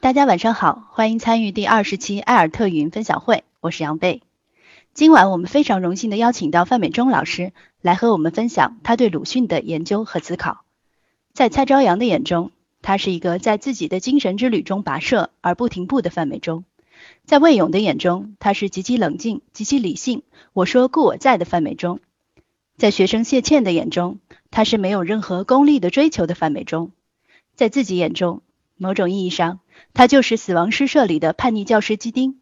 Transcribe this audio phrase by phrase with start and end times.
[0.00, 4.22] 大家晚上好，欢迎参与第二十期艾尔特语音分享会，我是杨贝。
[4.94, 10.64] 今晚我们非常荣幸的邀请到范美忠老师来和我们分享他对鲁迅的研究和思考。
[11.34, 12.50] 在蔡朝阳的眼中，
[12.80, 16.62] 他是一个在自己的精神之旅中跋涉而不停步的范美忠；
[17.26, 20.22] 在魏勇的眼中，他是极其冷静、极其理性，
[20.54, 21.98] 我说故我在的范美忠；
[22.78, 24.18] 在学生谢倩的眼中，
[24.50, 26.88] 他是没有任何功利的追求的范美忠；
[27.54, 28.40] 在自己眼中，
[28.78, 29.60] 某种意义上。
[29.92, 32.40] 他就是死亡诗社里的叛逆教师基丁，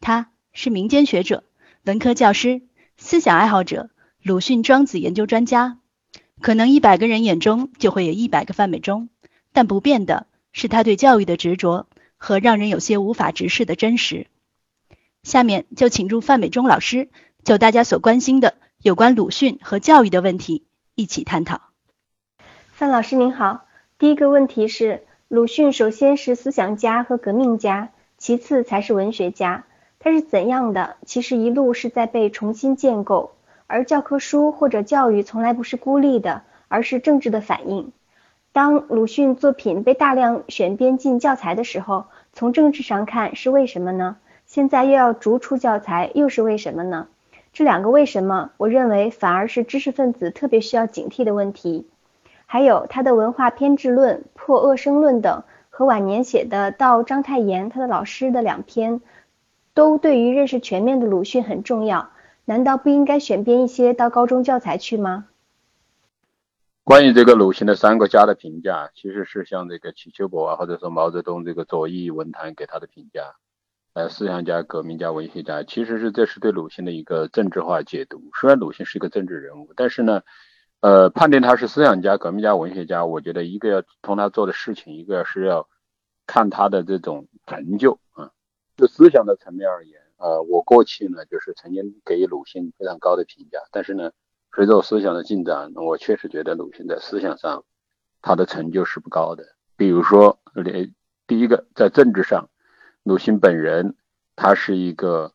[0.00, 1.44] 他是民间学者、
[1.84, 2.62] 文科教师、
[2.96, 3.90] 思想爱好者、
[4.22, 5.78] 鲁迅、庄子研究专家。
[6.40, 9.08] 可能一百个人眼中就会有一百个范美忠，
[9.52, 14.26] 但不变的是他对教育的执着和让人有些无法直视的真实。
[15.22, 17.10] 下面就请入范美忠老师
[17.44, 21.60] 就大家所关心的有关鲁迅和教育的问题一起探讨。
[22.72, 23.66] 范老师您好，
[23.98, 25.06] 第一个问题是。
[25.32, 29.64] 鲁迅首先是思想家和革命家，其次才是文学家。
[29.98, 30.96] 他是怎样的？
[31.06, 33.30] 其实一路是在被重新建构，
[33.66, 37.92] 而教科书或者教育从来不是孤立的，而是政治的反应。
[38.52, 42.04] 当鲁迅作品被大量选编进教材的时候，
[42.34, 44.18] 从政治上看是为什么呢？
[44.44, 47.08] 现在又要逐出教材，又是为什么呢？
[47.54, 51.86] 这两个为什么，我认为反而是知识分子特别需要警惕的问题。
[52.52, 59.00] 还有他的文化偏执论、破恶生论等，和晚年写的《到章太炎他的老师》的两篇，
[59.72, 62.10] 都对于认识全面的鲁迅很重要。
[62.44, 65.28] 难道不应该选编一些到高中教材去吗？
[66.84, 73.36] 关于这个鲁迅的三个家的评价，其实是像这个瞿秋伯啊，或者说毛泽东这个左翼文坛给他的评价，
[73.94, 78.20] 呃，思想家、革命家、文学家，其实是这是对鲁迅的一个政治化解读。
[78.38, 80.20] 虽然鲁迅是一个政治人物，但是呢。
[80.82, 85.68] 呃，判定他是思想家、革命家、文学家，我觉得一个要从他做的事情，一个是要
[86.26, 88.32] 看他的这种成就啊。
[88.76, 94.10] 就思想的层面而言，呃，我过去呢就是曾经给鲁迅非常高的评价，但是呢，
[94.52, 97.64] 随着我思想的进展，我确实觉得鲁迅在思想上
[98.20, 99.44] 他的成就是不高的。
[99.76, 100.92] 比如说，连
[101.28, 102.48] 第一个在政治上，
[103.04, 103.94] 鲁迅本人
[104.34, 105.32] 他是一个。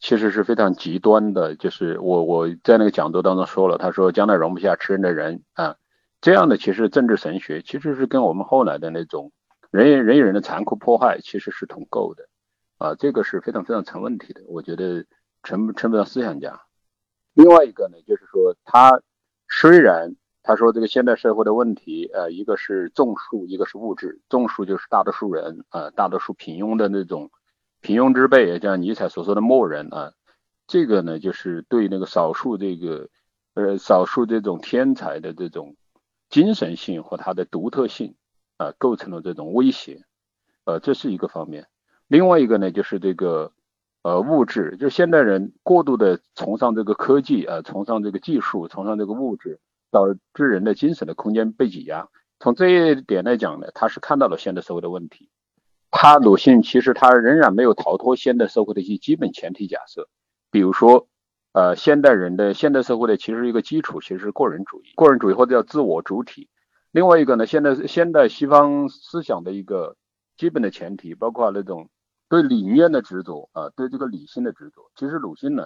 [0.00, 5.76] 其实是非常极端的，就是我我在那个讲座当中说了，他说将来容不下吃人的人啊，
[6.22, 9.30] 这样的其实政治神学其实是跟我们后来的那种
[9.70, 12.24] 人与人与人的残酷迫害其实是同构的
[12.78, 15.04] 啊，这个是非常非常成问题的，我觉得
[15.42, 16.62] 成成不了思想家。
[17.34, 19.02] 另外一个呢，就是说他
[19.50, 27.30] 虽然他说这个现代社会的问题，呃，一个是种树，一个是物质，种树就是大多数人啊，大多数平庸的那种。
[27.80, 30.12] 平庸之辈，也像尼采所说的末人啊，
[30.66, 33.08] 这个呢，就是对那个少数这个
[33.54, 35.76] 呃少数这种天才的这种
[36.28, 38.14] 精神性和他的独特性
[38.58, 40.04] 啊，构成了这种威胁，
[40.64, 41.66] 呃，这是一个方面。
[42.06, 43.52] 另外一个呢，就是这个
[44.02, 49.58] 呃物质，就是现代人过度的崇尚这个科技啊，崇尚这个技术，崇尚这个物质，
[49.90, 52.08] 导致人的精神的空间被挤压。
[52.38, 55.30] 从这一点来讲呢，他是看到了现代社会的问题。
[55.90, 60.08] 他鲁迅其实他仍然没有逃脱现代社会的一些基本前提假设，
[60.50, 61.08] 比如说，
[61.52, 66.48] 呃，现代人的现代社会的其实一个基础其实是个人主义，个人主义或者叫自我主体。
[66.92, 69.96] 另外一个呢，现在现代西方思想的一个
[70.36, 71.90] 基本的前提，包括那种
[72.28, 74.90] 对理念的执着啊，对这个理性的执着。
[74.94, 75.64] 其实鲁迅呢，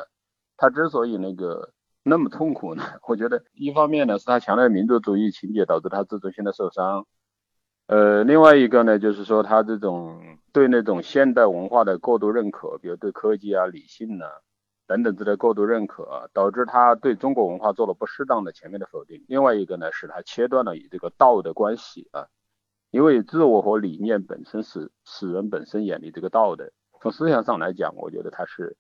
[0.57, 7.07] 他之所以那个那么痛苦呢，我觉得一方面呢是他强烈民族主义情节导致他自尊心的受伤。
[7.87, 14.25] 呃，另外一个呢，就是说他这种对那种现代文化的过度认可，比如对科技啊、理性呐
[14.87, 19.23] 等等之类过度认可，导致他对中国文化做了不适当的前面的否定。
[19.29, 22.29] 另外一个呢，使他切断了与这个道的关系啊，
[22.91, 26.73] 因为自我和理念本身是使人本身远离这个道的。
[27.03, 28.79] 从思想上来讲，我觉得他是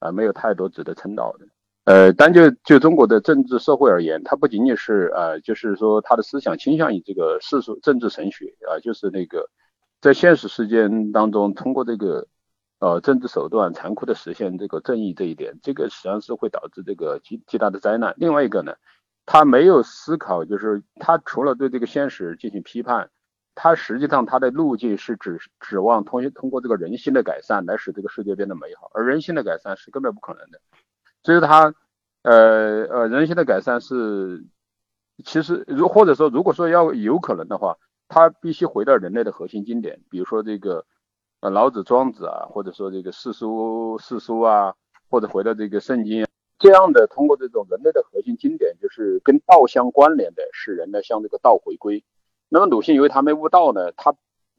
[0.00, 1.46] 啊没有太多值得称道的。
[1.84, 9.48] 呃，单就就中国的政治社会而言，它不仅仅是呃，就是说他的思想倾向于这个世俗政治神学啊，就是那个
[10.00, 12.28] 在现实世界当中通过这个
[12.78, 18.14] 呃政治手段残酷的实现这个正义这一点，这个实际上是会导致这个极极大的灾难。
[18.18, 18.74] 另外一个呢，
[19.24, 23.10] 他没有思考，就是他除了对这个现实进行批判，
[23.54, 30.60] 他实际上他的路径是指指望通通过这个人性的改善来使这个世界变得美好，而人性的改善是根本不可能的。
[31.22, 31.74] 所以他，
[32.22, 34.44] 呃呃，人性的改善是，
[35.24, 37.76] 其实如或者说如果说要有可能的话，
[38.08, 40.84] 他必须回到人类的核心经典，比如说这个，
[41.40, 44.74] 呃，老子、庄子啊，或者说这个四书四书啊，
[45.08, 46.26] 或者回到这个圣经，
[46.58, 52.02] 这样的通过这种人类的核心经典，就是跟道相关联的，使人呢向这个道回归。
[52.48, 54.14] 那么鲁迅因为他没悟道呢，他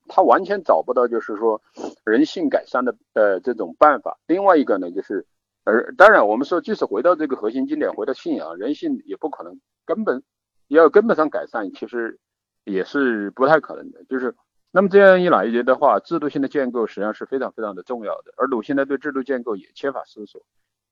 [0.07, 1.61] 他完全找不到就是说
[2.05, 4.19] 人性改善的呃这种办法。
[4.27, 5.25] 另外一个呢，就是
[5.63, 10.23] 而当然我们说，即使回到这个核心经典，回到信仰，人性也不可能根本
[10.67, 12.19] 要根本上改善，其实
[12.63, 14.03] 也是不太可能的。
[14.05, 14.35] 就是
[14.71, 18.33] 那么这样一来的话，制度性的建构实际上是非常非常的重要的。
[18.37, 20.41] 而鲁迅呢，对制度建构也缺乏思索。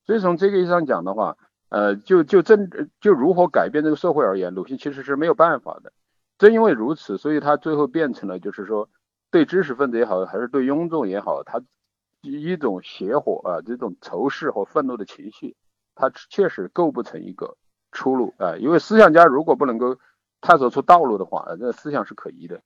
[0.05, 1.37] 所以从这个意义上讲的话，
[1.69, 2.69] 呃，就就政
[3.01, 5.91] 就如何改变这个社会而言，鲁迅其实是没有办法的。
[6.37, 8.89] 正因为如此，所以他最后变成了就是说。
[9.31, 11.61] 对知识分子也好，还是对庸众也好，他
[12.21, 15.55] 一种邪火啊，这种仇视和愤怒的情绪，
[15.95, 17.55] 他确实构不成一个
[17.91, 18.57] 出路啊。
[18.57, 19.97] 因为思想家如果不能够
[20.41, 22.61] 探索出道路的话，这思想是可疑的。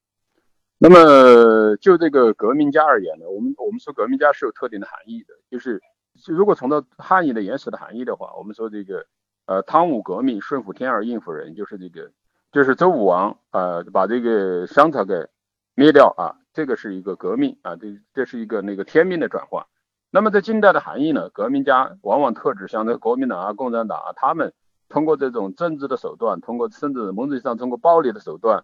[0.80, 5.82] 那么就这个革命家而言呢，我们我们说革命家是有特定的含义的，就是
[6.28, 9.06] 如果从到汉语的原始的含义的话，我们说这个
[9.46, 12.12] 呃汤武革命，顺服天而，应服人，就是这个
[12.52, 15.28] 就是周武王啊把这个商朝给
[15.76, 16.43] 灭掉啊。
[16.54, 19.66] 这个是一个革命啊，这这是一个那个天命的转换。
[20.12, 24.54] 那么在近代的含义呢，革命家往往特指像这国民党啊、共产党啊，他们
[24.88, 28.64] 通过这种政治的手段，通过甚至某种意义上通过暴力的手段，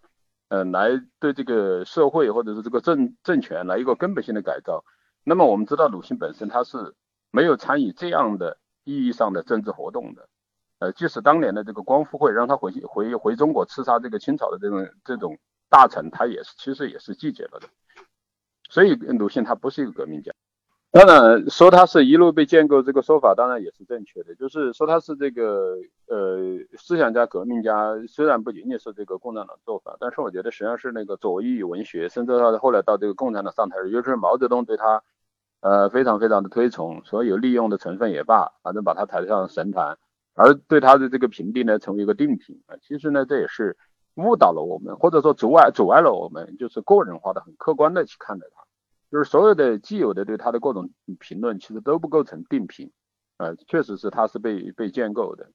[0.49, 4.85] 嗯，来对这个社会或者是这个政政权来一个根本性的改造。
[5.23, 6.93] 那么我们知道鲁迅本身他是
[7.31, 10.29] 没有参与这样的意义上的政治活动的，
[10.77, 15.39] 呃，即使当年的这个光复会让他回去回回中国刺杀这个清朝的这种这种
[15.69, 17.67] 大臣，他也是其实也是拒绝了的。
[18.69, 20.31] 所以鲁迅他不是一个革命家，
[20.91, 25.75] 当然说他是一路被建构这个说法当然也是正确的，就是说他是这个
[26.07, 26.37] 呃
[26.77, 35.01] 思想家、革命家，虽然不仅仅是这个共产党做法，但是我觉得实际上是那个左翼文学，甚至到后来到这个共产党上台，尤其是毛泽东对他
[35.61, 39.97] 呃非常非常的推崇，所有利用的成分也罢，反正把他抬上神坛，
[40.35, 43.77] 而对他的这个评定呢成为一个定评啊，其实呢这也是。
[44.23, 48.63] 误导了我们，或者说阻碍阻碍了我们，就是个人化的、很客观的去看待他，
[49.11, 50.89] 就是所有的既有的对他的各种
[51.19, 52.91] 评论，其实都不构成定评，
[53.37, 55.49] 啊，确实是他是被被建构的。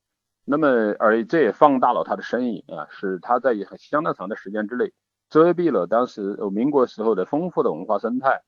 [0.45, 4.93] 那么，而这也放大了他的身影啊，使他在很相当长的时间之内
[5.31, 8.43] 遮蔽了当时民国时候的丰富的文化生态。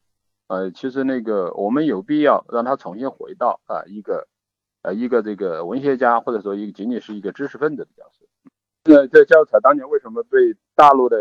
[0.48, 4.28] 呃，其实那个我们有必要让他重新回到啊一个
[4.82, 8.25] 呃一个这个文学家，或者说一个仅仅是一个知识分子的角色。
[8.86, 10.38] 这这教材当年为什么被
[10.74, 11.18] 大陆的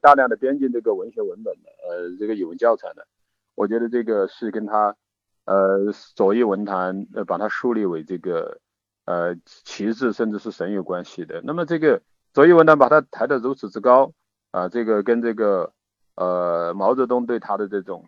[0.00, 1.68] 大量的编进这个文学文本呢？
[1.88, 3.02] 呃，这个语文教材呢？
[3.54, 4.96] 我觉得这个是跟他
[5.44, 8.60] 呃左翼文坛呃把它树立为这个
[9.04, 11.40] 呃旗帜甚至是神有关系的。
[11.44, 12.02] 那么这个
[12.32, 14.12] 左翼文坛把它抬得如此之高
[14.50, 15.72] 啊，这个跟这个
[16.16, 18.04] 呃毛泽东对他的这种。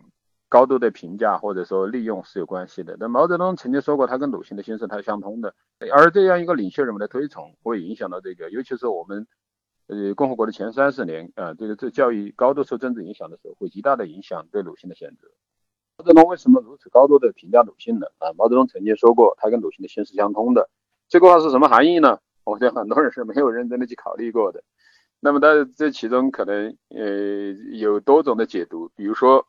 [0.51, 2.97] 高度的评价或者说利用是有关系的。
[2.99, 5.55] 那毛泽东曾经说过，他跟鲁迅的心是他相通的。
[5.93, 9.27] 而这样一个领袖人物的推崇，会影响到这个，尤其是我们
[9.87, 15.29] 呃共和国的前三十年啊，这个这教育高度受政治影响的时候，会极大的影响对鲁迅的选择。
[15.97, 18.07] 毛泽东为什么如此高度的评价鲁迅呢？
[18.17, 20.69] 啊，毛泽东曾经说过，他跟鲁迅的心是相通的。
[21.07, 22.19] 这个话是什么含义呢？
[22.43, 24.61] 我觉得很多人是没有认真的去考虑过的。
[25.21, 29.47] 那么，在这其中可能呃有多种的解读，比如说。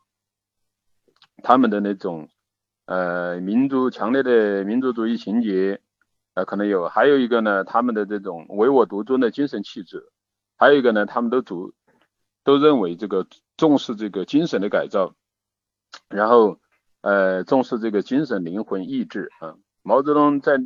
[1.52, 2.31] 他们的那种
[2.87, 5.82] 呃民族强烈的民族主义情节，
[6.32, 10.10] 呃可能有，还有一个呢，他们的这种唯我独尊的精神气质，
[10.56, 11.75] 还有一个呢，他们都主
[12.43, 13.26] 都认为这个
[13.58, 15.14] 重视这个精神的改造，
[16.08, 16.58] 然后
[17.02, 19.56] 呃重视这个精神灵魂意志啊。
[19.82, 20.58] 毛泽东在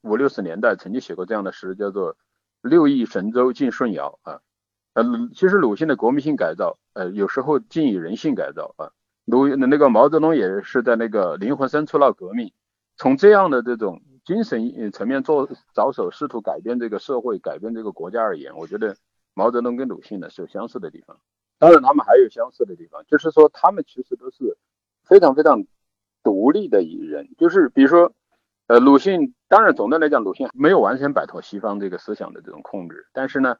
[0.00, 2.16] 五六十年代曾经写过这样的诗，叫做
[2.62, 4.40] 六亿神州尽舜尧啊。
[4.94, 5.04] 呃，
[5.34, 8.92] 其实鲁迅的国民性改造，呃有时候近于人性改造啊。
[9.24, 12.52] 鲁那个毛泽东也是在那个灵魂深处闹革命，
[12.96, 18.96] 从这样的这种精神层面做着手，试图改变这个社会、改变这个国家而言，我觉得
[19.32, 21.16] 毛泽东跟鲁迅呢是有相似的地方。
[21.58, 24.56] 当然，他们还有相似的地方，就是说他们其实都是
[25.04, 25.64] 非常非常
[26.24, 27.28] 独立的一人。
[27.38, 28.12] 就是比如说，
[28.66, 33.56] 呃，鲁迅当然总的来讲，鲁迅没有完全摆脱西方这个思想的这种控制，但是呢，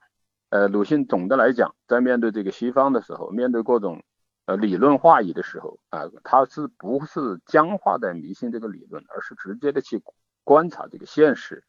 [0.50, 4.02] 呃，鲁迅总的来讲，在面对这个西方的时候，面对各种。
[4.44, 10.02] 呃，理论化疑的时候啊，他是不是僵化的迷信这个理论，而是直接的去
[10.42, 11.64] 观察这个现实。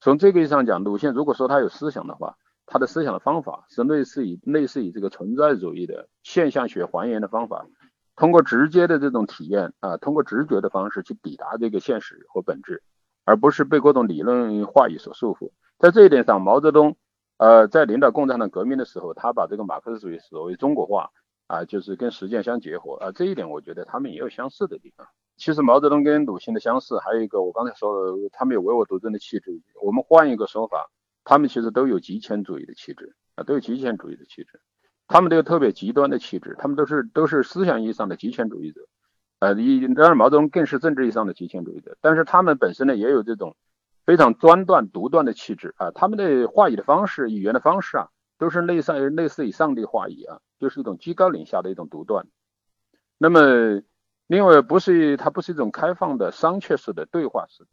[0.00, 7.66] 从这个意义上讲，鲁迅如果说他有思想的话，他的思想的方法是类似于类似于这个存在主义的现象学还原的方法，
[8.14, 12.82] 通过直接的这种体验啊，通过直觉的方式去抵达这个现实和本质，
[13.24, 15.50] 而不是被各种理论话语所束缚。
[15.78, 16.98] 在这一点上，毛泽东
[17.38, 21.10] 呃在领导共产党革命的时候，他把这个马克思主义所谓中国化。
[21.48, 25.08] 啊，就是跟实践相结合啊，这一点我觉得他们也有相似的地方。
[25.36, 29.60] 其实毛泽东跟鲁迅的相似，还有一个我刚才说的，他们有唯我独尊的气质。
[29.82, 30.90] 我们换一个说法，
[31.24, 34.60] 他们其实都有极权主义的气质啊，都有极权主义的气质。
[35.06, 38.82] 他们都有特别极端的气质，他们都是都是思想意义上的极权主义者，
[39.38, 43.56] 呃，你当然毛泽东更是政治意义上的极权主义者，但是他们本身呢也有这种
[44.04, 52.26] 非常专断独断的气质啊，他们的话语的方式、语言的方式啊，都是类似类似于上帝话语啊，就是一种居高临下的一种独断。
[53.18, 53.82] 那么，
[54.26, 57.66] 另外不是它不是一种开放的商榷式的对话式。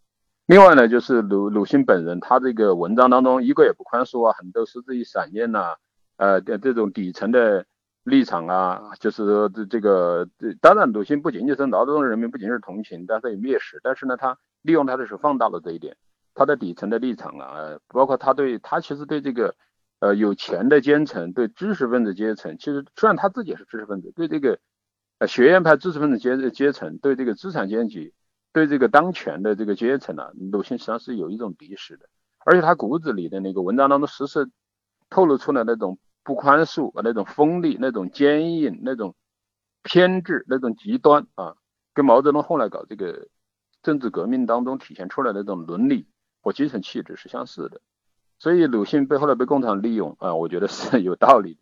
[0.48, 5.76] 另外呢，就是鲁鲁迅本人，他这个文章当中一个也不宽恕啊，很多是自于散念呐。
[6.18, 7.66] 呃，这这种底层的
[8.04, 10.30] 立场啊，就是说这这个，
[10.62, 13.82] 当然鲁迅不仅仅是劳动人民，不仅是同情，但是也蔑视。
[13.84, 15.98] 但是呢，他利用他的时候放大了这一点，
[16.36, 19.56] 他的底层的立场啊，包括他对他其实对这个
[20.06, 24.60] 呃有钱的阶层，对知识分子阶层，其实虽然他自己也是知识分子，对这个
[25.20, 28.14] 呃学院派知识分子阶阶层，对这个资产阶级，
[28.54, 32.08] 对这个当权的这个阶层呢，鲁迅实际上是有一种敌视的，
[32.46, 34.50] 而且他骨子里的那个文章当中时时
[35.10, 35.98] 透露出来那种。
[36.28, 39.14] 不宽恕啊，那种锋利、那种坚硬、那种
[39.84, 41.56] 偏执、那种极端啊，
[41.94, 43.28] 跟毛泽东后来搞这个
[43.84, 46.08] 政治革命当中体现出来的那种伦理
[46.42, 47.80] 和基层气质是相似的。
[48.40, 51.58] 所以鲁迅被后来被共产党利用啊，我觉得是有道理。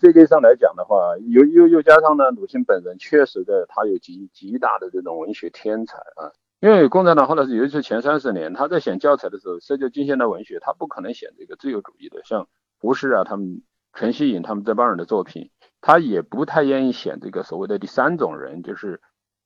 [0.00, 6.32] 这个上来讲的话，又又又加上呢，鲁迅本人确实的他有极极大的这种文学天才啊。
[6.60, 12.48] 因为共产党后来是尤其是前三十年，他在选教材的时候，涉及近现代文学，他不可能选这个自由主义的，像
[12.80, 13.62] 胡适啊他们。
[13.96, 19.00] 陈希颖他们这帮人的作品，他也不太愿意选这个所谓的第三种人，就是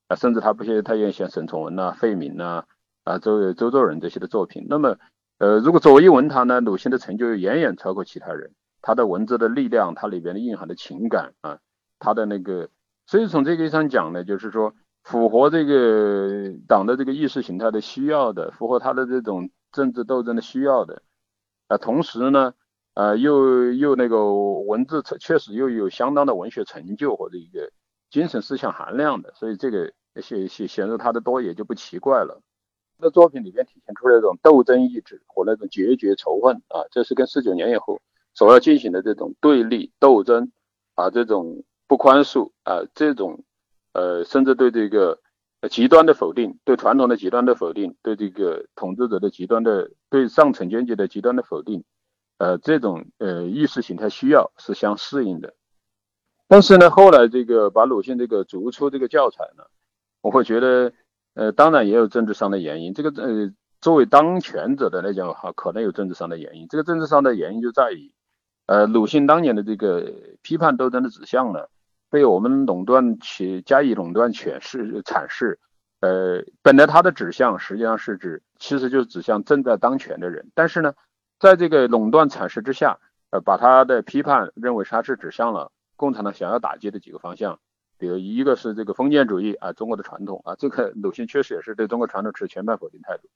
[0.07, 2.65] 啊，甚至他不太愿意选沈从文呐、费敏呐、
[3.05, 4.65] 啊周周作人这些的作品。
[4.67, 4.97] 那么，
[5.39, 8.53] 呃，如果左翼文坛呢，鲁迅的成就远远超过其他人，
[8.83, 11.59] 他的文字的力量，他里边的蕴含的情感啊，
[11.99, 12.69] 他的那个，
[13.07, 21.03] 所以从这个意义上讲呢，就是说符合这个党的这个意识形态的需要的，符合他的这种政治斗争的需要的，
[21.69, 22.55] 啊，同时呢。
[22.95, 27.71] 呃，又又那个文字确实又有相当的文学成就或者一个
[28.11, 32.43] 精神思想含量的，所以这个显显显示他的多也就不奇怪了。
[33.01, 38.01] 那作品里边体现出来一种斗争意志和那种决绝仇恨啊，这是跟四九年以后
[38.35, 40.51] 所要进行的这种对立斗争
[40.95, 43.45] 啊，这种不宽恕啊，这种
[43.93, 45.21] 呃，甚至对这个
[45.71, 51.85] 极端的否定，对传统的极端的否定，对这个统治者的极端的，对上层阶级的极端的否定。
[52.39, 55.55] 呃，这种呃意识形态需要是相适应的，
[56.47, 59.65] 但是呢，后来这个把鲁迅这个逐出这个教材呢，
[60.21, 60.93] 我会觉得，
[61.39, 62.93] 呃，当然也有政治上的原因。
[62.93, 66.67] 这个呃，作为当权者的来讲哈，可能有政治上的原因。
[66.69, 68.13] 这个政治上的原因就在于，
[68.67, 71.67] 呃，鲁迅当年的这个批判斗争的指向呢，
[72.11, 75.61] 被我们垄断去加以垄断诠释阐释。
[76.01, 80.93] 呃，本来他的指向实际上是指，其实就是指向正在当权的人，但是呢。
[81.41, 82.99] 在这个垄断阐释之下，
[83.31, 87.61] 呃，把他的批判认为他是指向了共产党想要打击的几个方向，
[87.99, 93.29] 比如一个是这个封建主义啊，中国的传统啊，这个鲁迅确实也是对中国传统持全盘否定态度。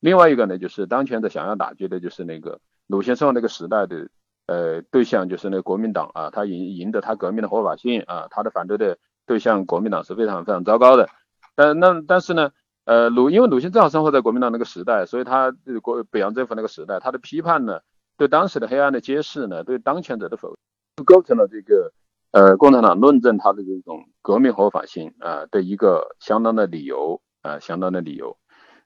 [0.00, 4.08] 另外一个呢，就是当前的想要打击的就是那个鲁迅生活那个时代的
[4.46, 11.08] 呃对象，就是那个国民党啊，他赢赢得他革命的合法性啊，他的反对的对象国民党是非常非常糟糕的。
[11.54, 12.50] 但那但是呢？
[12.84, 17.80] 呃，鲁因为鲁迅正好生活在国民党那个时代，所以他国北洋政府那个时代，他的批判呢，
[18.16, 20.56] 对当时的黑暗的揭示呢，对当权者的否，
[21.04, 21.92] 构成了这个
[22.32, 28.36] 呃共产党论证他的这种革命合法性啊的一个相当的理由啊，相当的理由。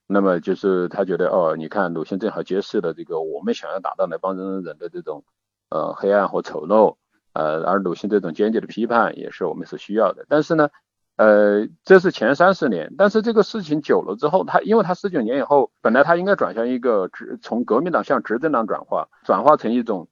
[0.07, 5.25] 那么就是他觉得哦，你看鲁迅正好揭示了这个我们想要达到那帮人人的这种
[5.71, 6.97] 呃黑暗和丑陋，
[7.33, 10.27] 呃，而鲁迅这种坚决的批判也是我们所需要的。
[10.29, 10.69] 但是呢。
[11.17, 20.09] 呃，这是前三十年，但是这个事情久了之后，他因为他四九年以后，本来他应该转向一个执从革命党向执政党转化，转化成一种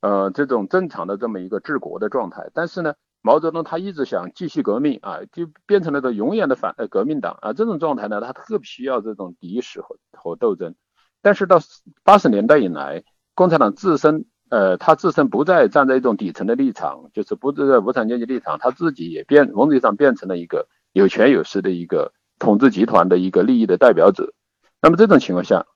[0.00, 2.50] 呃这种正常的这么一个治国的状态。
[2.54, 7.52] 但是呢，毛泽东他一直想继续革命啊，就变成了个永远的反呃革命党啊。
[7.52, 10.74] 这种状态呢，他特别需要这种敌视和和斗争。
[11.22, 11.60] 但是到
[12.04, 14.26] 八十年代以来，共产党自身。
[14.50, 24.32] 呃，他自身不再站在一种底层的立场，就是不在无产阶级立场，他自己也变，某种意义上变成了一个有权有势的一个统治集团的一个利益的代表者。
[24.80, 25.66] 那么这种情况下，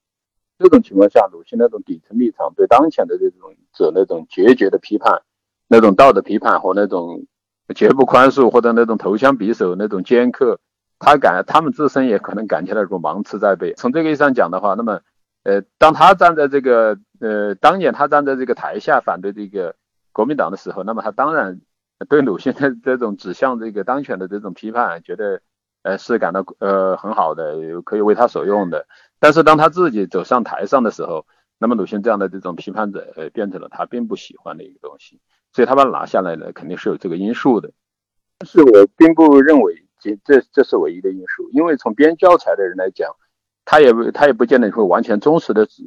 [0.63, 5.23] 这种情况下，鲁迅那种底层立场对当前的这种者那种决绝的批判，
[5.69, 7.27] 那种道德批判和那种
[7.75, 10.61] 绝不宽恕或者那种投枪匕首那种尖刻，
[10.99, 13.75] 他感他们自身也可能感觉到一种芒刺在背。
[13.75, 15.01] 从这个意义上讲的话，那么。
[15.45, 19.75] 呃，当他站在这个呃当年他站在这个台下反对这个
[20.13, 21.61] 国民党的时候，那么他当然
[22.09, 25.41] 对鲁迅的这种指向这个当权的这种批判，觉得
[25.83, 28.87] 呃是感到呃很好的，可以为他所用的。
[29.23, 31.25] 但是当他自己走上台上的时候，
[31.57, 35.21] 那么鲁迅这样的这种批判者，呃，变成了他并不喜欢的一个东西。
[35.53, 37.71] 所以他把它拿下来呢，肯定是有这个因素的。
[38.39, 43.15] 但是我并不认为这这这是唯一的因素，因为从编教材的人来讲，
[43.65, 45.85] 他也不他也不见得会完全忠实的执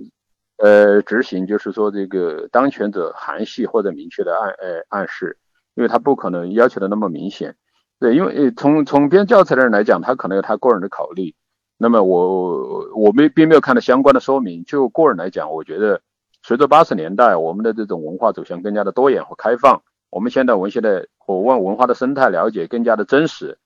[0.56, 5.38] 呃执行，就是说这个当权者含蓄或者明确的暗呃暗示，
[5.74, 7.58] 因为他不可能要求的那么明显。
[8.00, 11.36] 对，因为从从编教材的人来讲，他可能有他个人的考虑。
[11.78, 14.64] 那么我我没并没有看到相关的说明。
[14.66, 16.02] 就个人来讲，我觉得
[16.42, 23.58] 随着八十年代我们的这种文化走向更加的多元和开放，我们现代文学的和文文化的生态了解更加的真实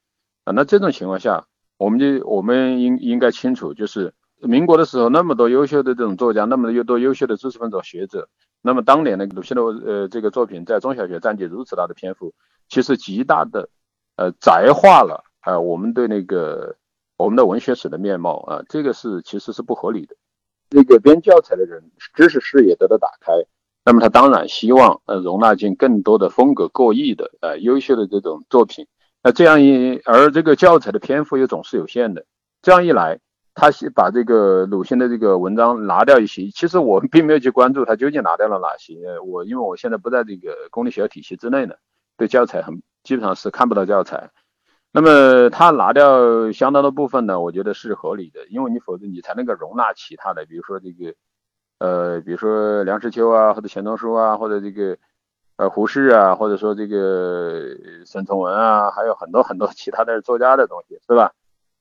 [0.43, 0.53] 啊。
[0.53, 1.45] 那这种情况下，
[1.77, 8.27] 我们就我们应应该清楚，就是民国的时候那么多优秀的这种作家，那么多优秀的知识分子学者，
[8.61, 12.33] 那么当年的鲁迅的呃这个作品在中小学占据如此大的篇幅，
[12.67, 13.69] 其实极大的。
[14.15, 16.75] 呃，窄化了啊，我们对那个
[17.19, 20.15] 我们的文学史的面貌啊，这个是其实是不合理的。
[20.69, 23.33] 那个编教材的人知识视野得到打开，
[23.83, 28.87] 那么他当然希望呃容纳进更多的风格各异的呃优秀的这种作品。
[29.21, 32.25] 那这样一而这个教材的篇幅又总是有限的，
[32.61, 33.19] 这样一来，
[33.53, 36.49] 他把这个鲁迅的这个文章拿掉一些。
[36.51, 41.75] 其实我并没有去关注他究竟拿掉了哪些，我因为我现在不在这个公立学校体系之内呢，
[42.17, 42.81] 对教材很。
[43.01, 44.29] 基本上是看不到教材，
[44.91, 51.13] 那么他拿掉相当的部分呢，我觉得是合理的，因为你否则你才能够容纳其他的，比如说这个，
[51.77, 54.97] 呃，比如说梁实秋啊，或者钱钟书啊，或者这个
[55.57, 57.67] 呃胡适啊，或者说这个
[58.05, 61.33] 沈从文啊，还有很多很多其他的作家的东西，是吧？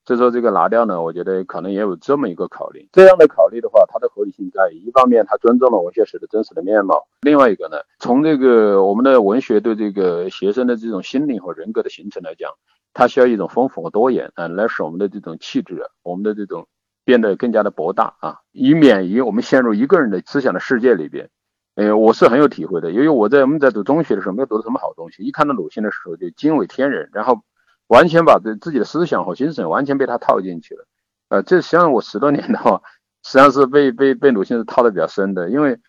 [0.05, 2.88] 所以说这个拿掉呢，我觉得可能也有这么一个考虑。
[2.93, 12.50] 这样的考虑的话，它的合理性在于，一方面它尊重了文学史的真实的面貌，另外一个呢，从这个我们的文学对这个学生的这种心灵和人格的形成来讲，
[12.95, 16.66] 它需要一种丰富和多元啊，来使我们的这种气质，我们的这种
[17.04, 21.30] 变得更加的博大啊，以免于我们陷入一个人的思想的世界里边。
[21.75, 27.42] 呃，我是很有体会的，因为我在我们在读中学的时候没有读到什么好东西，一看到鲁迅的时候就惊为天人，然后。
[27.88, 30.85] 完全把这自己的思想和精神完全被他套进去了，
[31.30, 32.83] 呃，这实际上我十多年的话，
[33.24, 35.81] 实际上是被被被鲁迅是套的比较深的，因为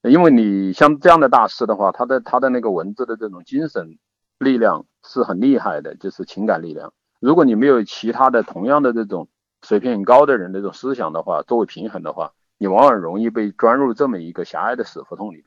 [0.00, 3.98] 因为你像这样的大师的话，他的他的那个文字的这种精神
[4.42, 6.92] 力量是很厉害的，就是情感力量。
[7.20, 9.28] 如果你没有其他的同样的这种
[9.62, 15.46] 水平很高的人这种思想的话，作为平衡的话，你往往容易被钻入这么一个狭隘的死胡同里边。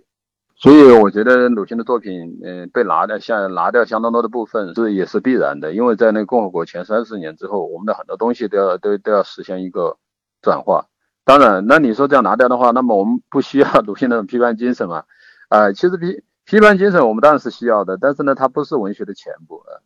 [0.57, 5.73] 所以我觉得鲁迅的作品，嗯，被拿掉，像拿掉相当多的部分，是也是必然的。
[5.73, 9.97] 因为在那共和国前三十年之后，我们的很多东西都要都都要实现一个
[10.41, 10.85] 转化。
[11.25, 15.03] 当然，那你说这样拿掉的话，那么我们不需要鲁迅那种批判精神嘛？
[15.49, 19.81] 啊，其实批批判精神我们当然是需要的，但是呢，它不是文学的全部啊。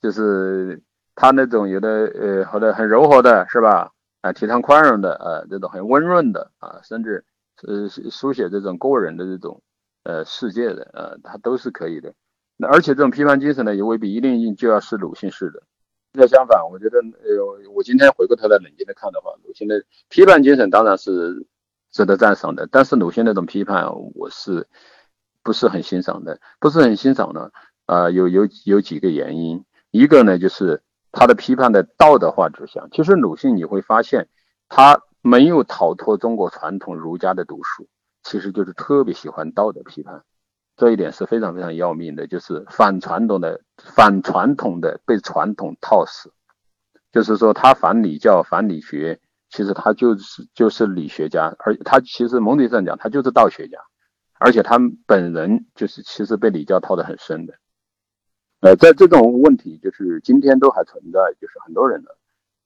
[0.00, 0.82] 就是
[1.14, 3.92] 他那种有的呃，或者很柔和的，是吧？
[4.22, 7.24] 啊，提倡宽容的，啊，这种很温润的，啊，甚至
[7.62, 9.62] 呃书写这种个人的这种。
[10.04, 12.12] 呃，世界的呃，它都是可以的。
[12.56, 15.62] 那而且这种批判精神呢，也未必一定就要是鲁迅式的。
[16.12, 21.46] 那相反，我觉得呃，我今天回过头来冷静的看的话，鲁迅的批判精神当然是
[21.92, 22.66] 值得赞赏的。
[22.68, 24.66] 但是鲁迅那种批判，我是
[25.42, 26.38] 不是很欣赏的？
[26.60, 27.50] 不是很欣赏呢？
[27.86, 29.64] 啊，有有有几个原因。
[29.90, 32.88] 一个呢，就是他的批判的道德化指向。
[32.90, 34.28] 其实鲁迅你会发现，
[34.68, 37.88] 他没有逃脱中国传统儒家的毒书。
[38.24, 40.22] 其实就是特别喜欢道德批判，
[40.76, 46.32] 这一点是非常非常要命的，就是反传统的、反传统的被传统套死，
[47.10, 49.18] 就是说他反礼教、反理学，
[49.50, 53.76] 其实他就是就是理学家，而他其实某种意义上讲，他就是道学家，
[54.42, 57.54] 而且他本人就是其实被礼教套得很深的。
[58.60, 62.08] 呃，在这种问题就是今天都还存在，就是很多人呢，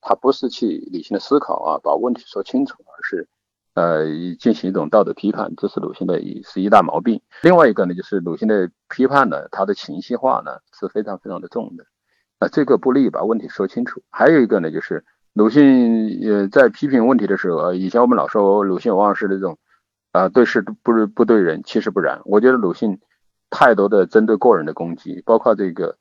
[0.01, 3.27] 他不是去理性的思考啊，把问题说清楚，而是。
[3.73, 4.05] 呃，
[4.39, 7.21] 进行一种道德批判，这是鲁迅的一是一大毛病。
[7.43, 11.85] 另外一个呢，就是鲁迅的批判呢，他的情绪化呢是非常非常的重的，
[12.39, 14.01] 啊，这个不利于把问题说清楚。
[14.09, 19.59] 还有一个呢，就是鲁迅呃在批评问题的时候，以前我们老说鲁迅往往是那种
[20.17, 22.21] 啊对事不不对人，其实不然。
[22.25, 22.99] 我觉得鲁迅
[23.49, 25.97] 太多的针对个人的攻击，包括这个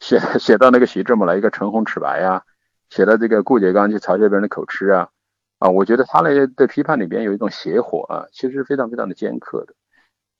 [0.00, 2.44] 写写到那个徐志摩来一个唇红齿白呀，
[2.88, 5.10] 写到这个顾颉刚去嘲笑别人的口吃啊。
[5.58, 9.74] 啊，我觉得他那的批判里边有一种邪火啊，其实非常非常的尖刻的。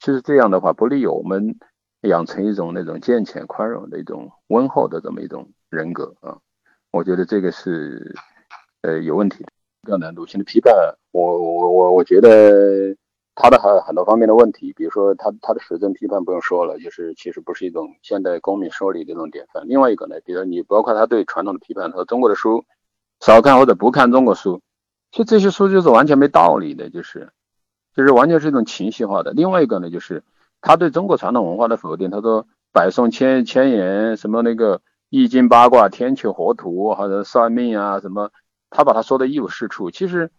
[0.01, 1.57] 其实这样的话不利于我们
[2.03, 6.39] 养成一种那种健全宽容的一种温厚的这么一种人格啊。
[6.91, 8.15] 我觉得这个是
[8.83, 9.51] 呃有问题的。
[9.85, 10.75] 个呢，鲁迅的批判，
[11.13, 12.95] 我我我我觉得
[13.41, 19.63] 他的很很多方面的问题，比如说他他的实证批判不用说了，就是其实不是一种现代公民说理的这种典范。
[19.69, 22.65] 另外一个呢，比如你包括他对传统的批判，和中国的书
[23.21, 24.61] 少看或者不看中国书。
[25.13, 27.31] 其实这些书就是完全没道理的，就是，
[27.95, 29.31] 就是完全是一种情绪化的。
[29.31, 30.25] 另外一个呢，就是
[30.61, 38.33] 他对中国传统文化的否定，他说百送千千言，什么那个易经八卦、天气河图，或者算命啊什么，
[38.69, 39.93] 他把他说的一无是处。
[39.93, 40.33] 其实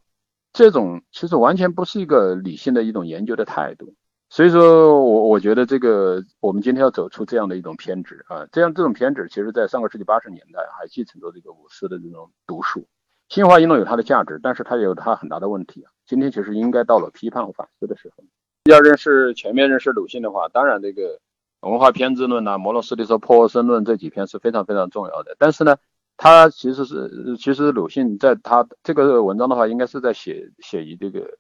[0.60, 3.94] 这种其实完全不是一个理性的一种研究的态度。
[4.30, 12.86] 所以说我我觉得这个我们今天要走出这样的一种偏执啊，这样这种偏执，其实在上个世纪八十年代还继承着这个五四的这种毒素。
[13.30, 15.92] 新华运动有它的价值，但是它也有它很大的问题啊。
[16.06, 18.26] 今天其实应该到了批判反思的时候。
[18.70, 21.22] 要认识全面认识鲁迅的话，当然这个
[21.62, 25.38] 文化偏执论呐、摩洛斯的说破身论这几篇是非常非常重要的。
[25.40, 25.78] 但是呢，
[26.22, 31.38] 他其实是其实鲁迅在他这个文章的话，应该是在写写于这个。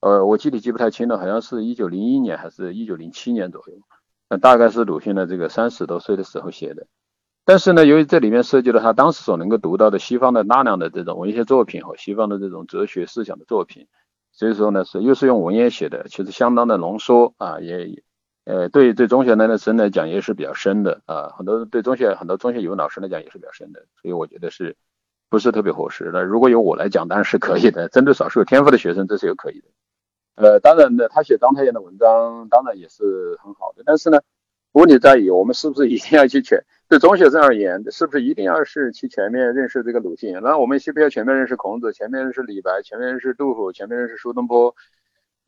[0.00, 3.74] 呃，我具体记不太清了，好像是一九零一年还是一九零七年左右，
[4.30, 6.86] 那大概是鲁迅的这个三十多岁的时候写的。
[7.44, 13.86] 但是呢，由于这里面涉及了他当时所能够读到的西方的大量的这种文学作品和西方的这种哲学思想的作品，
[14.32, 18.02] 所以说呢是又是用文言写的，其实相当的浓缩啊，也
[18.50, 24.74] 呃对对中学的生来讲也是比较深的啊，很多对中学很多中学语文老师来讲也是比较深的，所以我觉得是
[25.28, 26.10] 不是特别合适？
[26.12, 29.68] 那如果由我来讲，当然是可以的，针对少数有天赋的学生，这是有可以的。
[30.34, 34.20] 呃，当然呢，他写章太炎的文章当然也是很好的，但是呢，
[34.72, 40.40] 问题在于我们是不是一定要去全对中学生而言，是不是一定要是去全面认识这个鲁迅？
[40.42, 44.74] 那我们需不需要全面认识孔子，全面认识李白，全面认识杜甫，全面认识苏东坡？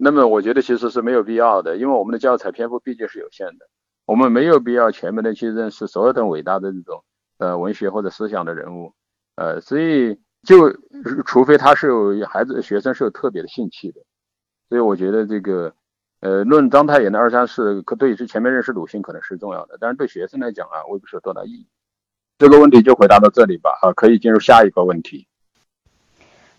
[0.04, 3.68] 那么我觉得其实是没有必要的，因为我们的教材篇幅毕竟是有限的，
[4.04, 7.04] 我们没有必要全面的去认识所有的伟大的这种
[7.38, 8.94] 呃文学或者思想的人物，
[9.36, 10.72] 呃，所以就
[11.24, 14.00] 除非他是有孩子学生是有特别的兴趣的。
[14.68, 15.72] 所以我觉得这个，
[16.18, 21.68] 呃，论章太炎的二三事，可对于前面认识鲁迅可能是重要的，但是对学生来讲啊，未必是有多大意义。
[22.38, 25.28] 这个问题就回答到这里吧，啊，可以进入下一个问题。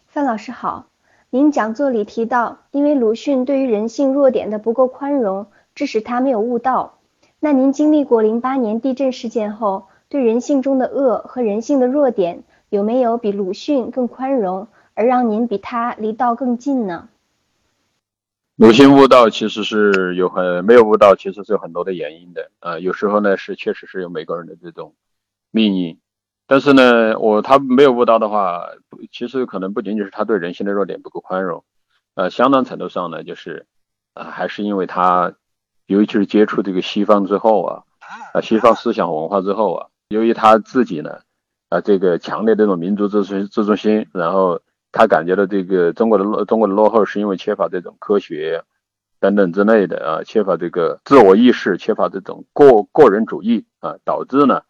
[0.07, 0.87] 范老师好，
[1.35, 6.99] 您讲座里提到，因为鲁迅对于人性弱点的不够宽容，致使他没有悟道。
[7.39, 17.09] 那您经历过零八年地震事件后，对人性中的恶和人性的弱点，有没有比鲁迅更宽容，而让您比他离道更近呢？
[18.55, 22.77] 鲁迅悟道其实是有很没有悟道，其实是有很多的原因的啊。
[22.77, 24.93] 有时候呢是确实是有每个人的这种
[25.49, 25.97] 命运，
[26.47, 28.67] 但是呢，我他没有悟到的话，
[29.11, 31.63] 其实可能不仅仅是他对人性的弱点不够宽容，
[32.15, 33.65] 呃，相当程度上呢，就是
[34.13, 35.33] 啊，还是因为他
[35.85, 37.83] 尤其是接触这个西方之后啊，
[38.33, 41.19] 啊，西方思想文化之后啊，由于他自己呢
[41.69, 44.61] 啊，这个强烈这种民族自尊自尊心，然后。
[44.95, 48.63] 他感觉到这个中国的落中国的落后是因为缺乏这种科学
[49.19, 54.61] 等等之类的啊，缺乏这个自我意识，缺乏这种个个人主义啊，导致呢，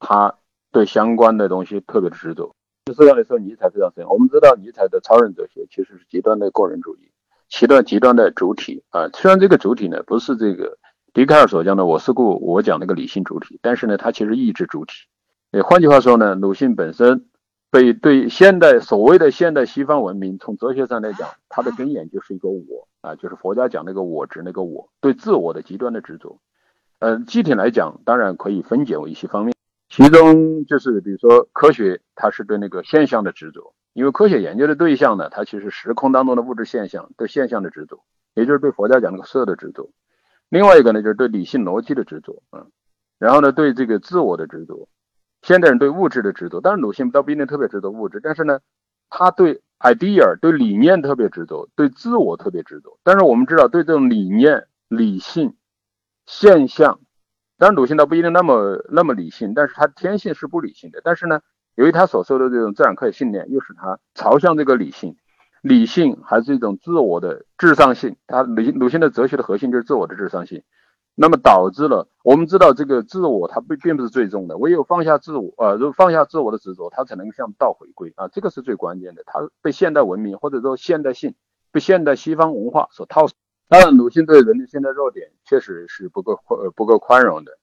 [0.00, 0.34] 他
[0.72, 2.54] 对相关的东西特别执着。
[2.86, 4.06] 实际上来说，尼采非常深。
[4.06, 7.10] 我们知道尼采的超人哲学其实是极端的个人主义，
[7.48, 9.08] 极端极端的主体啊。
[9.14, 10.78] 虽然这个主体呢不是这个
[11.12, 14.92] 笛卡尔所讲的我是故我讲那个理性主体，但是呢，它其实意志主体。
[15.62, 17.24] 换句话说呢，鲁迅本身。
[17.70, 26.40] 被对现代所谓的现代西方文明，从哲学上来讲，它的根源就是一个我啊，就是佛家讲那个我执那个我，对自我的极端的执着。
[27.00, 29.54] 嗯，具体来讲，当然可以分解为一些方面，
[29.88, 39.90] 其中就是比如说科学，它是对那个现象的执着，因为科学研究的对象呢，它其实时空当中的物质现象，对现象的执着，也就是对佛家讲那个色的执着。
[40.50, 42.70] 另外一个呢，就是对理性逻辑的执着，嗯，
[43.18, 44.88] 然后呢，对这个自我的执着。
[45.42, 48.60] 现代人对物质的执着，当然鲁迅倒不一定特别执着物质，但是呢，
[49.08, 52.98] 他对 idea 对理念特别执着，对自我特别执着。
[53.04, 55.54] 但是我们知道，对这种理念、理性、
[56.26, 57.00] 现象，
[57.58, 61.00] 当然鲁迅倒不一定那么那么理性，但是他天性是不理性的。
[61.02, 61.40] 但是呢，
[61.74, 65.16] 由于他所受的这种自然科学训练，又使他朝向这个理性，
[65.60, 68.16] 理性还是一种自我的至上性。
[68.28, 70.62] 他鲁鲁迅的哲学的核心就是自我的至上性。
[71.16, 79.24] 那么导致了，我们知道这个自我它不并不是最终的，唯有放下自我，呃，如放下自我的执着，它才能向道回归啊，这个是最关键的。
[79.26, 81.34] 它被现代文明或者说现代性
[81.72, 83.26] 被现代西方文化所套。
[83.68, 87.58] 当然，鲁迅对人性的弱点确实是不够宽不够宽容的，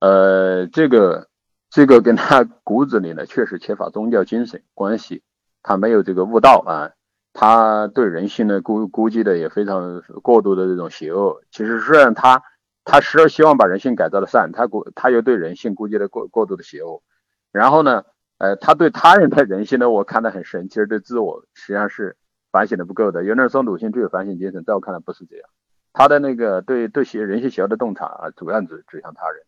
[0.00, 1.28] 呃，这个
[1.70, 5.22] 这个跟他骨子里呢确实缺乏宗教精神关系，
[5.62, 6.92] 他没有这个悟道啊，
[7.32, 11.42] 他对人性呢估估计的也非常过度的这种邪恶。
[11.50, 12.42] 其实虽然他。
[12.90, 17.02] 他时而希望把人性改造的善，他估他又对人性估计的过过度的邪恶，
[17.52, 18.02] 然后呢，
[18.38, 22.16] 呃，他对他人的人性呢，我看得很深，其实对自我实际上是
[22.50, 23.24] 反省的不够的。
[23.24, 25.48] 有人说鲁迅具有反省精神，在我看来不是这样，
[25.92, 29.42] 他的那个对对些人性邪恶的洞察啊，主要指指向他人，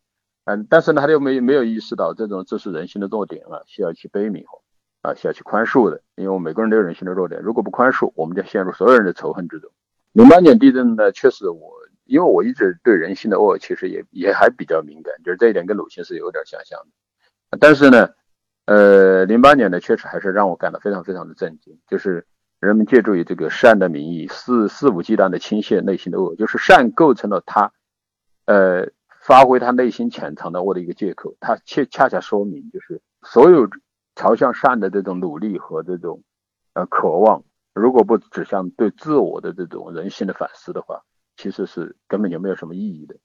[0.45, 4.61] 嗯，但是呢，他又没没有意识到这种这是人性的弱点啊，需要去悲悯和
[5.03, 9.71] 啊，需要去宽恕的，因为我们每个人都有人性的弱点，如果不宽恕，我们就陷入所有人的仇恨之中。
[10.13, 11.81] 零八年地震呢，确实我。
[12.07, 17.57] 因为我一直对人性的恶其实也也还比较敏感，就是这一点跟鲁迅是有点相像的。
[17.61, 18.11] 但是呢，
[18.67, 22.27] 呃，零八年呢，确实还是让我感到非常非常的震惊，就是
[22.61, 27.73] 人们借助于这个善的名义，肆肆无忌惮的倾泻内心的恶，就是善构成了他，
[28.45, 28.91] 呃，
[29.23, 31.35] 发挥他内心潜藏的恶的一个借口。
[31.41, 33.69] 他恰恰恰说明，就是所有
[34.15, 36.23] 朝向善的这种努力和这种
[36.75, 37.43] 呃渴望。
[37.73, 41.03] 如果不指向对自我的这种人性的反思的话，
[41.37, 43.17] 其实是根本就没有什么意义的。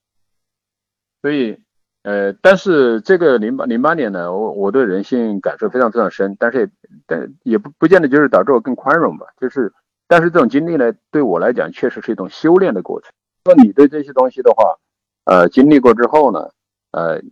[1.22, 1.60] 所以，
[2.06, 6.70] 呃，但是这个零八零八年呢，我我对人性感受非常非常深，但是也
[7.08, 9.26] 但也不不见得就是导致我更宽容吧。
[9.42, 9.74] 就是，
[10.08, 13.12] 但是这种经历呢，对我来讲确实是一种修炼的过程。
[13.44, 14.76] 说你对这些东西的话，
[15.24, 16.52] 呃，经历过之后呢，
[16.92, 17.24] 呃，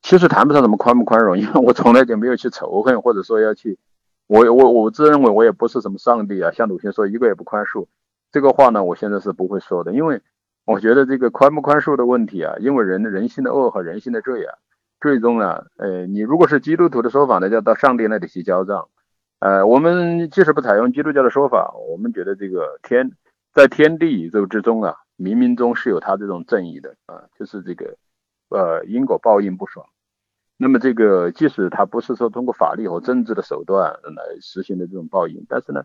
[0.00, 3.78] 其实谈不上什么宽不宽容，因为我从来就没有去仇恨，或者说要去。
[4.26, 7.86] 我我我自认为我也不是什么上帝啊，像鲁迅说一个也不宽恕，
[8.32, 10.22] 这个话呢，我现在是不会说的，因为
[10.66, 14.58] 我觉得这个宽不宽恕的问题啊，因为人的人性的恶和人性的罪啊，
[15.00, 18.88] 最终啊，呃，你如果是基督徒的说法呢，要到上帝那里去交账，
[19.38, 23.12] 呃，我们即使不采用基督教的说法，我们觉得这个天
[23.54, 27.96] 在天地宇宙之中啊，冥冥中是有他这种正义的啊，就是这个
[28.48, 29.86] 呃因果报应不爽。
[30.56, 35.84] 那么这个即使他不是说通过法律和政治的手段来实行的这种报应，但是呢，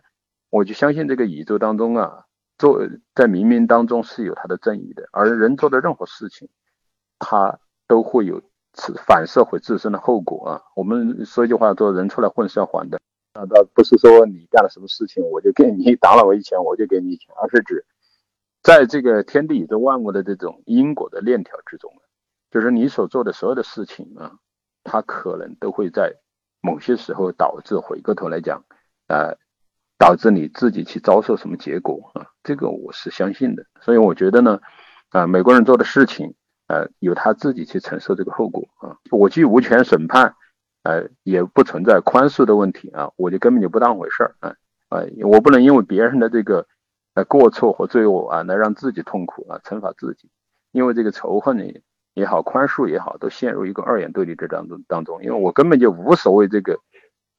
[0.50, 2.24] 我就相信这个宇宙当中啊，
[2.62, 6.48] 做在冥冥当中是有他的正义的，而人做的任何事情，
[7.18, 8.40] 他都会有
[9.08, 10.62] 反射回自身的后果啊。
[10.76, 13.00] 我们说一句话，做人出来混是要还的
[13.34, 17.84] 啊，倒不是说你干了什么事情我就给你 打了我一拳我就给你一拳，而是指
[18.62, 21.92] 在这个天地宇宙万物的这种因果的链条之中，
[22.52, 24.38] 就是你所做的所有的事情啊。
[24.84, 26.16] 他可能都会在
[26.60, 28.64] 某些时候导致回过头来讲，
[29.08, 29.38] 呃，
[30.02, 32.26] 导致你自己去遭受什么结果啊？
[32.42, 33.64] 这个我是相信的。
[33.82, 34.60] 所以我觉得呢，
[35.10, 36.34] 啊，美国人做的事情，
[36.66, 38.98] 呃，由他自己去承受这个后果啊。
[39.12, 40.34] 我既无权审判，
[40.82, 44.56] 呃，也不存在宽恕的问题啊，我就根本就不当回事儿啊
[44.90, 45.06] 啊！
[45.24, 46.66] 我不能因为别人的这个
[47.14, 50.32] 呃过错和罪恶啊，来让自己痛苦啊，惩罚自己，
[50.72, 51.66] 因为这个仇恨呢。
[52.14, 55.24] 也好，宽恕也好，都陷入一个二元对立这当中当中。
[55.24, 56.78] 因为我根本就无所谓这个，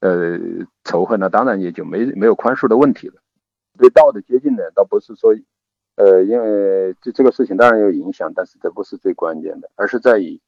[0.03, 0.37] 呃，
[0.83, 3.15] 仇恨，那当然也就没没有宽恕的问题了。
[3.77, 5.33] 对道的接近呢，倒不是说，
[5.95, 10.41] 呃，因为这这个事情当然有影响，但是这不是最关键的，而是在于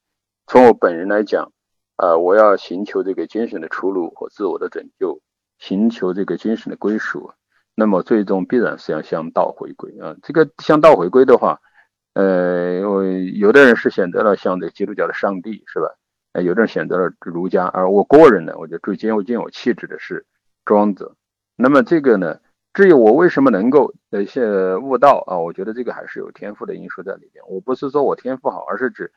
[0.45, 1.53] 从我本人来讲，
[1.95, 5.21] 啊，我要寻求这个精神的出路和自我的拯救，
[5.57, 7.31] 寻求这个精神的归属，
[7.75, 10.17] 那么最终必然是要向道回归啊。
[10.21, 11.61] 这个向道回归的话。
[12.13, 15.87] 呃，因为有的人是选择了像这基督教的上帝，是吧？
[16.35, 20.25] 呃，有的人选择了儒家，而我个人呢，我觉得最兼有兼有气质的是
[20.65, 21.15] 庄子。
[21.55, 22.41] 那么这个呢，
[22.73, 27.41] 至于我为什么能够呃些悟道啊，我觉得这个还是有天赋的因素在里边。
[27.47, 29.13] 我不是说我天赋好，而是指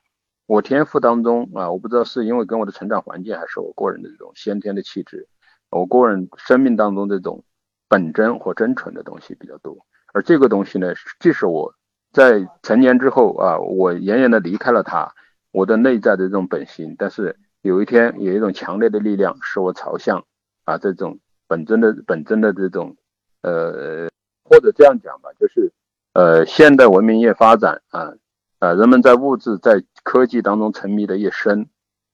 [0.47, 5.27] 我天赋当中啊，我不知道是因为跟我的成长环境，还是我个人的这种先天的气质，
[5.71, 7.43] 我个人生命当中这种
[7.89, 9.77] 本真或真纯的东西比较多。
[10.13, 11.75] 而这个东西呢，即使我。
[12.11, 15.13] 在成年之后啊，我远远的离开了他，
[15.51, 16.95] 我的内在的这种本性。
[16.99, 20.25] 但是有一天，有一种强烈的力量使我朝向
[20.65, 22.97] 啊这种本真的本真的这种
[23.43, 24.09] 呃，
[24.45, 25.73] 或者这样讲吧，就是
[26.15, 28.15] 呃现代文明越发展啊
[28.59, 31.69] 啊，人们在物质在科技当中沉迷的越深，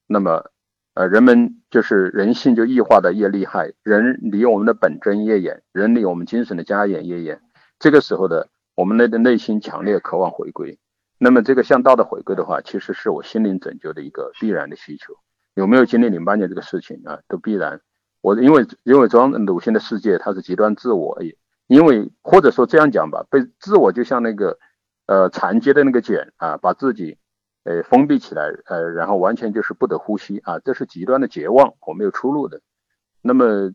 [0.06, 0.50] 那么
[0.94, 7.40] 呃人们就是人性就异化的越厉害，人离我们的本真越远，人离我们精神的家园越远。
[7.78, 8.48] 这个时候的。
[8.76, 10.76] 我们内的内心强烈渴望回归，
[11.24, 15.14] 那么这个向道的回归的话，其实是我心灵拯救的一个必然的需求。
[15.54, 17.18] 有没有经历零八年这个事情啊？
[17.28, 17.80] 都必然。
[18.20, 21.34] 我因为因为装鲁迅的世界，它是极端自我，也
[21.66, 24.58] 因为或者说这样讲吧，被自我就像那个
[25.06, 27.16] 呃残结的那个茧啊，把自己
[27.64, 32.60] 呃封闭起来，呃，然后完全就是不得呼吸啊，这是极端的绝望我没有出路的。
[33.22, 33.72] 那么。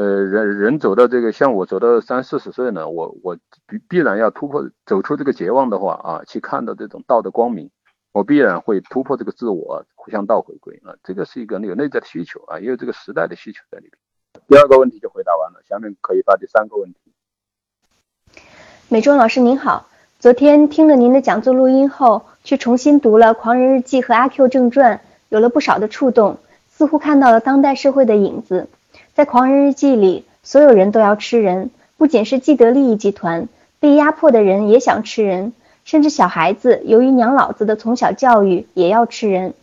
[0.00, 3.36] 呃，人人走到这个，像我走到三四十岁呢，我我
[3.66, 7.70] 必必然要突破，走出这个绝望的话啊，去看到这种道德光明，
[8.12, 14.42] 我必然会突破这个自我，互相道回归啊，这个是一个有内在的需求啊，也有这个时代的需求在里边。
[14.48, 18.40] 第二个问题就回答完了，下面可以发第三个问题。
[18.88, 19.86] 美中老师您好，
[20.18, 24.96] 昨天听了您的讲座录音后，去重新读了《狂人日记》和《阿 Q 正传》，
[25.28, 26.38] 有了不少的触动，
[26.70, 28.70] 似乎看到了当代社会的影子。
[29.14, 35.52] 在《狂人日记》里，所有人都要吃人，不仅是既得利益集团，被压迫的人也想吃人，
[35.84, 39.54] 甚至小孩子由于娘老子的从小教育也要吃人。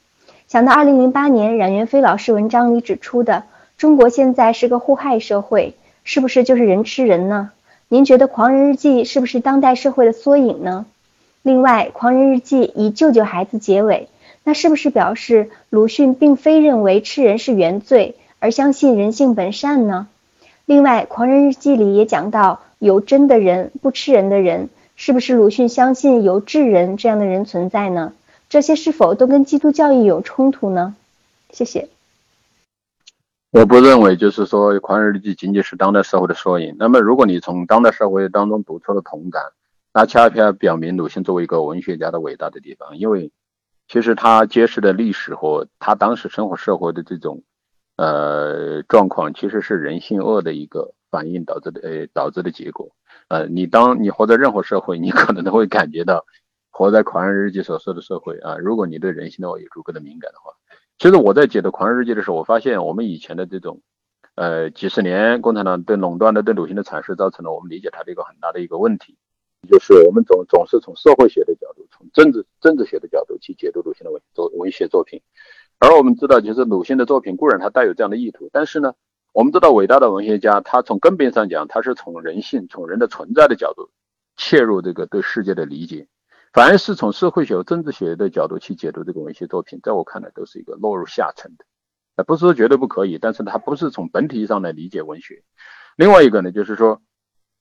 [0.47, 3.43] 想到2008年冉元飞老师文章里指出的，
[3.77, 7.51] 中国现在是个互害社会，是不是就是人吃人呢？
[7.89, 10.85] 您觉得《狂人日记》是不是当代社会的缩影呢？
[11.41, 14.09] 另外，《狂人日记》以救救孩子结尾，
[14.43, 20.07] 那是不是表示鲁迅并非认为吃人是原罪，而相信人性本善呢？
[20.65, 28.13] 另外，《狂人日记》里也讲到有真的人，不吃人的人，是不是鲁迅相信有智人这样的人存在呢？
[28.49, 30.95] 这些是否都跟基督教义有冲突呢？
[31.51, 31.89] 谢谢。
[33.51, 36.75] 我不认为，就是说《狂人日记》仅仅是当代社会的缩影。
[36.77, 39.41] 那么，如果你从当代社会当中读出了同感，
[39.93, 42.97] 那恰恰表明鲁迅作为一个文学家的伟大的地方。
[42.97, 43.31] 因为
[43.87, 47.41] 其实他揭示的历史和他当时生活社会的这种
[47.97, 52.95] 呃状况，其实是人性恶的一个反应导致的呃导致的结果。
[53.27, 56.25] 呃，你当你活在任何社会，你可能都会感觉到。
[56.69, 60.51] 活在《狂人日记》所说的社会啊，如果你对人性的话有足够的敏感的话，
[60.99, 63.81] 其实我在解读《狂人日记》的时候，我发现我们以前的这种，
[64.35, 69.17] 呃，几十年共产党对垄断的对鲁迅的阐释，造成了我们理解他的一个很大的一个问题，
[69.67, 75.19] 就是我们总总是从社会学的角度，从政治政治学的角度去解读鲁迅的文作文学作品，
[75.79, 78.93] 而我们知道，其实鲁迅的作品固然他带有这样的意图，但是呢，
[79.33, 83.89] 我们知道伟大的文学家，他从根本上讲，他是从人性、从人的存在的角度
[84.35, 86.07] 切入这个对世界的理解。
[86.53, 91.65] 凡是从社会学、政治学的角度去解读这个文学作品，在我看来都是一个落入下层的，
[92.15, 95.43] 呃，不是说绝对不可以，但是它不是从本体上来理解文学。
[95.95, 97.01] 另外一个呢，就是说，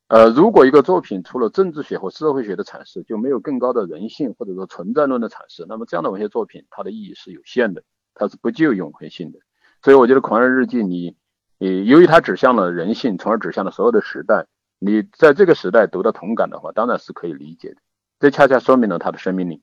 [0.09, 7.83] 呃，如果一个作品除了政治学和社会学的阐释，就没有更高的人性或者说存在论的阐释，那么这样的文学作品它的意义是有限的，
[8.17, 9.39] 它是不具有永恒性的。
[9.83, 11.15] 所以我觉得《狂人日记》你，
[11.59, 14.47] 你由于它指向了人性，从而指向了所有的时代，
[14.81, 17.77] 你在这个时代读到同感的话，当然是可以理解的。
[18.19, 19.63] 这恰恰说明了他的生命力。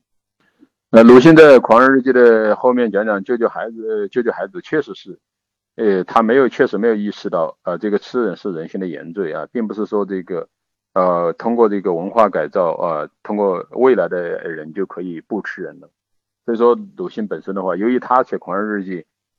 [0.88, 5.18] 那鲁迅在《狂人日记》的后面讲讲救救孩子，救救孩子，确实是，
[5.74, 10.48] 呃，他没有，确实没有意识到，呃，这个吃人是人性的原罪啊，并不是说这个，
[10.92, 15.90] 呃，通过这个文化改造啊，通过未来的人就可以不吃人了。
[16.44, 18.96] 所以说，鲁迅本身的话，由于他写《狂人日记》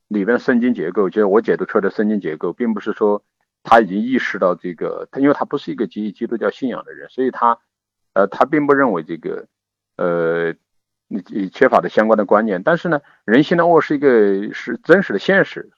[0.08, 3.24] 里边圣经结构，就是我解读出来的圣经结构，并不是说
[3.64, 7.60] 他已经意识到这个，他因为他不是一个基于基督教信仰的人，所以他。
[8.18, 9.46] 呃，他并不认为这个，
[9.98, 10.56] 呃，
[11.10, 12.64] 你缺乏的相关的观念。
[12.64, 15.70] 但是呢，人性的恶是一个是真实的现实，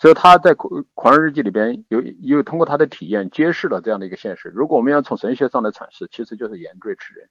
[0.00, 4.48] 所以他在《狂狂人日记》里边有又通过他的体验揭示了这样的一个现实。
[4.48, 7.28] 如果我们要从神学上来阐释，其实就是原罪吃人。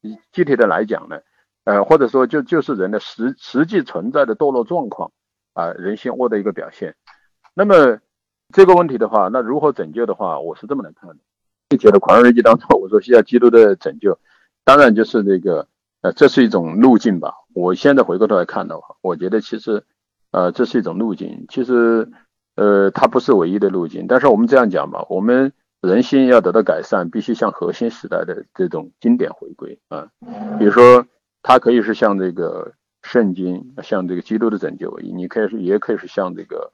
[0.00, 1.20] 你具体的来讲呢，
[1.64, 5.12] 呃，或者说就就是人的实实际存在的堕落状况
[5.54, 6.94] 啊，人性恶的一个表现。
[7.54, 7.98] 那么
[8.52, 11.16] 这个问题的话，那如何拯救的话，我是这么来看的。
[11.70, 14.18] 具体的《狂人日记》当中，我说需要基督的拯救，
[14.64, 15.66] 当然就是这个，
[16.02, 17.32] 呃，这是一种路径吧。
[17.54, 19.84] 我现在回过头来看的话，我觉得其实，
[20.32, 21.46] 呃，这是一种路径。
[21.48, 22.10] 其实，
[22.56, 24.06] 呃，它不是唯一的路径。
[24.06, 30.08] 但是我们这样讲吧，我们人心要得到改善，必须向核心时代的这种经典回归啊。
[30.58, 31.06] 比如说，
[31.42, 36.72] 它可以是像这个圣经，像这个基督的拯救，你可以是，也可以是像这个，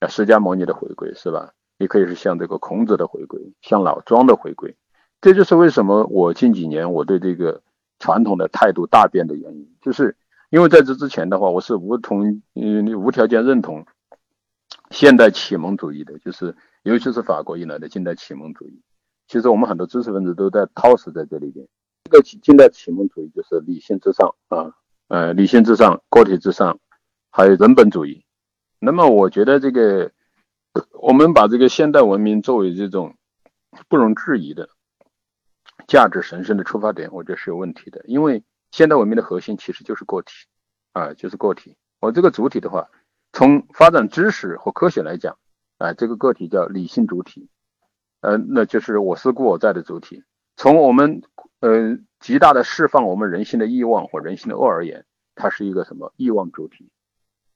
[0.00, 1.54] 呃，释迦牟尼的回归，是吧？
[1.78, 4.76] 也可以是像这个孔子的回归，像老庄的回归，
[5.20, 7.62] 这就是为什么我近几年我对这个
[7.98, 10.14] 传统的态度大变的原因，就是
[10.50, 13.86] 因为在这之前的话，我是无同嗯无条件认同
[14.90, 18.82] 现代启蒙主义的，就是尤其是法国以来的近代启蒙主义。
[19.26, 21.66] 其实我们很多知识分子都在套死在这里边。
[22.12, 24.76] 这个近代启蒙主义就是理性至上啊，
[25.08, 26.78] 呃，理性至上，个体至上，
[27.30, 28.22] 还有人本主义。
[28.78, 30.12] 那么我觉得这个。
[31.02, 33.14] 我们把这个现代文明作为这种
[33.88, 34.70] 不容置疑的
[35.86, 38.02] 价值神圣的出发点，我觉得是有问题的。
[38.06, 40.32] 因为现代文明的核心其实就是个体
[40.94, 41.76] 啊，就是个体。
[42.00, 42.88] 我这个主体的话，
[43.34, 45.36] 从发展知识和科学来讲
[45.76, 47.50] 啊，这个个体叫理性主体，
[48.22, 50.24] 呃，那就是我思故我在的主体。
[50.56, 51.22] 从我们
[51.62, 56.90] 呃极大的释放我们人性的欲望或人性的恶而言，它是一个什么欲望主体？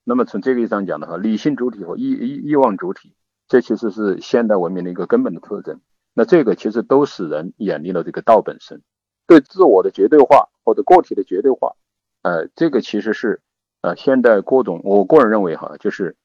[0.04, 3.16] 那么从这个意义上讲的话，理性主体和欲欲欲望主体，
[3.48, 5.80] 这其实是现代文明的一个根本的特征。
[6.14, 8.80] 那这个其实都使人远离了这个道本身，
[9.26, 11.74] 对自我的绝对化或者个体的绝对化，
[12.22, 13.42] 呃，这个其实是
[13.82, 16.16] 呃现代各种，我个人认为哈，就是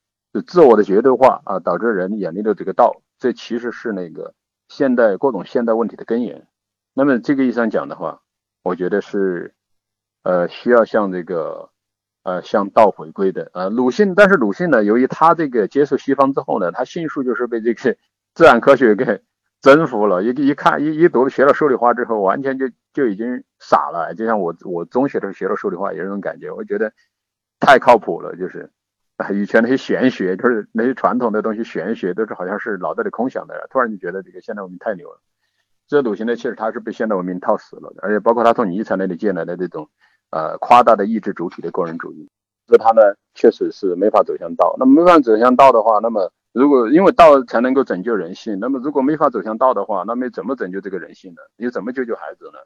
[0.45, 4.35] 自我的绝对化啊，导致人远离了这个道，这其实是那个
[4.69, 6.47] 现代各种现代问题的根源。
[6.93, 8.21] 那么这个意义上讲的话，
[8.63, 9.55] 我觉得是
[10.23, 11.69] 呃需要向这个。
[12.23, 17.97] 呃，向道回归的呃，鲁迅，但是鲁迅呢，由于他这个接受西方之后呢，他迅速就是被这个
[18.35, 19.23] 自然科学给
[19.59, 20.21] 征服了。
[20.21, 24.13] 一一看一一读学了数理化之后，完全就就已经傻了。
[24.13, 26.51] 就像我我中学的时候学了数理化，也是这种感觉。
[26.51, 26.93] 我觉得
[27.59, 28.69] 太靠谱了，就是
[29.33, 33.67] 以前那些玄学，就是那些传统的东西，玄学都是好像是脑袋里空想的。
[33.71, 35.19] 突然就觉得这个现代文明太牛了。
[35.91, 39.89] 这鲁迅呢，其实他是被现代文明套死了的，而且包括他从尼采那里借来的这种
[40.29, 42.29] 呃夸大的意志主体的个人主义，
[42.65, 43.01] 这他呢
[43.33, 44.73] 确实是没法走向道。
[44.79, 51.41] 那么没法走向道的话，那么如果因为道才能够拯救人性，那么如果没法走向道的话，那么怎么拯救这个人性呢？
[51.57, 52.59] 你怎么救救孩子呢？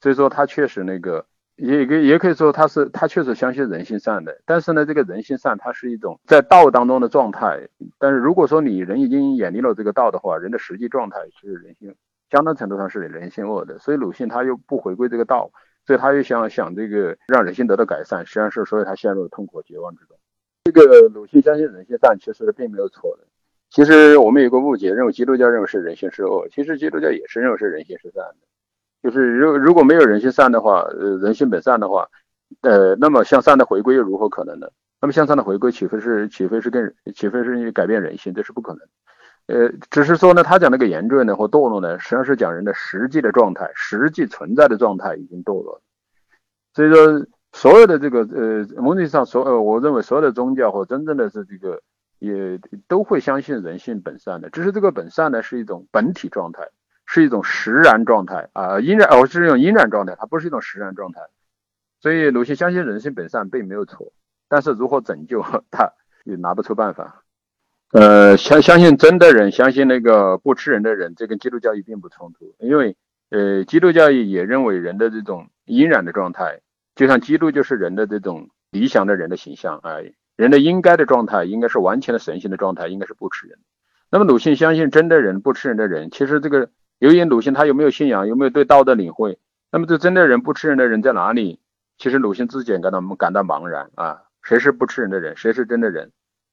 [0.00, 1.24] 所以说他确实那个
[1.54, 7.68] 也也可以说他是他确实相信人性善的，但是呢，这个人性善它是一种在道当中的状态。
[8.00, 11.94] 但是如果说你人已经远离了这个道的话，人的实际状态是人性。
[12.32, 15.50] 相当程度上是人性恶的，所以鲁迅他又不回归这个道，
[15.86, 20.16] 所以他又想想这个让人性得到改善，实际上是所以他陷入了痛苦绝望之中。
[20.64, 23.24] 这个鲁迅相信人性善，其实并没有错的。
[23.68, 28.36] 其实我们有个误解，认为基督教认为是人性是恶，其实基督教也是认为是人性是善的。
[29.02, 32.08] 就是如如果没有人性善的话，呃，人性本善的话，
[32.62, 34.68] 呃，那么向善的回归又如何可能呢？
[35.00, 38.32] 那么向善的回归岂非是岂非是跟岂非是改变人性？
[38.32, 38.80] 这是不可能。
[39.52, 45.82] 呃，只是说呢，他讲那个严重呢或堕落呢，实际上是讲人的实际的状态，实际存在的状态已经堕落。
[46.72, 51.82] 所以说，所有的这个呃，某种意义上，所呃，我认为所有的宗教或真正的是这个，
[52.18, 54.48] 也都会相信人性本善的。
[54.48, 56.70] 只是这个本善呢，是一种本体状态，
[57.04, 61.20] 是一种实然状态啊，应然哦，是一种因然状态，它不是一种实然状态。
[62.00, 64.14] 所以鲁迅相信人性本善并没有错，
[64.48, 65.92] 但是如何拯救 他，
[66.24, 67.21] 也拿不出办法。
[67.92, 72.54] 呃，相相信真的人，相信那个不吃人的人，这跟基督教义并不冲突。
[72.58, 72.96] 因为，
[73.28, 76.60] 呃，基督教义也认为人的这种阴染的状态，
[76.94, 79.98] 就像基督就是人的这种理想的人的形象啊，
[80.36, 83.58] 人的应该的状态应该是完全的神性的状态，应该是不吃人。
[84.10, 89.38] 那么鲁迅相信真的人，不吃人的人，其实这个由于鲁迅他有没有信仰，有没有对道德领会，
[89.70, 91.60] 那么这真的人不吃人的人在哪里？
[91.98, 96.10] 其实鲁迅自己也感到感到茫然啊，谁是不吃人的人，谁是真的人？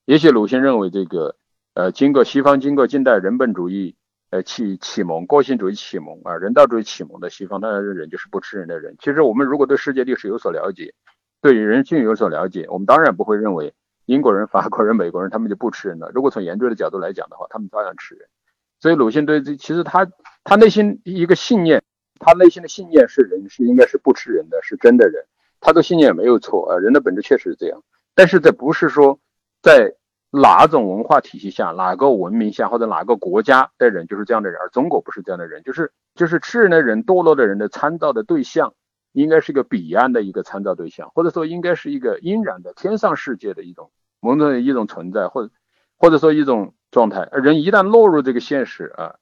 [0.10, 1.36] 也许鲁迅认为这个，
[1.76, 3.95] 呃，经过西方经过近代人本主义，
[4.32, 8.95] 呃启启蒙，个性主义启蒙啊，人道主义启蒙的西方，他人就是不吃人的人。
[8.97, 10.95] 其实我们如果对世界历史有所了解，
[11.43, 13.76] 对于人性有所了解，我们当然不会认为
[14.07, 16.10] 英国人、法国人、美国人他们就不吃人了。
[16.12, 18.28] 如果从研究的角度来讲的话，他们照样吃人。
[18.80, 20.07] 所以鲁迅对这其实他
[20.43, 21.84] 他内心一个信念，
[22.18, 25.24] 他内心的信念是人是应该是不吃人的，是真的人。
[25.60, 27.84] 他的信念没有错啊，人的本质确实是这样。
[28.16, 29.20] 但是这不是说
[29.62, 29.95] 在
[30.32, 38.74] 哪种文化体系下，哪个文明下，或者哪个国家的人就是这样的人，而中国不是这样的人，就是就是吃人的人、堕落的人的参照的对象，
[39.12, 43.91] 应该是一个彼岸的一个参照对象，或者说应该是一个阴然的天上世界的一种
[44.22, 45.51] 某种一种存在，或者
[45.97, 47.28] 或者说一种状态。
[47.32, 49.16] 而人一旦落入这个现实啊，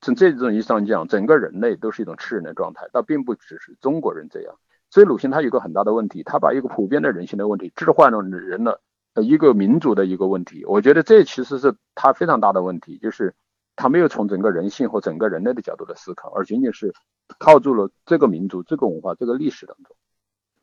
[0.00, 4.54] 从这种意义上讲，整个人类都是一种吃人的状态，倒并不只是中国人这样。
[4.90, 8.80] 所以鲁迅他有个很大的问题，他把一个普遍的人性的问题置换了人了。
[9.14, 13.34] 呃，一个民族的一个问题，我觉得这其实是他非常大的问题，就是
[13.76, 16.94] 他没有从整个人性或整个人类的角度来思考，而仅仅是
[17.38, 19.94] 靠住了这个民族、这个文化、这个历史当中。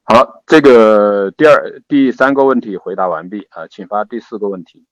[0.04, 4.86] 好，这个第二、第三个问题回答完毕啊，请发第四个问题。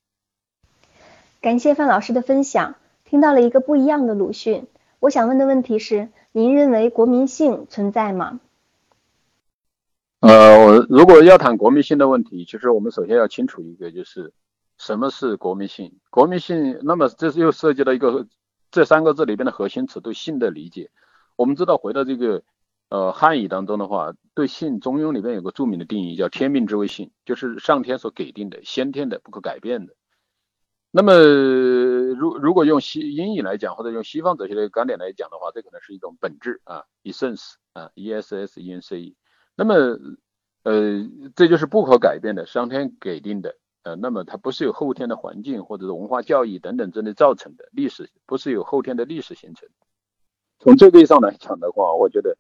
[1.42, 4.68] 感谢范老师的分享，听到了一个不一样的鲁迅。
[5.00, 8.40] 我想问的问题是：您认为国民性存在吗？
[10.20, 14.34] 呃，我如果要谈国民性的问题，其实我们首先要清楚一个，就是
[14.80, 16.00] 什么是国民性。
[16.10, 18.28] 国民性，那么这是又涉及到一个
[18.72, 20.90] 这三个字里边的核心词对性的理解。
[21.36, 22.42] 我们知道，回到这个
[22.90, 29.94] 呃汉语当中的话，对性，中庸里边有个著名的定义，叫天命之谓性，就是上天所给定的、先天的、不可改变的。
[30.90, 39.16] 那么，如如果用西英语来讲，或者用西方哲学的观点来讲的话，这可能是一种本质啊，essence 啊，e s s e n c e。
[39.58, 39.74] 那么，
[40.64, 49.68] 呃，这就是不可改变的，上天给定的，呃，那么它不是由后天的环境或者是文化教育等等之类造成的历史，不是由后天的历史形成。
[50.60, 52.38] 从这个意义上来讲的话，我觉得，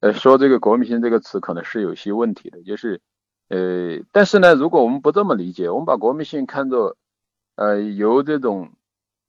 [0.00, 3.00] 呃，说这个国民性这个词可能是有些问题的，就是，
[3.48, 6.96] 呃，但是呢，如果我们不这么理解，我们把国民性看作，
[7.56, 8.70] 呃，由这种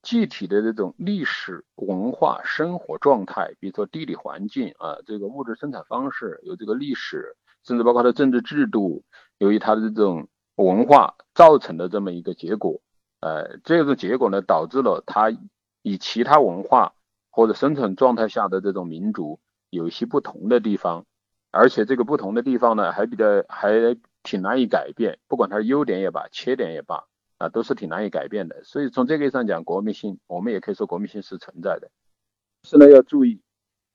[0.04, 9.06] 具体的这种历史文化生活状态，比如说地理环境啊，这个物质生产方式，有这个历史，甚至包括它的政治制度，
[9.38, 12.82] 由于它的这种文化造成的这么一个结果，
[13.22, 15.32] 呃，这个结果呢，导致了它
[15.84, 16.94] 与其他文化
[17.32, 19.40] 或者生存状态下的这种民族
[19.70, 21.06] 有一些不同的地方，
[21.50, 27.06] 而且这个不同的地方呢，还比较还挺难以改变，不管它是优点也罢，缺点也罢。
[27.44, 31.92] 啊，都是挺难以改变的，所以从这个意义上讲，国民性我们也可以说国民性是存在的。
[32.64, 33.42] 是呢，要注意，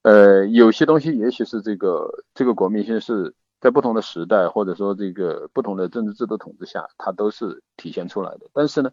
[0.02, 8.50] 呃，有些东西也许是这个这个国民性是在不同的时代或者说这个不同的政治制度统治下，它都是体现出来的。
[8.52, 8.90] 但是呢，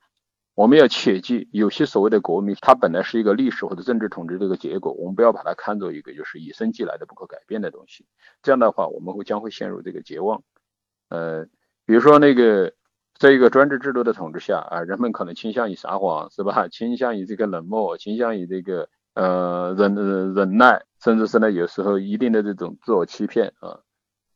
[0.54, 8.06] 我们要切记，有些所谓的国民，它本来是一个历史或者政治统治的一个结果，我们不要把它看作一个就是与生俱来的不可改变的东西。
[8.42, 10.42] 这样的话，我们会将会陷入这个绝望。
[11.10, 11.46] 呃，
[11.86, 12.74] 比如说那个，
[13.18, 16.68] 在一个专制制度的统治下啊，人们可能倾向于撒谎，是吧？
[16.70, 19.96] 倾向于这个冷漠，倾向于这个呃忍
[20.34, 23.80] 忍耐，甚至是呢有时候一定的这种自我欺骗啊。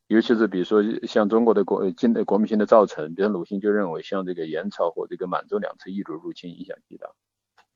[0.06, 7.06] 尤其是比如说像中国的国近代国民性的造成，比如鲁迅就认为像这个元朝和这个满洲两次异族入侵影响极大，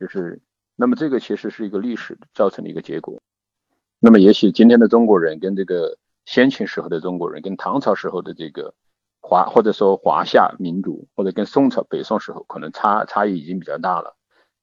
[0.00, 0.40] 就是
[0.74, 3.22] 那么这个其实是一个历史造成的一个结果。
[4.00, 8.74] 那么也许今天的中国人跟这个先秦时候的中国人，跟唐朝时候的这个
[9.26, 14.16] 华或者说华夏民族，或者跟宋朝北宋时候可能差差异已经比较大了。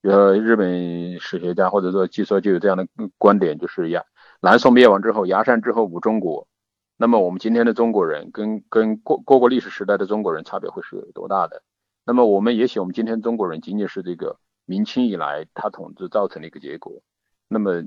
[0.03, 2.88] 比如日本史学家或者说据说就有这样的
[3.18, 4.03] 观点，就是呀，
[4.39, 6.47] 南宋灭亡之后，崖山之后无中国。
[6.95, 11.64] 那么我们今天的中国人跟跟过过过历史时代的中国人差别会是有多大的？
[12.05, 17.01] 那么我们也许我们今天中国人仅仅是这个明清以来他统治造成的一个结果。
[17.47, 17.84] 那么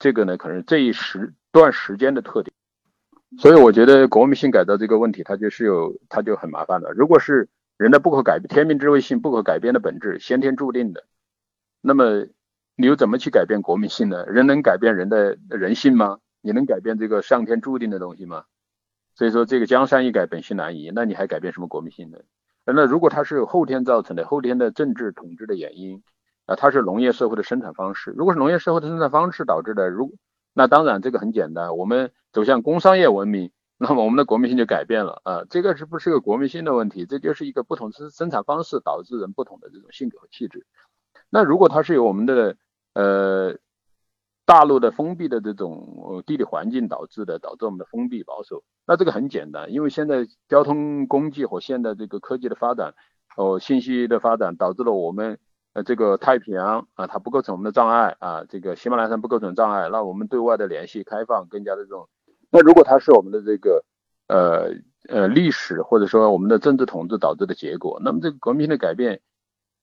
[0.00, 2.52] 这个呢，可能这一时段时间的特点。
[3.38, 6.92] 所以我觉得国民性改造这个问题，它就是有它就很麻烦了。
[6.92, 11.04] 如果是人的不可改、天命之谓性不可改变的本质，先天注定的，
[11.80, 12.26] 那么
[12.76, 14.24] 你又怎么去改变国民性呢？
[14.26, 16.18] 人能改变人的人性吗？
[16.40, 18.44] 你能改变这个上天注定的东西吗？
[19.14, 20.92] 所以说这个江山易改，本性难移。
[20.94, 22.18] 那你还改变什么国民性呢？
[22.64, 26.02] 那如果它是有后天造成的，后天的政治统治的原因
[26.46, 28.12] 啊，它是农业社会的生产方式。
[28.16, 30.14] 如果是农业社会的生产方式导致的，如
[30.56, 35.44] 那当然这个很简单，我们走向工商业文明，那么我们的国民性就改变了啊。
[35.50, 37.04] 这个是不是个国民性的问题？
[37.04, 40.66] 这就是一个不同生生产方式导致人不同的这种性格和气质。
[41.28, 42.56] 那如果它是由我们的
[42.94, 43.56] 呃。
[44.48, 48.62] 大陆的封闭的这种地理环境导致的，导致我们的封闭保守。
[48.86, 52.94] 那这个很简单，因为现在交通工具和现在这个科技的发展，
[53.36, 55.40] 哦，信息的发展，导致了我们
[55.76, 62.08] 呃这个太平洋啊，它不构成我们的障碍啊，这个喜马拉雅山不构成障碍，那我们对外的联系开放更加的这种。
[62.50, 63.84] 那如果它是我们的这个
[64.26, 64.70] 呃
[65.06, 69.20] 呃历史或者说我们的政治统治导致的结果，那么这个革命的改变。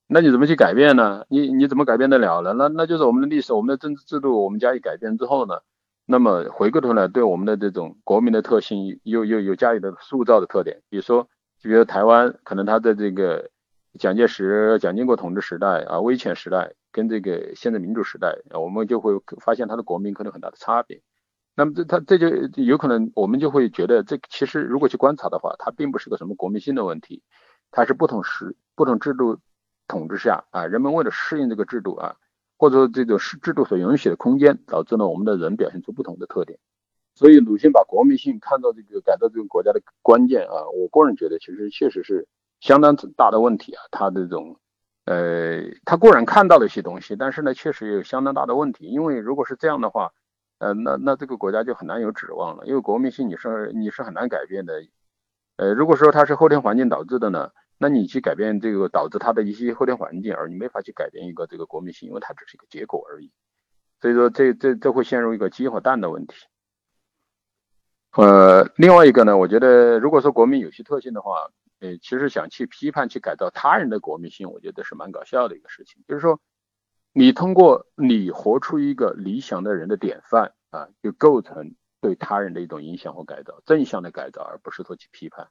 [0.07, 1.25] 那你怎么去改变呢？
[1.29, 2.53] 你你怎么改变得了呢？
[2.53, 5.59] 那那就是我们的历史，我们的政治制度，我们加以改变之后呢，
[6.07, 10.81] 那么回过头来对我们的这种国民的特性又又有加以的塑造的特点。
[10.89, 11.29] 比如说，
[11.59, 13.49] 就比如台湾，可能它的这个
[13.99, 21.01] 蒋介石、蒋经国统治时代啊，威权时代跟这个现在民主时代，我们就会发现它的国民可能很大的差别。
[21.55, 22.27] 那么这它这就
[22.63, 27.23] 有可能我们就会觉得，这其实如果去观察的话，它并不是个什么国民性的问题，
[27.71, 29.39] 它是不同时不同制度。
[29.85, 32.15] 统治下啊，人们为了适应这个制度啊，
[32.57, 36.57] 或者说这种是制度所允许的空间，导致了我们的人表现出不同的特点。
[37.15, 42.25] 所以鲁迅把国民性看到这个改造这个国家的关键啊，我个人觉得其实确实是
[42.63, 43.83] 相当大的问题啊。
[43.91, 44.57] 他这种
[45.03, 48.85] 呃，他固然看到了一些东西，但是呢，确实有相当大的问题。
[48.85, 50.13] 因为如果是这样的话，
[50.59, 52.65] 呃，那那这个国家就很难有指望了。
[52.65, 54.81] 因为国民性你是你是很难改变的。
[55.57, 57.51] 呃，如果说它是后天环境导致的呢？
[57.79, 63.29] 那你去改变这个导致它的一些后天环境，而你没法去改变一个这个国民性，因为它只是一个结果而已。
[63.99, 66.35] 所以说，这这这会陷入一个鸡和蛋的问题。
[68.15, 71.49] 呃，另外一个呢，我觉得如果说国民有些特性的话，
[71.83, 76.01] 呃，其实想去批判去改造他人的国民性，我觉得是蛮搞笑的一个事情。
[76.07, 76.39] 就是说，
[77.11, 85.49] 你通过你活出一个理想的人的典范啊，就构成对他人的一种影响和改造，正向的改造，而不是说去批判。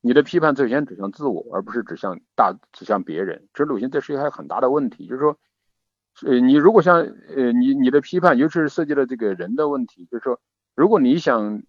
[0.00, 3.46] 你的批判首先指向自我，而不是指向大指向别人。
[3.52, 5.38] 其实鲁迅这是一个很大的问题，就是说，
[6.24, 10.40] 呃，你如果像呃你你的批判，尤其是涉及了这个人的问题，就是说，
[10.74, 11.62] 如果你想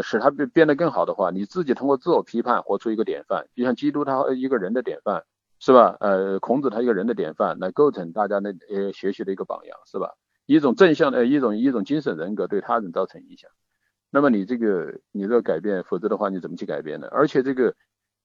[0.00, 5.24] 使他变变得更好的话，你自己通过自我批判活出一个典范，就像基督他一个人的典范，
[5.58, 5.96] 是吧？
[6.00, 10.14] 呃，孔子他一个人的典范，来构成大家的呃学习的一个榜样，是吧？
[10.46, 13.50] 一种正向的一种一种精神人格对他人造成影响。
[14.10, 17.08] 那么你这个你这个改变，否则的话你怎么去改变呢？
[17.10, 17.74] 而且这个，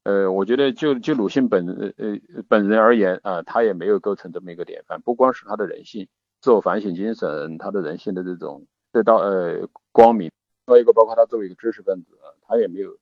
[0.04, 1.66] 呃，我觉得就就鲁迅本
[1.98, 5.02] 呃本人而言啊，他也没有构成这么一个典范。
[5.02, 6.08] 不光是他的人性、
[6.42, 10.32] 自我反省精神，他的人性的这种得到呃光明，
[10.68, 12.98] 另外一个包括他作为一个知识分子啊，他也没有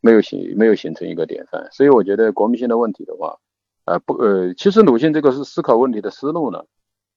[0.00, 1.68] 没有形没有形成一个典范。
[1.72, 3.38] 所以我觉得国民性的问题的话，
[3.84, 6.64] 啊不呃，其实鲁迅这个是思考问题的思路呢，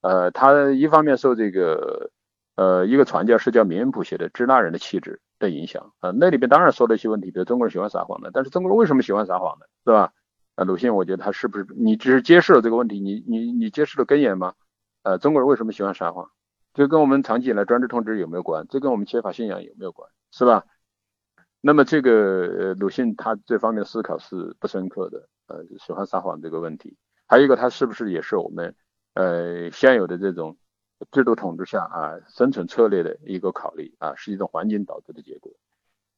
[0.01, 2.11] 呃，他一方面受这个。
[2.55, 9.65] 呃，一个传教士叫米恩普写的《支那人的气质》的影响啊，那里边当然说了一些问题，比如中国人喜欢撒谎的，但是中国人为什么喜欢撒谎呢？
[9.85, 10.11] 是吧？
[10.55, 14.53] 啊，鲁迅，我觉得他是不是你只是揭示了这个问题，你你你揭示了根源吗？
[15.01, 16.29] 呃，中国人为什么喜欢撒谎？
[16.73, 18.65] 这跟我们长期以来专制统治有没有关？
[18.69, 20.09] 这跟我们缺乏信仰有没有关？
[20.31, 20.65] 是吧？
[21.59, 26.97] 那么这个呃，鲁迅他这方面的思考是不深刻的，呃，喜欢撒谎这个问题。
[27.27, 28.75] 还有一个他是不是也是我们
[29.13, 30.57] 呃现有的这种
[31.11, 35.51] 制度统治下啊生存策略的一个考虑啊，是一种环境导致的结果。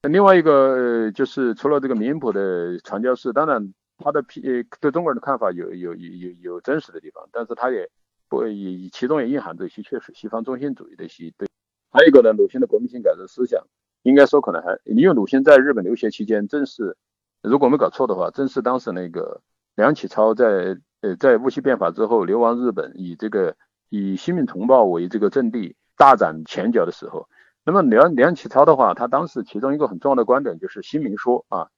[0.04, 4.42] 那另外一个就是除了这个民谱的传教士，当然他的批
[4.80, 7.90] 对中国人的看法有有有有有真实的地方，但是他也
[8.34, 11.48] 不也其中也蕴含着一些确实西方中心主义的一些对。
[11.92, 13.64] 还有一个呢，鲁迅的国民性改革思想，
[14.02, 16.98] 应该说可能还因为鲁迅在日本留学期间，正是
[17.44, 19.42] 如果没搞错的话，正是当时那个
[19.76, 23.56] 梁启超在呃在戊戌变法之后流亡日本，以这个
[23.90, 27.30] 以新民同胞为这个阵地大展拳脚的时候。
[27.64, 31.70] 那么梁梁启超的话，他当时其中一个很重要的观点就是新民说啊，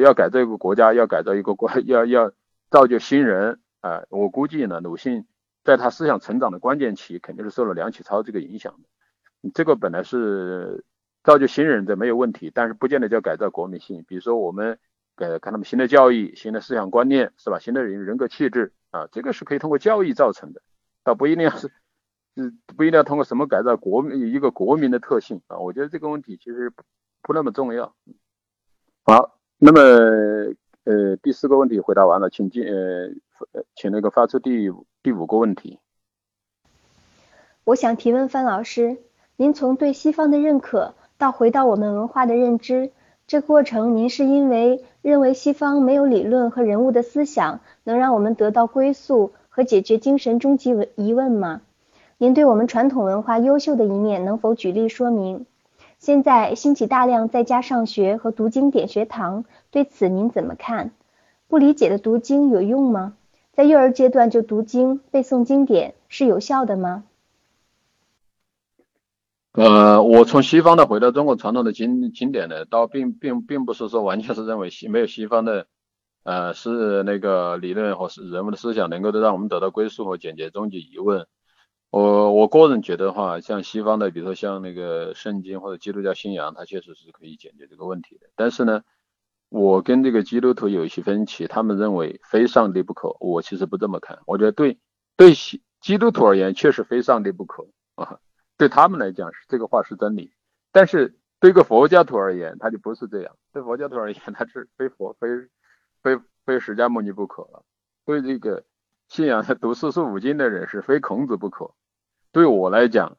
[0.00, 2.32] 要改造一个国家，要改造一个国，要要
[2.70, 4.02] 造就新人啊。
[4.08, 5.26] 我估计呢，鲁迅
[5.68, 9.50] 在他思想成长的关键期，肯定是受了梁启超这个影响的。
[9.52, 10.82] 这个本来是
[11.22, 14.02] 造就新人的没有问题，但是不见得叫改造国民性。
[14.08, 14.78] 比如说我们
[15.14, 17.58] 改看他们新的教育、新的思想观念，是吧？
[17.58, 20.62] 新的人人格气质啊，这个是可以通过教育造成的，
[21.04, 21.70] 倒不一定是。
[22.34, 26.72] 是不一定要通过什么改造国民一个国民的特性啊，我觉得这个问题其实
[27.20, 27.94] 不那么重要。
[29.02, 29.80] 好，那么
[30.88, 33.12] 呃第四个问题回答完了，请进呃
[33.74, 34.72] 请那个发出第
[35.02, 35.80] 第五个问题。
[37.64, 38.96] 我想提问范老师，
[39.36, 42.90] 您从对西方的认可到回到我们文化的认知，
[43.26, 51.60] 这过程您是因为认为西方没有理论和人物的思想能让我们得到归宿和解决精神终极疑问吗？
[52.16, 55.44] 您对我们传统文化优秀的一面能否举例说明？
[55.98, 60.92] 现在兴起大量在家上学和读经典学堂，对此您怎么看？
[61.48, 63.14] 不理解的读经有用吗？
[63.52, 67.04] 在幼儿阶段就读经背诵经典是有效的吗？
[69.52, 75.66] 呃，我从西方的回到中国传统的经经典呢，倒并并并不是说完全是认为西没有西方的
[76.22, 81.26] 呃是那个理论或是人物的思想能够让我们得到归宿和解决终极疑问。
[81.90, 88.28] 我我个人觉得话，像西方的，比如说像那个圣经或者基督教信仰，它确实是可以解决这个问题的。
[88.36, 88.84] 但是呢，
[89.48, 94.18] 我跟这个基督徒有一些分歧，他们认为非上帝不可，我其实不这么看。
[94.26, 94.78] 我觉得对
[95.16, 95.32] 对
[95.80, 98.18] 基督徒而言，确实非上帝不可啊，
[98.58, 100.34] 对他们来讲是这个话是真理。
[100.72, 103.34] 但是对个佛教徒而言，他就不是这样。
[103.54, 105.28] 对佛教徒而言，他是非佛非
[106.02, 107.64] 非非释迦牟尼不可了。
[108.04, 108.64] 对这个。
[109.10, 111.72] 信仰读四书五经的人是非孔子不可。
[112.32, 113.16] 对我来讲，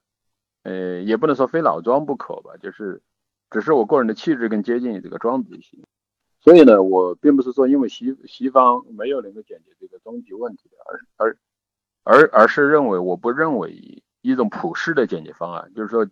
[0.64, 3.02] 呃，也不能说非老庄不可吧，就是，
[3.50, 5.78] 只是我个人的气质更接近于这个庄子一些。
[6.42, 11.38] 所以呢，我并不是说因为西西方没有能够解决这个终极问题的，而而
[12.04, 16.06] 而而是认为我不认为一种普世的解决方案，就是说，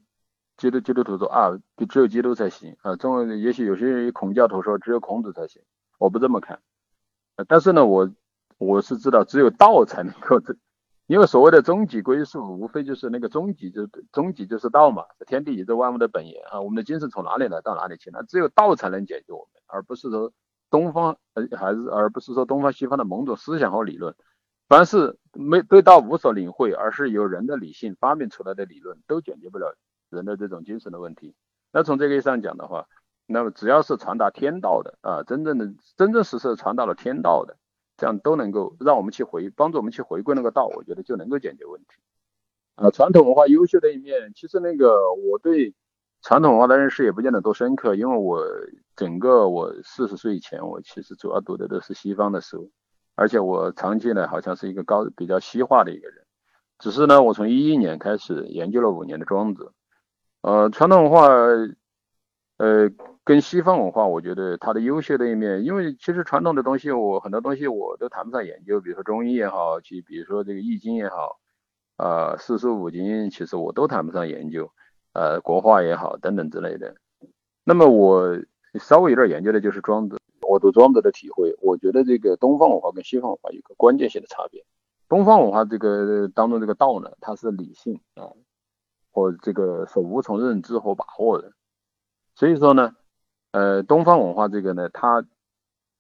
[0.57, 5.61] 基督基督徒说啊，就只有基督才行啊，中也许有些人孔教徒说只有孔子才行，
[5.97, 6.59] 我不这么看。
[7.47, 8.11] 但是呢，我。
[8.59, 10.55] 我是知道，只有道才能够这，
[11.07, 16.59] 因为所谓的终极归宿，无非就是那个终极，就终极就是道嘛，天地宇宙万物的本源啊。
[16.59, 18.09] 我们的精神从哪里来到哪里去？
[18.11, 20.33] 那只有道才能解决我们，而不是说
[20.69, 24.13] 东方，呃，还是而不是说东方西方的某种思想和理论。
[24.67, 29.73] 凡是没对道无所领会，而是由人的理性发明出来的理论，都解决不了
[30.09, 31.33] 人的这种精神的问题。
[31.71, 32.85] 那从这个意义上讲的话，
[33.25, 37.55] 那么只要是传达天道的啊，真正的真真实实传达了天道的。
[37.97, 41.87] 这样都能够让我们去回帮助我们去回归那个道，我觉得就能够解决问题。
[42.75, 45.73] 啊，传统文化优秀的一面，其实那个我对
[46.21, 48.45] 传统文化的认识也不见得多深刻，因为我
[48.95, 52.71] 整个我四十岁以前，我其实主要读的都是西方的书，
[53.15, 56.23] 而且我长期呢好像是一个高比较西化的一个人。
[56.77, 59.71] 只是呢，我从一一年开始研究了五年的庄子，
[60.41, 61.27] 呃，传统文化，
[62.57, 62.89] 呃。
[63.27, 71.37] 跟西方文化，我觉得它的优秀的一面，因为其实传统的东西，我很多东西我都谈不上研究，比如说中医也好，其比如说这个易经也好，
[71.97, 74.71] 啊四书五经，其实我都谈不上研究，
[75.11, 76.95] 呃国画也好等等之类的。
[77.65, 78.39] 那么我
[78.79, 84.63] 稍微有点研究的就是庄子，我读庄子的体会，我觉得这个东方文化跟西方文化有个关键性的差别。
[85.09, 88.31] 东方文化这个当中这个道呢，它是理性啊，
[89.11, 91.51] 或这个是无从认知和把握的，
[92.38, 92.93] 所以说呢。
[93.51, 95.25] 呃，东方文化这个呢，它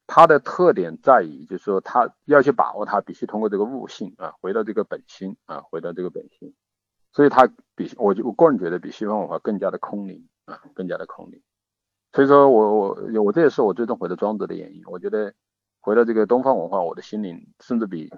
[0.05, 6.53] 它的特点在于，就是说，它要去把握它，必须通过这个悟性啊，回到这个本心啊，回到这个本心，
[7.13, 11.41] 所以它比我就我个人觉得比西方文化更加的空灵啊，更加的空灵。
[12.11, 14.83] 所以说我我我这也是我最终回到庄子的原因。
[14.85, 15.33] 我觉得
[15.79, 18.13] 回到这个东方文化，我的心灵甚至比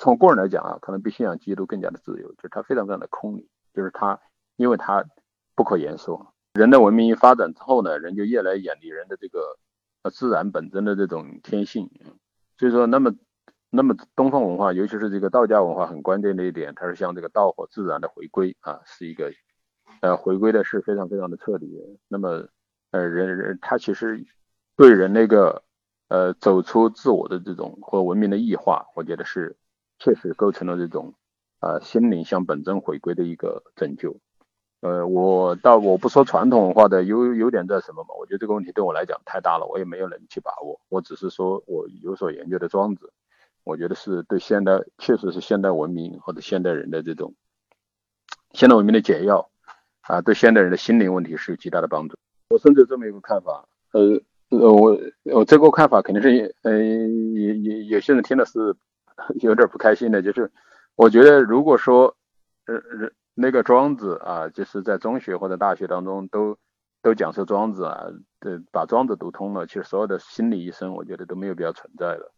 [0.00, 4.18] 从个人来讲啊，可能比信仰基督更加的自由，就是它非常非常的空灵，就是它
[4.56, 5.04] 因为它
[5.54, 6.31] 不可言说。
[6.54, 9.58] 人的文明一发展之后呢，人就越来远离人的这个
[10.02, 11.90] 呃自然本真的这种天性，
[12.58, 13.14] 所以说，那么
[13.70, 19.32] 那么东方文化，尤其是这个道家文化，很关键的一点，它是向这个道和自然的回归啊，是一个
[20.02, 21.98] 呃回归的是非常非常的彻底。
[22.08, 22.46] 那么
[22.90, 24.26] 呃人人他其实
[24.76, 25.62] 对人那个
[26.08, 29.56] 呃走出自我的这种和文明的异化，我觉得是
[29.98, 31.14] 确实构成了这种
[31.60, 34.20] 啊心灵向本真回归的一个拯救。
[34.82, 40.80] 呃，我倒我不说传统文化的优优点在什么嘛，我觉得这个问题对我来讲太大了，我也没有能力去把握。
[40.88, 43.12] 我只是说我有所研究的庄子，
[43.62, 47.32] 我觉得是对现代确实是现代文明或者现代人的这种
[48.50, 49.48] 现代文明的解药
[50.00, 52.16] 啊，对现代人的心灵问题是有极大的帮助。
[52.50, 54.20] 我甚至有这么一个看法，呃
[54.50, 58.74] 呃，我我这个看法肯定是呃也也有些人听的是
[59.42, 60.50] 有点不开心的，就是
[60.96, 62.16] 我觉得如果说
[62.66, 63.12] 呃呃。
[63.42, 66.56] 那个庄子啊，就是在中学或者大学当中都
[67.02, 68.06] 都讲授庄子啊，
[68.38, 72.32] 对，把庄子读通了，其实所有的心理医生，我觉得都没有必要存在了。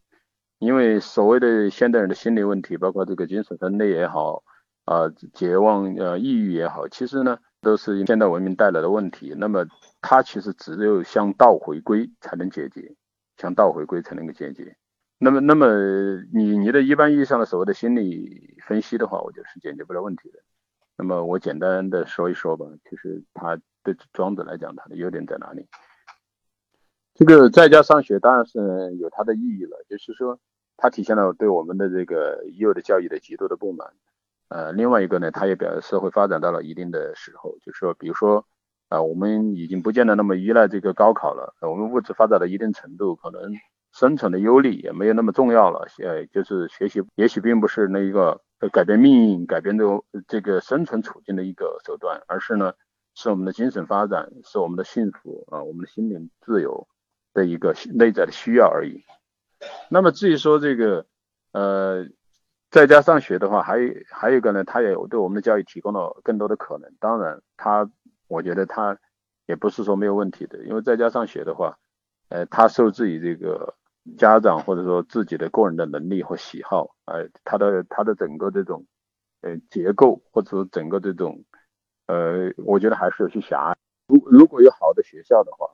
[0.58, 4.42] 因为所谓的现代人的心理问题，包括这个精神分裂也好，
[4.86, 9.34] 啊，绝望、呃，抑郁也好，其实呢，都是现代文明带来的问题。
[9.36, 9.66] 那么
[10.00, 12.94] 它其实只有向道回归才能解决，
[13.36, 14.74] 向道回归才能够解决。
[15.18, 15.66] 那么，那么
[16.32, 20.38] 你你的一般意义上的所谓的心理分析的话，我觉得是解决不了问题的。
[20.96, 25.66] 那么我简单的说一说吧，其实他对庄子来讲，他的优点在哪里？
[27.14, 30.38] 这个在家上学当然是有它的意义了，就是说
[30.76, 33.92] 它体现了对我们的这个已有的教育的极度的不满。
[34.48, 38.46] 呃，另外一个呢，它也表示社会发展到了一定的时候，就是说，比如说
[38.88, 43.52] 啊，我们已经不见得那么依赖这个高考了，我们物质发展到一定程度，可能
[43.92, 45.86] 生存的优劣也没有那么重要了。
[46.02, 48.40] 呃，就是学习也许并不是那一个。
[48.60, 49.84] 呃改变命运、改变的
[50.28, 52.74] 这个生存处境的一个手段，而是呢，
[53.14, 56.86] 是我们的精神发展，是我们的幸福啊，我们的心灵自由
[57.32, 59.02] 的一个内在的需要而已。
[59.88, 61.06] 那么至于说这个
[61.52, 62.06] 呃，
[62.70, 63.78] 在家上学的话，还
[64.10, 66.92] 还有一个呢，它也对我们的教育提供了更多的可能。
[67.00, 67.90] 当然，它
[68.28, 68.98] 我觉得它
[69.46, 71.78] 也不是说没有问题的，因为在家上学的话，
[72.28, 73.74] 呃，它受制于这个。
[74.18, 78.84] 家长或者说自己的个人的能力和喜好，哎，他的他的整个这种
[79.40, 81.42] 呃结构或者说整个这种
[82.06, 83.76] 呃，我觉得还是有些狭隘。
[84.06, 85.66] 如如果有好的学校的话，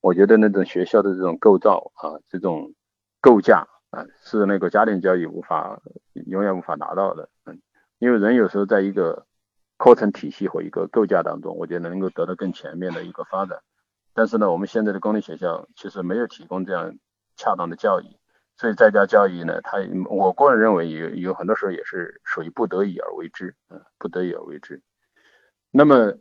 [0.00, 2.74] 我觉得那种学校的这种构造啊，这种
[3.20, 5.80] 构架啊，是那个家庭教育无法
[6.26, 7.28] 永远无法达到的。
[7.44, 7.60] 嗯，
[7.98, 9.26] 因为人有时候在一个
[9.78, 13.60] 课程体系和一个构架当中，我觉得能够得到更全面的一个发展。
[14.12, 16.98] 但是呢，我们现在的公立学校其实没有提供这样。
[17.36, 18.04] 恰当的教育，
[18.56, 19.78] 所以在家教育呢，他
[20.08, 24.82] 我个人认为有有很多时候也是属于不得已而为之，嗯，不得已而为之。
[25.70, 26.14] 那么，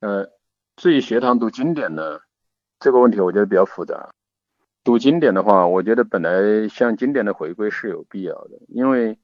[0.00, 0.30] 呃，
[0.76, 2.20] 至于学堂读经典呢，
[2.78, 4.10] 这个问题我觉得比较复杂。
[4.82, 9.18] 读经典的话，我觉得本来向经典的回归是有必要的，因为，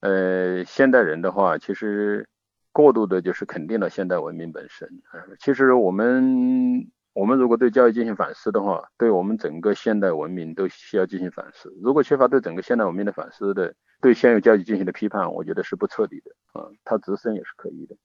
[0.00, 2.26] 呃，现代人的话，其实
[2.72, 5.02] 过度的就是肯定了现代文明本身。
[5.38, 6.90] 其实我们。
[7.14, 11.70] 我们如果对教育进行反思的话，对我们整个现代文明都需要进行反思。
[11.82, 16.70] 如果缺乏对整个现代文明的反思的，对现有教育进行的批判，我觉得是不彻底的啊。
[16.84, 17.96] 它直升也是可以的，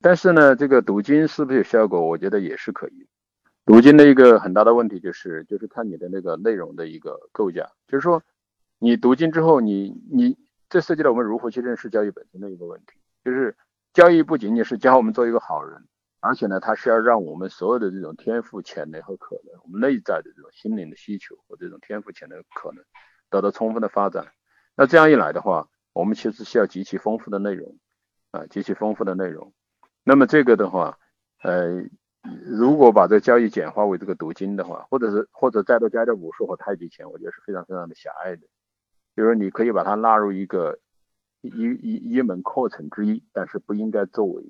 [0.00, 2.00] 但是呢，这个读经是不是有效果？
[2.00, 3.06] 我觉得也是可以。
[3.64, 8.22] 读经的一个很大的问题就是，就是看你的那个内容的一个构架，就是说
[8.78, 10.36] 你读经之后，你你
[10.68, 13.56] 这涉及到我们如何去认识教育本身的一个问题，就是
[13.92, 15.84] 教育不仅仅是教我们做一个好人。
[16.20, 22.84] 而且呢，它是要让我们所有的这种天赋潜能和可能，我们内在的这种心灵的需求和这种天赋潜能可能
[23.30, 24.32] 得到充分的发展。
[24.74, 27.78] 那这样一来的话，我们其实需要极其丰富的内容
[28.32, 29.52] 啊，极其丰富的内容。
[30.02, 30.98] 那么这个的话，
[31.42, 31.84] 呃，
[32.44, 38.42] 如果把这个教育简化为这个读经的话，或者是或者再多加点武术和太极拳，我觉得是非常非常的狭隘的。
[39.14, 40.78] 就是你可以把它纳入一个
[41.40, 44.42] 一一一门课程之一，但是不应该作为。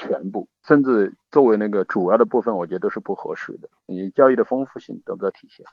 [0.00, 3.68] 全部，甚至作为那个主要的部分，我觉得都是不合适的。
[3.84, 5.66] 你教育的丰富性得不到体现。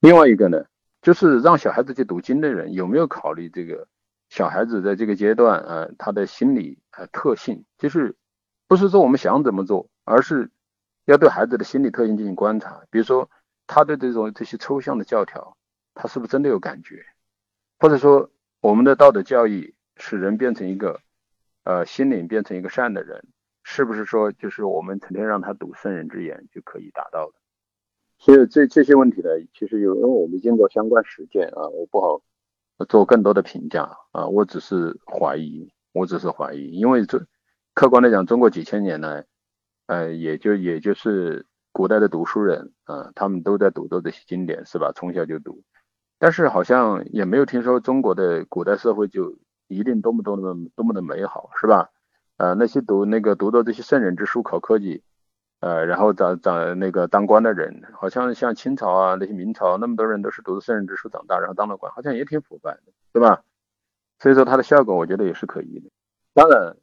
[0.00, 0.64] 另外一个呢，
[1.00, 3.86] 就是让小孩子去读经的人有没有考虑这个
[4.28, 8.16] 小孩子在这个阶段啊，他的心理啊特性，就是
[8.66, 10.50] 不是说我们想怎么做，而是
[11.04, 12.82] 要对孩子的心理特性进行观察。
[12.90, 13.30] 比如说，
[13.68, 15.56] 他对这种这些抽象的教条，
[15.94, 17.06] 他是不是真的有感觉？
[17.78, 18.28] 或者说，
[18.60, 21.00] 我们的道德教育使人变成一个。
[21.64, 23.26] 呃，心灵变成一个善的人，
[23.62, 27.32] 是不是说就是我们成天让他读圣人之言就可以达到的？
[28.18, 32.22] 所以这这些问题呢，其实有因为我没经过相关实践啊，我不好
[32.88, 34.28] 做更多的评价啊。
[34.28, 37.26] 我只是怀疑，我只是怀疑，因为这
[37.74, 39.26] 客观来讲，中国几千年来，
[39.86, 44.92] 呃，也就也就是古代的读书人啊，他们都在读读这些经典，是吧？
[44.94, 45.62] 从小就读。
[46.18, 49.38] 但是好像也没有听说中国的古代社会就
[49.74, 51.90] 一定多么多么多么的美好，是吧？
[52.36, 55.02] 呃，那些读那个读到这些圣人之书考科举，
[55.60, 63.42] 呃，然后长长那个当官的人，好像像清朝啊那些明朝那么多人都是读的圣人之书长大，然后当了官，好像也挺腐败的，对吧？
[64.18, 65.90] 所以说它的效果我觉得也是可疑的。
[66.32, 66.76] 当然，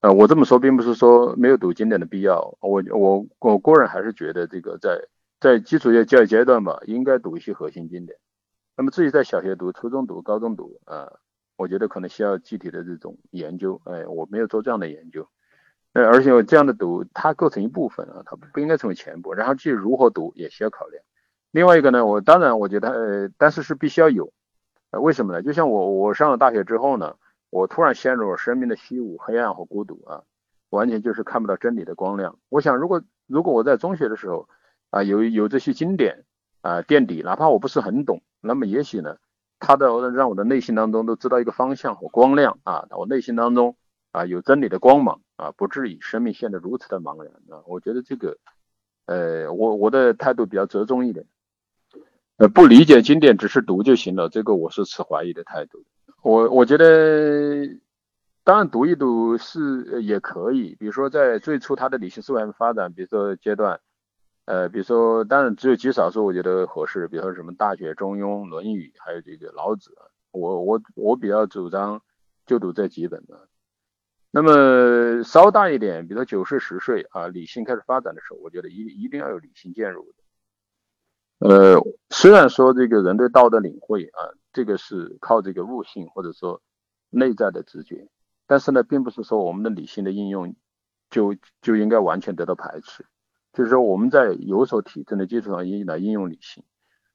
[0.00, 5.08] 呃，我这么说并不是说没有读经典的必要，我我我个人还是觉得这个在
[5.40, 8.16] 在基础教育阶段吧，应该读一些核心经典。
[8.76, 11.12] 那么至于在小学读、初中读、高中读，啊，
[11.56, 13.80] 我觉得可能需要具体的这种研究。
[13.84, 15.28] 哎，我没有做这样的研究。
[15.92, 19.32] 呃，而且这样的读，它构成一部分啊，它不应该成为全部。
[19.32, 21.02] 然后至于如何读，也需要考量。
[21.52, 24.32] 另外一个呢，我当然我觉得，呃，但是是必须要有。
[24.90, 25.42] 呃，为什么呢？
[25.42, 27.14] 就像我我上了大学之后呢，
[27.50, 30.22] 我突然陷入了生命的虚无、黑暗和孤独啊，
[30.70, 32.38] 完全就是看不到真理的光亮。
[32.48, 34.48] 我想，如果如果我在中学的时候
[34.90, 36.24] 啊，有有这些经典
[36.60, 38.22] 啊垫底，哪怕我不是很懂。
[38.40, 39.16] 那么也许呢，
[39.66, 43.76] 他的让我的内心当中都知道一个方向和光亮啊，我内心当中
[44.12, 47.64] 啊有真理的光芒啊，不至于生命陷得如此的茫然啊。
[47.66, 48.36] 我觉得这个，
[49.06, 51.24] 呃，我我的态度比较折中一点，
[52.36, 55.82] 呃，不理解经典只是读就行了，这个我是持怀疑的态度。
[56.22, 57.66] 我我觉得，
[58.44, 63.80] 当然读一读是也可以，比如说在最初他的理性思维发展，比如说阶段。
[64.46, 69.90] 呃，比如说，当然只有极少数我觉得合适，比如说什么《大学》《中庸》《论语》，还有这个《老子》，
[70.32, 72.02] 我我我比较主张
[72.44, 73.48] 就读这几本的。
[74.30, 80.12] 那么稍大一点，比如说九岁十岁啊，理性开始发展的时候，我觉得一一定要有理性介入
[81.38, 81.48] 的。
[81.48, 81.80] 呃，
[82.10, 86.60] 虽然说这个人对道德领会啊，这个是靠这个悟性或者说
[87.08, 88.08] 内在的直觉，
[88.46, 90.54] 但是呢，并不是说我们的理性的应用
[91.08, 93.06] 就就应该完全得到排斥。
[93.54, 96.64] 就是说，我们在有所体证的基础上应来应用理性，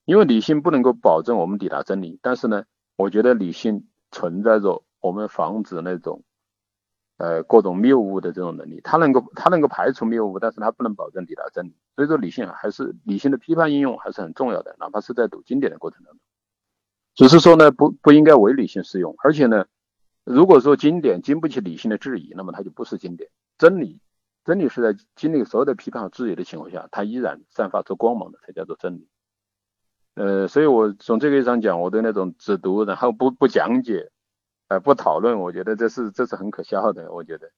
[0.05, 2.63] 因为理性不能够保证我们抵达真理，但是呢，
[2.95, 6.23] 我觉得理性存在着我们防止那种
[7.17, 11.75] 呃各种谬误的这种能力，它能够它能够排除谬误，但是它不能保证抵达真理。
[11.97, 16.21] 所以说，理性还是理性的批判应用还是很重要的，哪怕是在读经典的过程当中，
[17.15, 19.65] 只是说呢，不不应该唯理性适用，而且呢，
[20.23, 23.99] 如果说经典经不起理性的质疑，那么它就不是经典，真理。
[24.45, 29.07] 真理是在经历所有的批判和质疑的情况下，它依然散发出光芒的，才叫做真理。
[30.15, 34.11] 呃，所以我从这个意义上讲，我对那种只读然后不不讲解，
[34.67, 37.11] 呃，不讨论，我觉得这是这是很可笑的。
[37.13, 37.51] 我觉得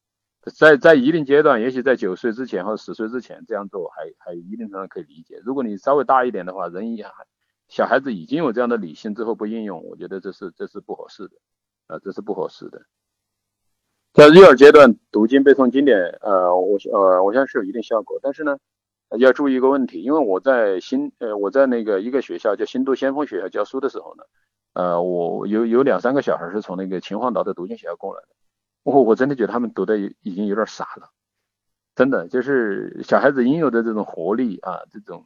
[0.54, 5.42] 在在一定阶段，也许在九岁之前或十岁之前这样做还还一定程度上可以理解。
[5.44, 7.26] 如果你稍微大一点的话，人也还
[7.68, 11.38] 小孩子已经有这样的理性之后不应用，我觉得这是这是不合适的，
[11.88, 12.82] 啊，这是不合适的。
[14.14, 18.58] 在幼儿阶段读经背诵经典，呃，我呃，我相信是有一定效果，但是呢，
[19.18, 24.24] 要注意一个问题，因为我在新呃，我在那个一个学校叫新都先锋学校教书的时候呢，
[24.74, 28.28] 呃，我有有两三个小孩是从那个秦皇岛的读经学校过来的，
[28.84, 31.10] 我我真的觉得他们读的已经有点傻了，
[31.96, 35.24] 真的就是小孩子应有的这种活力啊，这种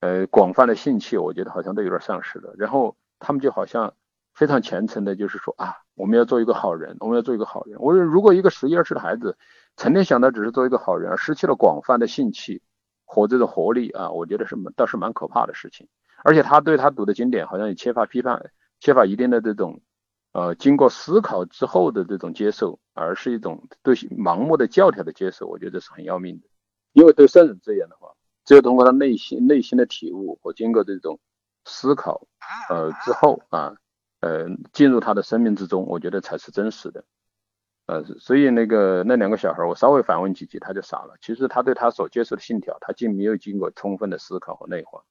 [0.00, 3.94] 呃广泛的兴趣，我觉得好像都有点丧失了，然后他们就好像。
[4.32, 7.78] 非常虔诚的，就是说啊，我们要做一个好人，我们要做一个好人。
[7.78, 9.36] 我说，如果一个十一二岁的孩子
[9.76, 12.62] 成天想到只是做一个好人，而失去了广泛的兴趣
[13.04, 15.88] 和这种活力啊，我觉得是倒是蛮可怕的事情。
[16.24, 19.82] 而且他对他读的经典好像也缺乏批判，缺乏一定的这种
[20.32, 25.46] 呃经过思考之后的这种接受，而是一种对盲目的教条的接受。
[25.48, 26.48] 我觉得是很要命的。
[26.94, 28.08] 因为对圣人这样的话，
[28.46, 31.20] 只有通过他内心内心的体悟和经过这种
[31.66, 32.26] 思考
[32.70, 33.74] 呃之后啊。
[34.20, 37.04] 呃，进入他的生命之中，我觉得才是真实的。
[37.86, 41.14] 呃，所以那个那两个小孩，我稍微反问几句，他就傻了。
[41.20, 45.02] 其实他对他所接受的信条，他竟没有经过充分的思考和内化。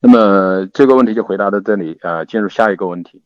[0.00, 3.22] 那么这个问题就回答到这里啊，进入下一个问题。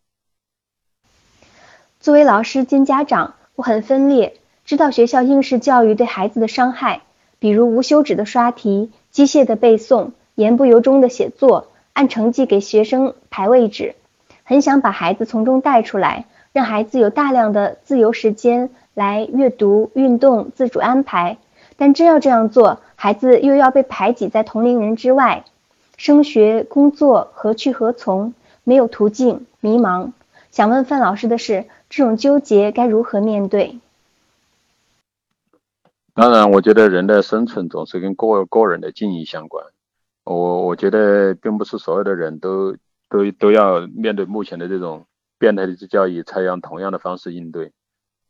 [1.98, 7.02] 作为老师兼家长，我很分裂，知道学校应试教育对孩子的伤害，
[7.38, 13.94] 比如无休止的刷题、机械的背诵、言不由衷的写作、按成绩给学生排位置。
[14.44, 21.38] 很想把孩子从中带出来，让孩子有大量的自由时间来阅读、运动、自主安排。
[21.76, 25.44] 但真要这样做，孩子又要被排挤在同龄人之外，
[25.96, 28.34] 升学、工作何去何从？
[28.62, 30.12] 没有途径，迷茫。
[30.50, 33.80] 想问范老师的是，这种纠结该如何面对？
[36.14, 39.64] 当然，我觉得人的生存总是跟个个人的境遇相关。
[40.22, 42.76] 我我觉得，并不是所有的人都。
[43.14, 45.06] 都都要面对目前的这种
[45.38, 47.72] 变态的教育，采用同样的方式应对。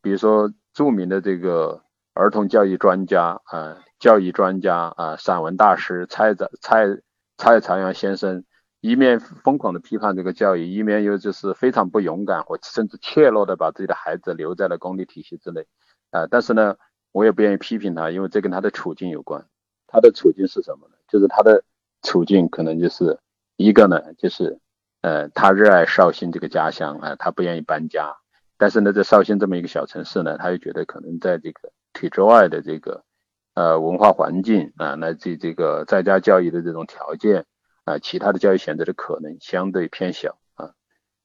[0.02, 1.82] 比如说，著名的这个
[2.12, 7.00] 儿童教育专家啊，教育专家啊，散文大师蔡蔡
[7.38, 8.44] 蔡朝阳先生，
[8.82, 15.66] 一面疯狂的批判这个教育，一面又就是非常不勇敢或甚至怯懦的把自己的孩子留在了公立体系之内，
[16.10, 16.76] 啊，但是呢，
[17.10, 19.46] 我也不愿意批评他，因为这跟他的处境有关。
[19.86, 20.94] 他的处境是什么呢？
[21.08, 21.64] 就是他的
[22.02, 23.18] 处境可能就是
[23.56, 24.58] 一个呢，就是
[25.04, 28.16] 呃，他热爱绍兴这个家乡啊，他不愿意搬家，
[28.56, 33.04] 但是呢，在绍兴这么一个小城市呢，他又觉得可能在这个体制外的这个
[33.52, 37.44] 呃文化环境啊，乃至这个在家教育的这种条件。
[37.84, 40.72] 啊，其他的教育选择的可能相对偏小啊。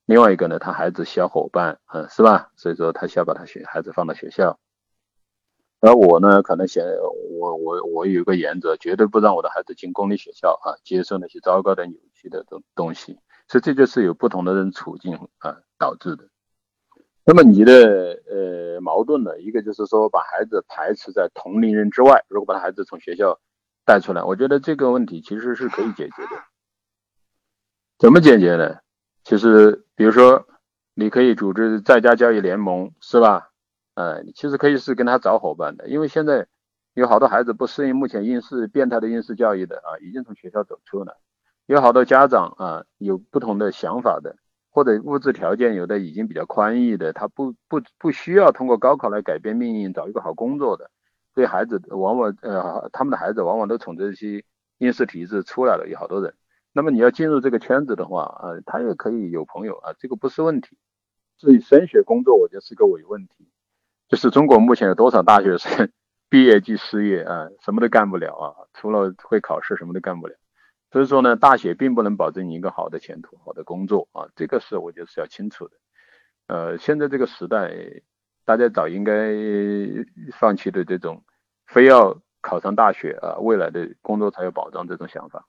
[0.05, 2.51] 另外一个呢，他孩子需要伙伴，嗯，是吧？
[2.57, 4.59] 所以说他需要把他学孩子放到学校。
[5.79, 6.83] 而我呢，可能想
[7.39, 13.17] 我我我有个原则，绝对不让我的孩子进公立学校啊，接受那些糟糕的、扭曲的东东西。
[13.49, 16.29] 所以这就是有不同的人处境啊导致的。
[17.25, 23.39] 那么你的呃矛盾呢，一个就是说把孩子排斥在同龄人之外，如果把孩子从学校
[23.85, 26.43] 带出来，我觉得这个问题其实是可以解决的。
[27.97, 28.77] 怎么解决呢？
[29.23, 30.47] 其实，比如说，
[30.93, 33.51] 你可以组织在家教育联盟，是吧？
[33.95, 36.47] 呃，其实可以是跟他找伙伴的，因为现在
[36.93, 41.13] 有好多孩子不适应目前应试变态的应试教育的啊，已经从学校走出了；
[41.69, 44.37] 有好多家长啊，有不同的想法的，
[44.71, 50.89] 或者物质条件有的已经比较宽裕的，他不不不需要通过高考来改变命运，找一个好工作的，
[51.35, 54.43] 对孩子往往呃，他们的孩子往往都从这些
[54.79, 56.33] 应试体制出来了，有好多人。
[56.73, 60.75] 那么你要进入这个圈子的话，啊，他也可以有朋友啊，这个不是问题。
[61.37, 63.47] 至于升学工作，我觉得是个伪问题。
[64.07, 65.91] 就是中国目前有多少大学生
[66.29, 70.33] 毕业即失业啊，什么都干不了啊，除了会考试什么都干不了。
[70.91, 75.73] 所以说呢，大学并不能保证你一个好的前途、好的工作啊，这个是我觉得是要清楚的。
[76.47, 77.71] 呃，现在这个时代，
[78.43, 79.31] 大家早应该
[80.33, 81.23] 放弃的这种
[81.67, 85.45] 非要考上大学啊，未来的工作才有保障这种想法。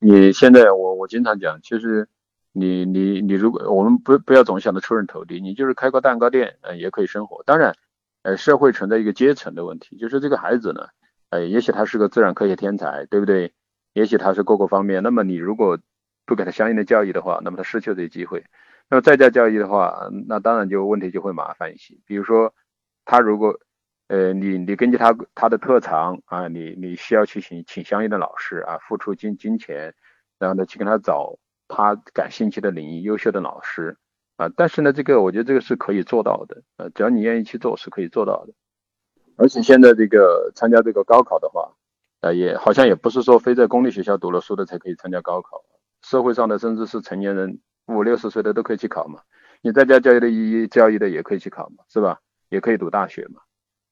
[0.00, 2.08] 你现在我我经常讲，其实
[2.50, 7.44] 你你你如果我们不不要总想着出人头地，你就是开个蛋糕店，呃也可以生活。
[7.44, 7.76] 当然，
[8.22, 10.88] 呃社会存在一个阶层的问题，就是这个孩子呢，
[11.28, 13.52] 呃也许他是个自然科学天才，对不对？
[13.92, 15.78] 也许他是各个方面，那么你如果
[16.26, 18.44] 不给他相应的教育的话，那么他失去这些机会。
[18.88, 21.96] 那么在家教育的话，那当然就问题就会麻烦一些。
[22.06, 22.54] 比如说
[23.04, 23.58] 他如果
[24.08, 29.94] 呃，你你根据他他的特长啊，你你需要去请请相应的老师啊，付出金金钱，
[30.38, 31.38] 然后呢去跟他找
[31.68, 33.96] 他感兴趣的领域优秀的老师
[34.36, 34.48] 啊。
[34.56, 38.52] 但是呢，这个我觉得这个是可以做到的，呃，只要你愿意去做，是可以做到的。
[39.36, 41.72] 而且现在这个参加这个高考的话，
[42.20, 45.62] 呃，也好像也不是说非在公立学校读了书的才可以参加高考，
[46.02, 49.20] 社会上的甚至是成年人五六十岁的都可以去考嘛。
[49.62, 52.20] 你在家教育的一教育的也可以去考嘛，是吧？
[52.48, 53.40] 也可以读大学嘛。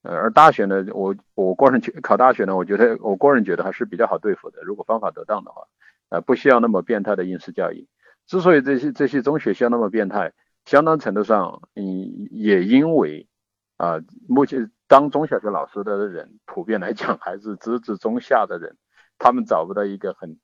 [0.03, 4.63] 呃，而大学呢，我我个人去考大学呢，我觉得我个人觉得还是比较好对付的。
[4.63, 5.63] 如果方法得当的话，
[6.11, 7.87] 呃，不需要那么变态的应试教育。
[8.27, 10.33] 之所以这些这些中学校那么变态，
[10.65, 13.27] 相当程度上，嗯，也因为
[13.77, 18.77] 啊，目前当中小学老师的人，普遍来讲还是资质中下的人，
[19.19, 20.41] 他们找不到一个很，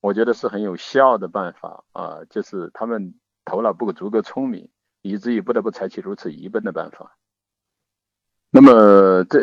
[0.00, 3.14] 我觉得是很有效的办法啊，就是他们
[3.44, 4.70] 头脑不够足够聪明，
[5.02, 7.16] 以至于不得不采取如此愚笨的办法。
[8.50, 9.40] 那么这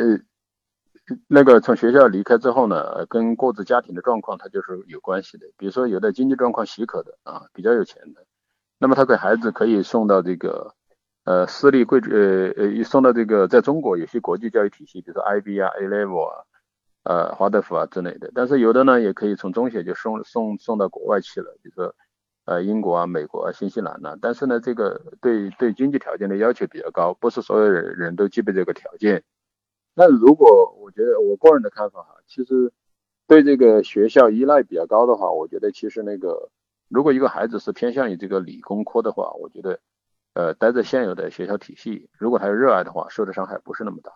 [1.28, 5.48] 那个从学校离开之后呢，跟各自家庭的状况它就是有关系的。
[5.58, 8.26] 比如说有的经济状况许可的啊，比较有钱的，
[8.78, 10.76] 那么他给孩子可以送到这个
[11.30, 16.44] 呃私立贵族呃呃送到这个在中国有些国际教育体系，比如说 IB 啊、A Level 啊、
[17.04, 18.32] 呃华德福啊之类的。
[18.34, 21.94] 但是有的呢也可以从中学就送送送到国外去了，比如说。
[22.46, 29.22] 呃，英国啊，美国啊，新西兰呐，但是呢，这个对对经济条件的要求比较高，不是所有人人都具备这个条件。
[29.94, 32.74] 那如果我觉得我个人的看法哈，其实
[33.28, 36.50] 对这个学校依赖比较高的话，我觉得其实那个
[36.88, 39.80] 如果一个孩子是偏向于这个理工科的话，我觉得
[40.40, 44.10] 呃待在现有的学校体系，如果他热爱的话，受的伤害不是那么大。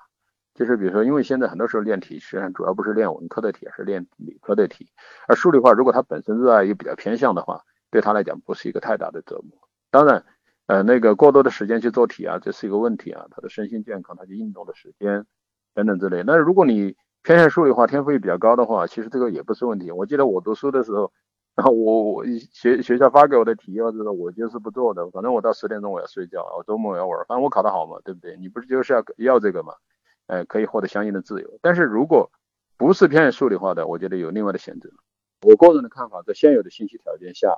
[0.53, 4.87] 就是比如说，因为现在很多时候练题实际上主要不是练文科的题，而是练理科的题。
[5.27, 10.23] 而数理化如果他本身热爱又比较偏向的话，对他来讲不是一个太大的折磨，当然，
[10.67, 15.25] 呃，那个过多的时间去做题啊，这是一个问题啊，他的身心健康，他的运动的时间
[15.73, 16.23] 等等之类。
[16.23, 19.91] 那如果你偏向数理化，天赋也比较高的话，其实这个也不是问题。
[19.91, 21.11] 我记得我读书的时候，
[21.55, 28.35] 然后我我学学校发给我的题，或者说我就是不做的，反正我到十点钟我要睡觉，我周末我要玩，反正我考得好嘛，对不对？
[28.37, 29.73] 你不是就是要要这个嘛？
[30.27, 31.59] 呃，可以获得相应的自由。
[31.61, 32.31] 但是如果
[32.77, 34.89] 不是偏于数理化的，我觉得有另外的选择。
[35.41, 37.57] 我个人的看法，在现有的信息条件下。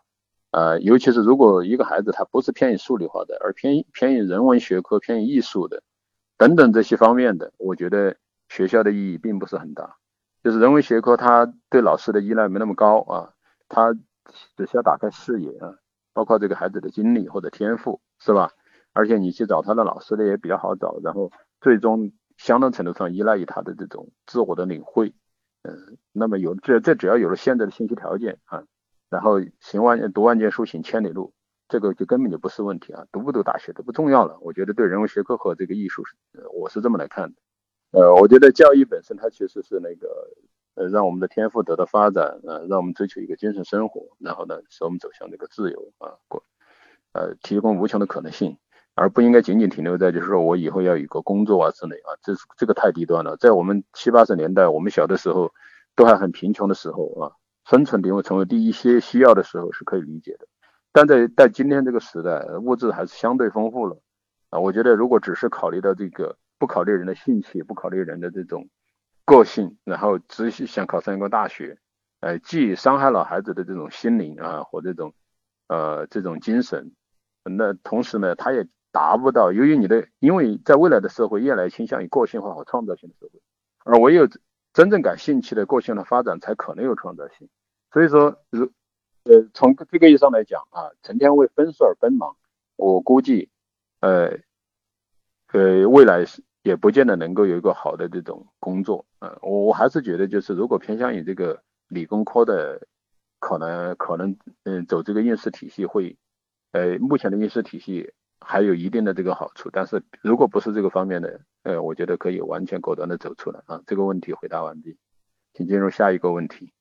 [0.51, 5.83] 呃，尤其是如果一个孩子他不是偏于数理化的，而偏偏于人文学科、偏于艺术的
[6.37, 8.15] 等等这些方面的，我觉得
[8.47, 9.97] 学校的意义并不是很大。
[10.43, 13.34] 就是人文学科，他对老师的依赖没那么高啊，
[13.68, 13.93] 他
[14.55, 15.76] 只需要打开视野啊，
[16.13, 18.51] 包括这个孩子的精力或者天赋，是吧？
[18.93, 25.13] 而且你去找他的老师呢也比较好找，然后最终相当程度上依赖于他的这种自我的领会，
[25.63, 28.63] 嗯，那么有这这只要有了现在的信息条件啊，
[29.09, 31.34] 然后行万读万卷书行千里路，
[31.68, 34.38] 这个就根本就不是问题啊，读不读大学都不重要了。
[34.39, 36.16] 我觉得对人文学科和这个艺术是，
[36.53, 37.36] 我是这么来看的。
[37.91, 40.07] 呃，我觉得教育本身它其实是那个，
[40.76, 46.43] 呃，让我们的天赋得到发展，呃，让我们追求一个精神生活，然后呢，使我们走向这个自由啊，过，
[47.13, 48.57] 呃，提供无穷的可能性，
[48.93, 53.38] 而不应该仅仅停留在就是说我以后要有个工作啊之类啊，这是这个太低端了。
[53.38, 55.53] 在我们七八十年代，我们小的时候
[55.95, 57.32] 都还很贫穷的时候啊，
[57.65, 60.47] 生存定位成为第一些需要的时候是可以理解的，
[60.91, 63.97] 但在在今天这个时代，物质还是相对丰富了
[64.49, 66.38] 啊，我觉得如果只是考虑到这个。
[66.57, 68.69] 不考虑人的兴趣，不考虑人的这种
[69.26, 71.78] 个性，然后只是想考上一个大学，
[72.19, 75.13] 呃，既伤害了孩子的这种心灵啊，或这种
[75.67, 76.93] 呃这种精神，
[77.43, 83.41] 那同时呢，他也达不到，由于你的，因为在未来的社会越来倾向于个性化和创造性的社会，
[83.84, 84.28] 而唯有
[84.73, 87.49] 真正感兴趣的个性的发展，才可能有创造性。
[87.91, 88.71] 所以说，如
[89.23, 92.38] 呃从这个意义上来讲啊，成天为分数而奔忙，
[92.76, 93.49] 我估计
[93.99, 94.39] 呃。
[95.51, 99.38] 呃，未来是也不见得能够有一个好的这种工作啊。
[99.43, 102.82] 我我还是觉得，就是如果偏向于这个理工科的，
[103.39, 106.18] 可能可能嗯走这个应试体系会，
[106.72, 109.70] 呃，目前的应试体系还有一定的这个好处。
[109.72, 113.84] 但是如果不是这个方面的，呃，我觉得可以完全果断的走出来啊。
[113.86, 114.97] 这个问题回答完毕，
[115.53, 116.74] 请进入下一个问题。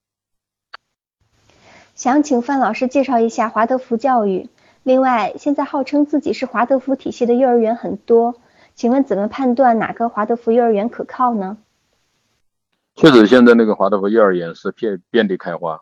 [1.95, 4.49] 想请范老师介绍一下华德福教育。
[4.82, 8.41] 另外，现在号称自己是华德福体系的幼儿园很多。
[8.75, 11.59] 请问怎么判断哪个华德福幼儿园可靠呢？
[12.97, 15.81] 确实，现在那个华德福幼儿园是遍遍地开花。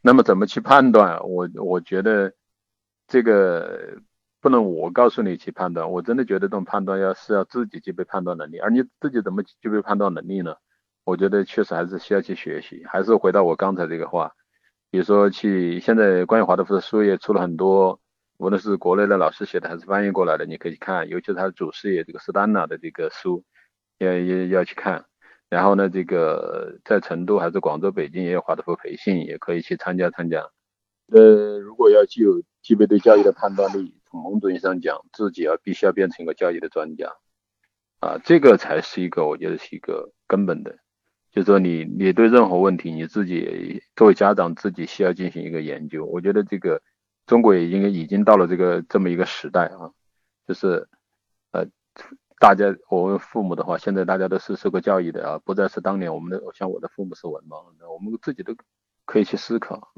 [0.00, 1.20] 那么怎么去判断？
[1.28, 2.32] 我我觉得
[3.06, 3.98] 这个
[4.40, 5.90] 不能我告诉你去判断。
[5.90, 8.58] 我真的觉得这种判断要是要自己具备判断能力。
[8.58, 10.56] 而你自己怎么具备判断能力呢？
[11.04, 12.82] 我觉得确实还是需要去学习。
[12.86, 14.32] 还是回到我刚才这个话，
[14.90, 18.00] 比如说去现在关于华德福的书也出了很多。
[18.38, 23.44] 无论是国内的老师写的还是翻译过来的，你可以看，尤其是他的祖师爷这个斯丹纳的这个书，
[23.98, 25.04] 要要要去看。
[25.48, 30.48] 然后呢，这个在成都还是广州、北京也有华德福培训，也可以去参加参加。
[31.12, 37.14] 呃，如果要具有具备对教育的判断力，从某种意义上讲，自己要必须要变成一个教育的专家
[38.00, 40.78] 啊，这个才是一个我觉得是一个根本的，
[41.30, 46.06] 就是说你你对任何问题，你自己作为家长自己需要进行一个研究。
[46.06, 46.82] 我觉得这个。
[47.26, 49.92] 中国也应该已经到了这个这么一个时代啊，
[50.46, 50.88] 就是
[51.52, 51.66] 呃，
[52.38, 57.62] 大家我们父母的话，现在大家都是受过教育的啊，不再是当年我们的像我的父母是文盲，
[57.92, 58.54] 我们自己都
[59.04, 59.92] 可以去思考。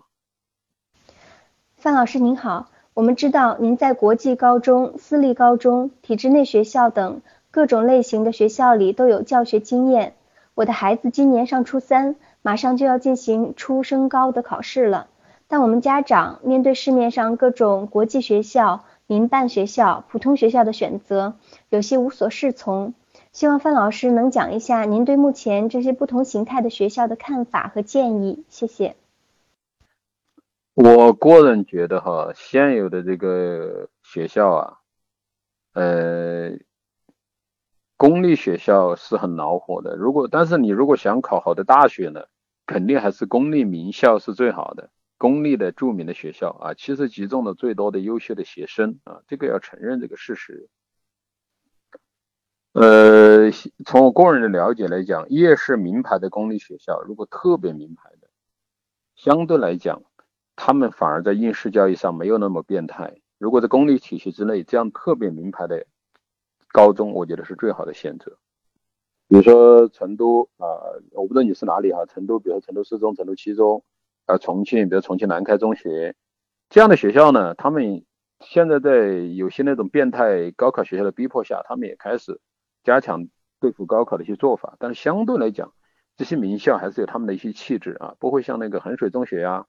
[1.76, 10.14] 范老师您好，我们知道您在国际高中、私立高中、体制内学校等各种类型的学校里都有教学经验。
[10.54, 15.08] 我的孩子今年上初三，马上就要进行初升高的考试了。
[15.46, 21.34] 但我们家长面对市面上各种国际学校、民办学校、普通学校的选择，
[21.68, 22.94] 有些无所适从。
[23.32, 28.44] 希望范老师能讲一下您对目前这些不同形态的学校的看法和建议。
[28.48, 28.96] 谢谢。
[30.74, 34.78] 我个人觉得哈，现有的这个学校啊，
[35.72, 36.52] 呃，
[37.96, 39.94] 公立学校是很恼火的。
[39.96, 42.24] 如果但是你如果想考好的大学呢，
[42.66, 44.90] 肯定还是公立名校是最好的。
[45.24, 50.68] 公立的著名的学校啊，其实集中了最多的优秀的学生啊，这个要承认这个事实。
[52.74, 53.50] 呃，
[53.86, 58.28] 从我个人的了解来讲，越是名牌的公立学校，如果特别名牌的，
[59.16, 60.02] 相对来讲，
[60.56, 63.16] 他们反而在应试教育上没有那么变态。
[63.38, 65.86] 如果在公立体系之内，这样特别名牌的
[66.70, 68.36] 高中，我觉得是最好的选择。
[69.26, 70.68] 比如说成都啊，
[71.12, 73.82] 我不知道你是哪里哈，成都，比如说成都四中、成都七中。
[74.26, 76.14] 呃，重庆，比如重庆南开中学
[76.70, 78.06] 这样的学校呢，他们
[78.40, 82.40] 现在在有些那种变态高考学校的逼迫下，他们也开始
[82.82, 83.28] 加强
[83.60, 84.76] 对付高考的一些做法。
[84.78, 85.74] 但是相对来讲，
[86.16, 89.66] 这些名校还是有他们的一些气质啊，不会像那个衡水中学呀，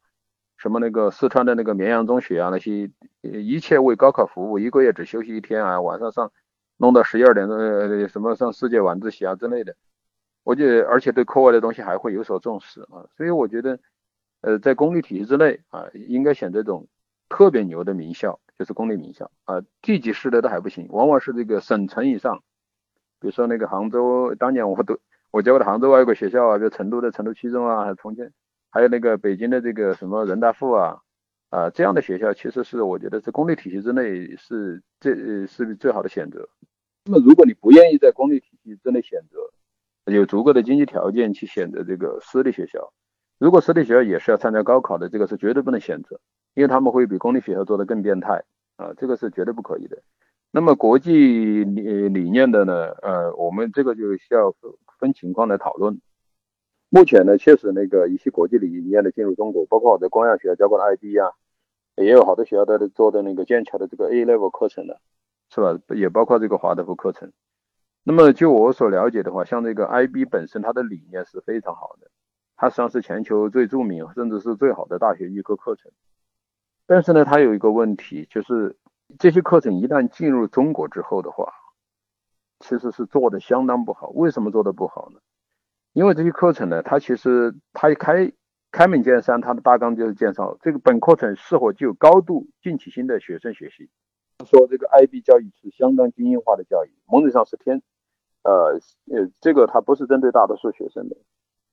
[0.56, 2.90] 什么那个四川的那个绵阳中学啊，那些
[3.22, 6.32] 一切为高考服务，一个月只休息一天啊，晚上上
[6.77, 9.76] 弄到十一二点钟，什么上世界晚自习啊之类的。
[10.44, 13.77] 我觉得，而且对课外的东西还会有所重视啊，所以我觉得。
[14.46, 16.88] 呃，在公立体系之内啊，应该选这种
[17.30, 22.44] 特别牛的名校，就是公立名校啊，地级市的都还不行，往往是这个省城以上，
[23.20, 25.00] 比如说那个杭州，当年我都
[25.32, 28.30] 我教过的杭州外国学校啊，比如成都的成都七中啊，还有重庆，
[28.70, 31.02] 还有那个北京的这个什么人大附啊，
[31.50, 36.48] 啊，这样的学校其实是我觉得在公立体系之内是这呃是最好的选择。
[37.06, 42.94] 那么如果你不愿意在公立体系之内选择，有足够的经济条件去选择这个私立学校，
[43.38, 46.20] 如果私立学校也是要参加高考的，这个是绝对不能选择，
[46.53, 48.44] 因为他们会比公立学校做的更变态
[48.78, 50.02] 啊，这个是绝对不可以的。
[50.52, 54.53] 那么国际理理念的呢，呃，我们这个就需要
[54.99, 55.99] 分情况来讨论。
[56.90, 61.32] 目前呢，确实那个一些国际理念的进入中国，包括我在光亚学校教过的 IB 啊。
[61.98, 64.99] 也有好多学校在做的那个剑桥的这个 A level 课程的，
[65.49, 65.80] 是吧？
[65.95, 67.32] 也包括这个华德福课程。
[68.03, 72.12] 那么就我所了解的话，像这个 IB 本身它的理念是非常好的，
[72.56, 75.91] 它实际上是全球最著名甚至是最好的大学预科课程。
[76.88, 78.77] 但是呢，它有一个问题，就是
[79.19, 81.53] 这些课程一旦进入中国之后的话，
[82.60, 84.10] 其实是做的相当不好。
[84.10, 85.19] 为什么做的不好呢？
[85.94, 88.32] 因为这些课程呢，它其实它一开。
[88.72, 93.90] 开门见山，它的大纲就是介绍这个本课程适合具有高度进取心的学生学习。
[94.45, 97.82] 说这个 IB 教育是相当精英化的教育，蒙子上是天，
[98.44, 98.73] 呃
[99.10, 101.15] 呃，这个它不是针对大多数学生的。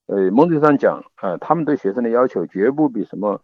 [0.06, 3.42] 呃，蒙子上讲，啊，他们对学生的要求绝不比什么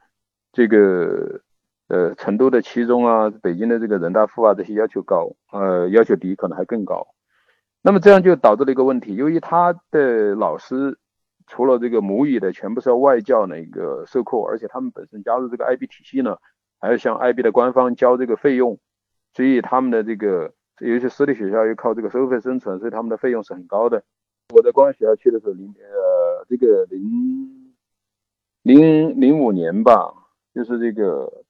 [0.52, 1.40] 这个
[1.88, 7.06] 呃成都的七中啊、北京的这个人大附啊这些要求高，呃，要求低，可能还更高。
[7.82, 10.98] 那么这样就导致了一个问题，由于他的老师。
[11.50, 16.36] 除了这个母语的，全部是要外教那个授课，而且他们本身加入这个 IB 体系呢，
[16.78, 18.78] 还要向 IB 的官方交这个费用，
[19.32, 24.04] 所以他们的这个有些私立学校又靠这个收费生存，所以他们的费用是很高的。
[24.54, 27.74] 我在公安学校去的时候，零呃这个零
[28.62, 30.14] 零零五年吧，
[30.54, 31.44] 就是这个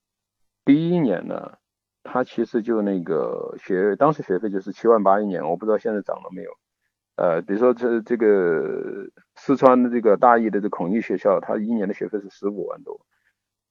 [0.65, 1.59] 第一年呢，
[2.03, 6.51] 他其实就那个学当时学费就是七万八一年，我不知道现在涨了没有。
[7.15, 13.01] 呃，比如说这这个四川的这个大邑的这孔毅学校，它一年的学费是十五万多，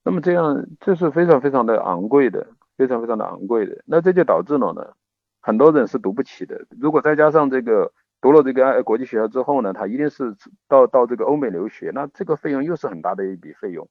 [0.04, 2.46] 那么这样这是非常非常的昂贵的，
[2.78, 3.82] 非常非常的昂贵的。
[3.84, 4.94] 那这就导致了呢，
[5.42, 6.66] 很多人是读不起的。
[6.80, 10.34] 如果再加上这个读了这个国际学校之后呢，他一定是
[10.68, 13.88] 到到这个欧美留学，那这个费用又是很大的一笔费用。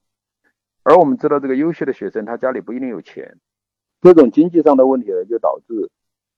[0.84, 3.38] 而我们知道，这个优秀的学生他家里不一定有钱，
[4.02, 5.90] 这种经济上的问题呢，就导致。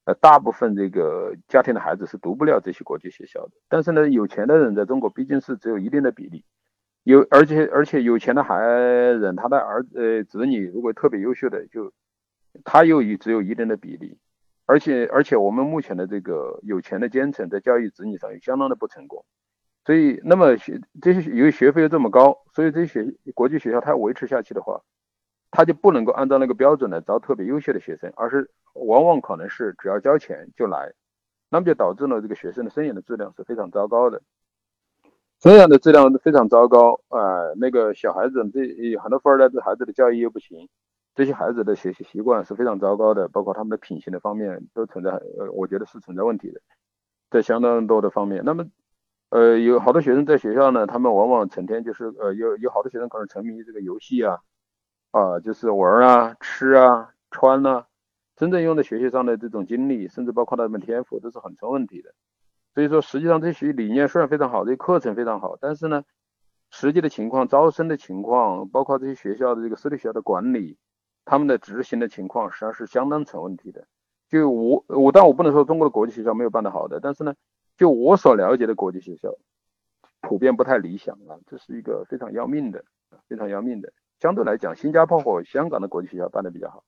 [0.05, 6.43] 呃大部分这个家庭的孩子是读不了这些国际学校的，但是呢，有钱的人在中国毕竟是只有一定的比例，
[7.03, 11.93] 有而且而且有钱的孩人，他的儿呃子女如果特别优秀的，就
[12.63, 14.17] 他又有只有一定的比例，
[14.69, 19.25] 而且而且我们目前的这个有钱的阶层在教育子女上也相当的不成功，
[19.83, 24.79] 所以那么学这些由于学费又这么高，所以这些学国际学校它要维持下去的话。
[25.49, 30.93] 他就不能够按照那个标准来招特别优秀的学生，而是往往可能是只要交钱就来，
[31.49, 34.21] 那么就导致了这个学生的生源的质量是非常糟糕的，
[35.41, 37.51] 生源的质量非常糟糕啊。
[37.57, 38.61] 那个小孩子这
[39.01, 40.69] 很多富二代这孩子的教育又不行，
[41.19, 46.61] 这些孩子的学习习惯是非常糟糕的，包括他们的品行的方面都存在，呃，我觉得是存在问题的，
[47.29, 48.41] 在相当多的方面。
[48.45, 48.65] 那么，
[49.27, 54.37] 呃，有好多学生在学校呢，他们往往成天就是呃，有有好多学生可能沉迷于这个游戏啊。
[55.11, 57.87] 啊，就是玩啊、吃啊、穿啊，
[58.37, 62.13] 真正用在学习上的这种精力，甚至包括他们天赋，都是很成问题的。
[62.75, 66.03] 所以说，实际上这些理念虽然非常好，这些课程非常好，但是呢，
[66.69, 70.77] 实际的情况、招生的情况，包括这些学校的这个私立学校的管理，
[71.29, 73.85] 他们的执行的情况，实际上是相当成问题的。
[74.29, 77.35] 就我我，但我不能说中国的国际学校没有办得好的，但是呢，
[77.77, 79.35] 就我所了解的国际学校，
[80.21, 82.83] 普遍不太理想啊，这是一个非常要命的，
[83.27, 83.93] 非常要命的。
[84.19, 86.83] 相对来讲，新加坡和香港的国际学校办的比较好。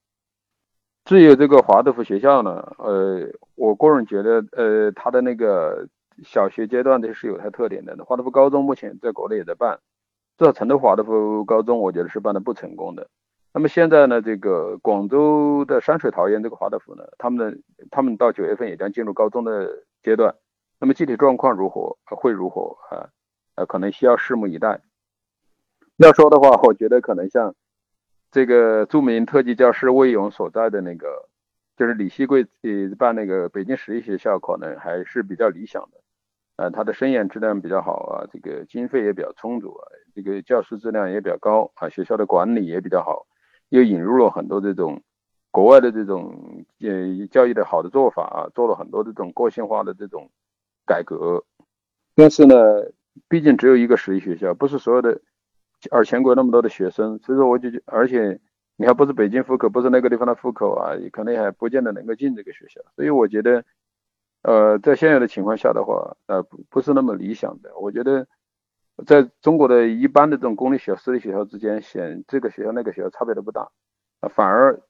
[1.05, 5.87] 至于这个华德福学校呢，呃，我个人觉得，呃，它的那个
[6.23, 7.95] 小学阶段的是有它特点的。
[8.05, 9.79] 华德福高中目前在国内也在办，
[10.39, 13.07] 至少成都华德福高中，我觉得是办的不成功的。
[13.53, 17.59] 那么现在呢，这个广州的山水桃园这个华德福呢，他们的
[17.89, 20.33] 他们到九月份也将进入高中的阶段。
[20.79, 23.09] 那么具体状况如何，会如何啊？
[23.55, 24.81] 呃，可能需要拭目以待。
[25.97, 27.53] 要说的话，我觉得可能像
[28.31, 31.27] 这个著名特级教师魏勇所在的那个，
[31.75, 35.97] 就是李希贵呃办那个北京实业学校，可能还是比较理想的。
[36.55, 39.83] 呃，他的生源质量比较好啊，这个经费也比较充足啊，
[40.15, 43.27] 这个教师质量也比较高啊，学校的管理也比较好，
[43.71, 45.01] 又引入了很多这种
[45.49, 50.29] 国外的这种呃教育的好的做法啊，做了很多这种个性化的这种
[50.85, 51.43] 改革。
[52.15, 52.55] 但是呢，
[53.27, 55.19] 毕竟只有一个实业学校，不是所有的。
[55.89, 58.39] 而全国那么多的学生，所以说我就而且
[58.75, 62.81] 你还不是北京户口，不是那个地方的户口啊，你可能还不见得能够进这个学校。
[62.95, 63.65] 所以我觉得，
[64.43, 67.75] 呃，在现在的情况下的话，呃，不不是那么理想的。
[67.79, 68.27] 我觉得，
[69.05, 73.71] 在中国的一般的这种公立学校、私立学校之间，选这个学校那个学校差别都不大。
[74.19, 74.81] 啊反而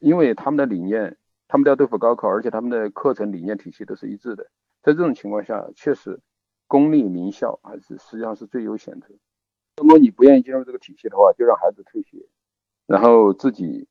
[0.00, 1.16] 因为他们的理念，
[1.48, 4.44] 他们都要对付高考，而且他们的课程理念体系都是一致的，
[4.82, 6.20] 在这种情况下，确实
[6.66, 9.08] 公立名校还是实际上是最优选择。
[9.78, 12.18] 如果你不愿意进入这个体系的话，就让孩子退学，
[12.86, 13.88] 然后自己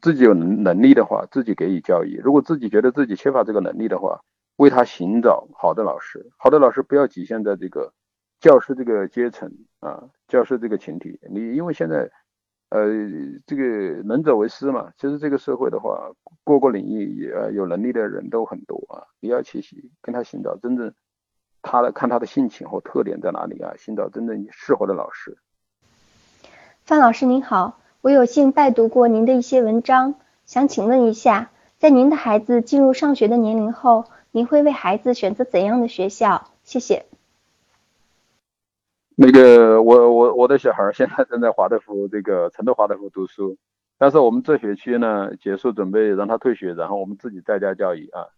[0.00, 2.20] 自己有能能力的话，自己给予教育。
[2.22, 4.20] 如果自己觉得自己缺乏这个能力的话，
[4.56, 6.30] 为他寻找好的老师。
[6.36, 7.92] 好的老师不要局限在这个
[8.40, 9.50] 教师这个阶层
[9.80, 11.18] 啊，教师这个群体。
[11.30, 12.10] 你因为现在
[12.70, 12.86] 呃
[13.46, 16.10] 这个能者为师嘛，其实这个社会的话，
[16.44, 19.06] 各个领域也有能力的人都很多啊。
[19.20, 19.62] 你要去
[20.00, 20.92] 跟他寻找真正。
[21.60, 23.74] 他的看他的性情和特点在哪里啊？
[23.76, 25.36] 寻找真正适合的老师。
[26.84, 30.14] 范老师您好，我有幸拜读过您的一些文章，
[30.46, 36.48] 想请问一下，在您的孩子进入上学的年龄后，您会为孩子选择怎样的学校？
[36.62, 37.07] 谢谢。
[39.20, 43.58] 那个我我我的小孩现在正在华德福这个成都华德福读书，
[43.98, 48.28] 但是我们这学期呢结束准备让他退学，然后我们自己在家教育啊。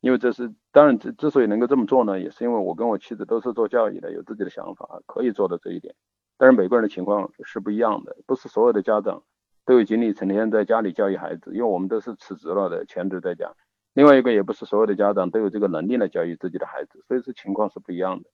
[0.00, 5.94] 因为这是当然，之之所以能够这么做呢，也是因为我跟我妻子都是做教育的，有自己的想法，可以做到这一点。
[6.38, 9.22] 但是每个人的情况是不一样的，不是所有的家长
[9.66, 13.52] 都有精力成天在家里教育孩子，因为我们都是辞职了的，全职在家。
[13.92, 18.30] 另外一个也不是所有的家长都有这个能力来教育自己的孩子，所以是情况是不一样的。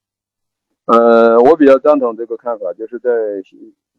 [0.86, 3.10] 呃，我比较赞同这个看法，就是在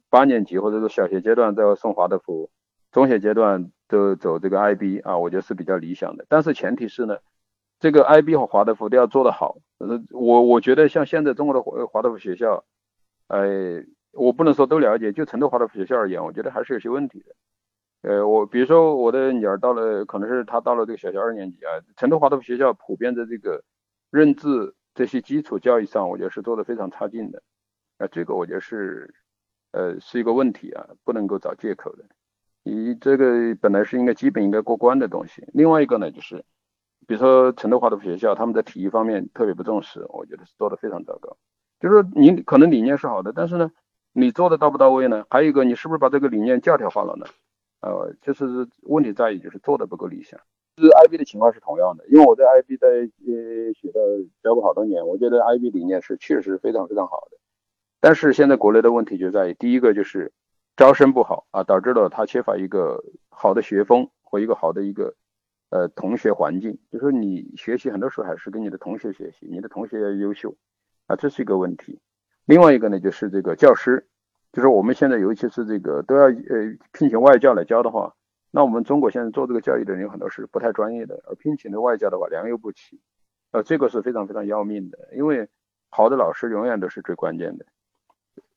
[0.10, 2.50] 八年级或者是小学阶段都要送华德福，
[2.92, 6.26] 中学阶段都走这个 IB 啊，我觉得是比较理想的。
[6.28, 7.18] 但是前提是呢。
[7.80, 12.64] 这个 IB 和华德福都要做得好，呃，我我觉得像现在中国的华华德福学校，
[13.28, 13.84] 呃，
[14.14, 17.36] 我不能说都了解，就成都华德福学校而言，我觉得还是有些问题的。
[18.10, 23.64] 呃，我比如说我的女儿到了，可能是她到了这个小学二年级啊，成都华德福学校普遍的这个
[24.10, 27.44] 认字这些基础教育上，我觉得是做的非常差劲的，
[28.00, 29.14] 啊，这个我觉得是，
[29.72, 32.04] 呃，是一个问题啊，不能够找借口的。
[32.64, 35.48] 你这个本来是应该基本应该过关的东西。
[35.54, 36.44] 另外一个呢，就是。
[37.06, 41.38] 比如说成都华德福学校，他们在体育方面特别不重视，我觉得是做的非常糟糕。
[41.80, 43.72] 就是你可能理念是好的，但是呢，
[44.12, 45.26] 你做的到不到位呢？
[45.30, 47.26] 还有一个，你是不是把这个理念教条化了呢？
[47.80, 50.38] 呃，就是问题在于就是做的不够理想。
[50.78, 54.00] 是 IB 的情况是同样的，因为我在 IB 在呃学校
[54.44, 57.38] 教过好多年，我觉得 IB 理念是确实非常非常好的。
[58.00, 60.32] 但是现在国内的问题就在于，第一个就是
[60.76, 65.16] 招生不好啊，导致了他缺乏一个好的学风和一个好的一个。
[65.70, 70.56] 呃，同学环境，就说你学习很多时候还是跟你的同学学习，你的同学要优秀
[71.08, 72.00] 啊，这是一个问题。
[72.46, 74.08] 另外一个呢，就是这个教师，
[74.54, 78.16] 就是我们现在尤其是这个都要呃聘请外教来教的话，
[78.58, 83.00] 那我们中国现在做这个教育的人有很多是不太专业的，而聘请的外教的话良莠不齐，
[83.52, 85.48] 呃，这个是非常非常要命的，因为
[85.90, 87.68] 好的老师永远都是最关键的。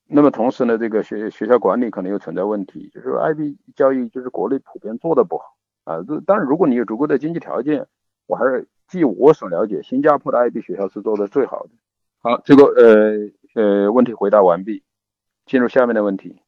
[0.07, 5.55] 那么同时呢，这个学学校管理可能又存在问题，就是 IB 教育就是国内普遍做的不好。
[5.85, 7.87] 啊，这当然，如果你有足够的经济条件，
[8.27, 11.71] 我还是据我所了解，新加坡的 IB 学校是做的最好的。
[12.23, 14.83] 好，这个呃呃问题回答完毕，
[15.45, 16.41] 进入下面的问题。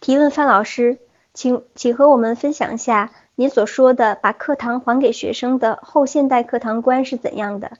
[0.00, 0.98] 提问范老师，
[1.36, 7.72] 请请和我们分享一下您所说的把课堂还给学生的后现代课堂观是怎样的？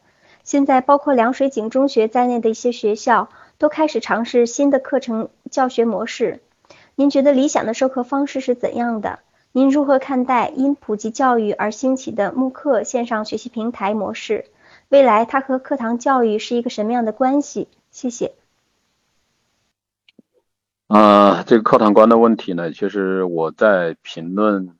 [0.45, 6.41] 现在包括凉水井中学在内的一些学校都开始尝试新的课程教学模式，
[6.97, 9.21] 您觉得理想的授课方式是怎样的？
[9.53, 14.45] 您如何看待因普及教育而兴起的慕课线上学习平台模式？
[14.91, 17.69] 未来它和课堂教育是一个什么样的关系？
[17.91, 18.35] 谢谢。
[20.89, 24.77] 啊，这个课堂观的问题呢，其实我在评论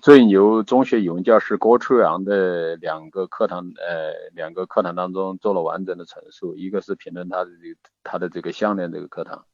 [0.00, 7.50] 最牛中学语文教师郭初阳的两个课堂呃两个课堂当中做了完整的陈述，一个是评论他的
[8.02, 9.44] 他的这个项链这个课堂。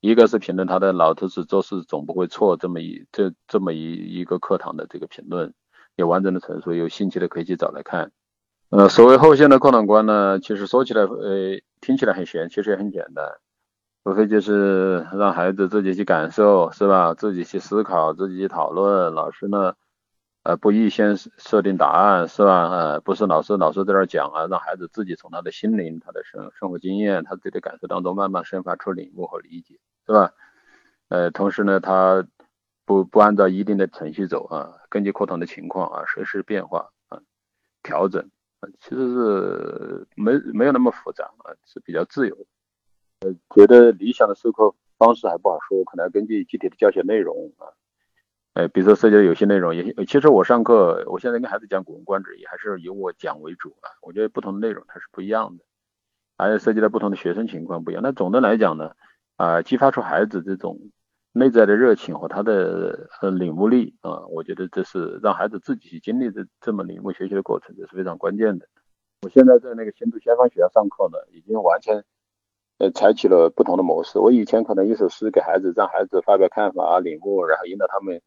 [0.00, 5.54] 一个是评论他的老头子做事总不会错这么一这这么一一个课堂的这个评论，
[5.96, 8.12] 有完整的陈述，有兴趣的可以去找来看。
[8.68, 13.24] 呃，所谓后现代课堂观呢，其实说起来呃听起来很玄，其实也很简单，
[14.04, 17.14] 无非就是让孩子自己去感受，是吧？
[17.14, 19.74] 自己去思考，自己去讨论，老师呢？
[20.44, 22.68] 呃，不预先设定答案是吧？
[22.70, 30.32] 呃，不是老师老师在那讲啊，让孩子自己从他的心灵、他的生生活经验、他自己的感受当中慢慢生发出领悟和理解，是吧？
[31.08, 32.26] 呃，同时呢，他
[32.86, 37.20] 不不按照一定的程序走啊，根据课堂的情况啊，随时变化啊，
[37.82, 38.22] 调整
[38.60, 42.36] 啊，其实是没没有那么复杂啊，是比较自由。
[43.20, 47.66] 呃，觉得理想的授课方式还不好说，可能要根据具体的教学内容啊。
[48.54, 53.90] 呃，比如说涉及到有些内容，也其实我上课，我现在跟孩子讲《古文观止》，也还是以我讲为主啊。
[54.02, 55.64] 我觉得不同的内容它是不一样的，
[56.36, 58.02] 还有涉及到不同的学生情况不一样。
[58.02, 58.92] 那总的来讲呢，
[59.36, 60.78] 啊，激发出孩子这种
[61.32, 68.68] 内在的热情和他的呃领悟力啊，我觉得这是让孩子自己去经历这这么领悟学习的过程，这是非常关键的。
[69.22, 72.04] 我现在在那个新都先锋学校上课呢，已经完全
[72.78, 74.18] 呃采取了不同的模式。
[74.18, 78.20] 我以前可能一首诗给孩子，让孩子发表看法、领悟，然后引导他们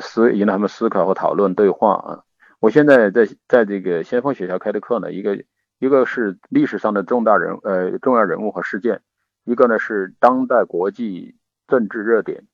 [0.00, 2.24] 思引导他们思考和讨论对话啊。
[2.60, 5.44] 我现在在在这个先锋学校开的课呢，一个
[5.78, 9.02] 一个是历史上的重大人呃重要人物和事件，
[9.44, 11.34] 一个呢是当代国际
[11.66, 12.44] 政治热点。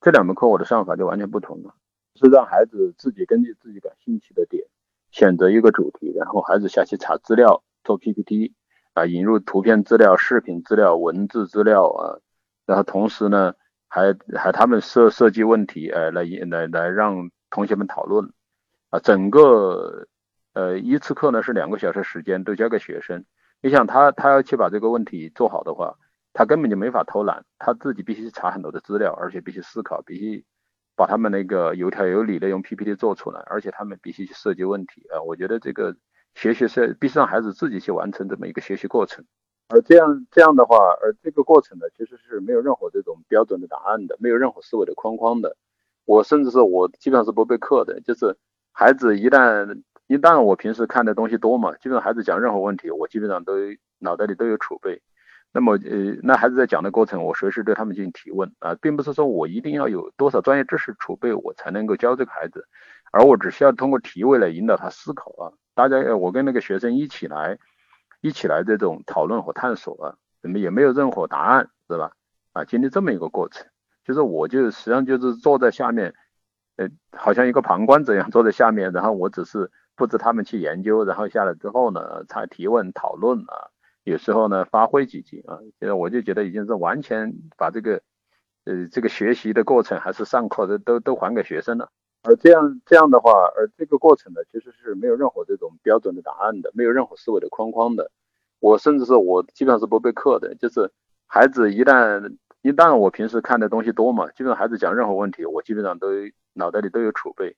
[0.00, 1.74] 这两门课我的上法就完全不同了，
[2.14, 4.64] 是让孩子自己根据自己感兴趣的点
[5.10, 8.54] 选择一个主题，然后孩子下去查资料、做 PPT
[8.94, 12.18] 啊，引入图片资料、视频资料、文字资料啊，
[12.66, 13.54] 然后同时呢
[13.88, 18.32] 还还他们设设计问题，呃，来来来让同学们讨论
[18.90, 20.06] 啊，整个
[20.54, 23.24] 呃一次课呢是两个小时时间都交给学生，
[23.62, 25.96] 你想他他要去把这个问题做好的话。
[26.32, 30.44] 他根本就没法偷懒，他自己必须查很多的资料，而且必须思考，必须
[30.94, 35.20] 把他们那个有条有理的用 PPT 做出来，而且他们必须去设计问题啊！
[35.22, 35.96] 我觉得这个
[36.34, 39.24] 学习是必须让孩子自己去完成这么一个学习过程，
[39.68, 45.56] 而这样这样的话，而这个过程呢，其实是没有任何这种标准的答案的，没有任何思维的框框的。
[46.06, 48.36] 我甚至是我基本上是不备课的，就是
[48.72, 53.54] 孩子一旦一旦我平时看的东西多嘛，基本上孩子讲任何问题，我基本上都
[53.98, 55.02] 脑袋里都有储备。
[55.52, 62.66] 那么，呃，那孩子在讲的过程，我随时对他们进行提问啊，并不是说我一定要有多少专业知识储备，我才能够教这个孩子，
[63.10, 65.52] 而我只需要通过提问来引导他思考啊。
[65.80, 67.56] 大家，我跟那个学生一起来，
[68.20, 72.12] 一起来这种讨论和探索啊，怎么也没有任何答案，是吧？
[72.52, 73.66] 啊，经历这么一个过程，
[74.04, 76.12] 就是我就实际上就是坐在下面，
[76.76, 83.72] 呃，好像一个旁观者一样坐在下面，然后我只是布置他们去研究，然后下来之后呢，才提问讨论啊。
[84.04, 88.02] 有时候呢，发挥几句啊，现在我就觉得已经是完全把这个，
[88.64, 91.90] 呃，这个学习的过程还是上课的都都还给学生了。
[92.22, 98.10] 而这样这样的话，而这个过程呢，其实是没有任何这种标准的答案的，没有任何思维的框框的。
[98.58, 100.90] 我甚至是我基本上是不备课的，就是
[101.26, 106.08] 孩子一旦一旦我平时看的东西多嘛，基本上孩子讲任何问题，我基本上都
[106.52, 107.56] 脑袋里都有储备。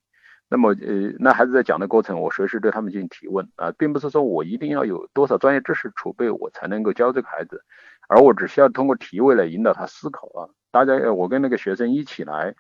[0.49, 7.65] 那么，呃，那孩子在讲的过程，我随时对他们进行提问啊，并不是说我一定要有多少专业知识储备，我才能够教这个孩子，
[8.07, 10.47] 而我只需要通过提问来引导他思考啊。
[10.71, 12.55] 大家，我跟那个学生一起来，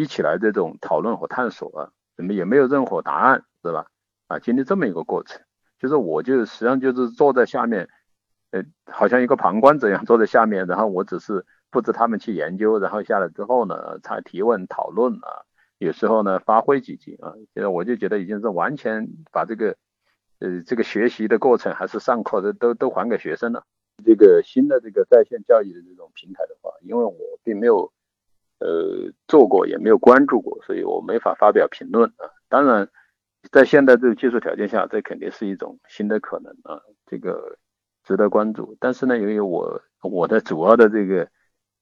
[0.00, 3.84] 一起来这种讨论和探索啊，怎么也没有任何答案，是吧？
[4.28, 5.42] 啊，经历这么一个过程，
[5.78, 7.86] 就是我就实际上就是坐在下面，
[8.50, 15.44] 呃，好像一个旁观者一样坐在下面，然后我只是布置他们去研究，然后下来之后呢，才提问讨论啊。
[15.76, 19.76] 有时候呢，发挥几句啊，现在我就觉得已经是完全把这个，
[20.38, 23.64] 呃，这个学习的过程还是上课的都都还给学生了。
[24.02, 27.92] 这个新的这个在线教育的这种平台的话，因为我并没有，
[28.60, 32.30] 呃，做过也没有关注过，所以我没法发表评论啊。
[32.48, 32.88] 当然，
[33.50, 37.58] 在现在这个技术条件下，这肯定是一种新的可能啊，这个
[38.04, 38.76] 值得关注。
[38.78, 41.28] 但是呢，由于我我的主要的这个，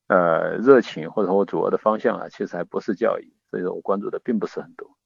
[0.06, 3.34] 呃，热情或者我主要的方向啊，其实还不是教育。
[3.50, 4.96] 所以说我关注的并不是很多。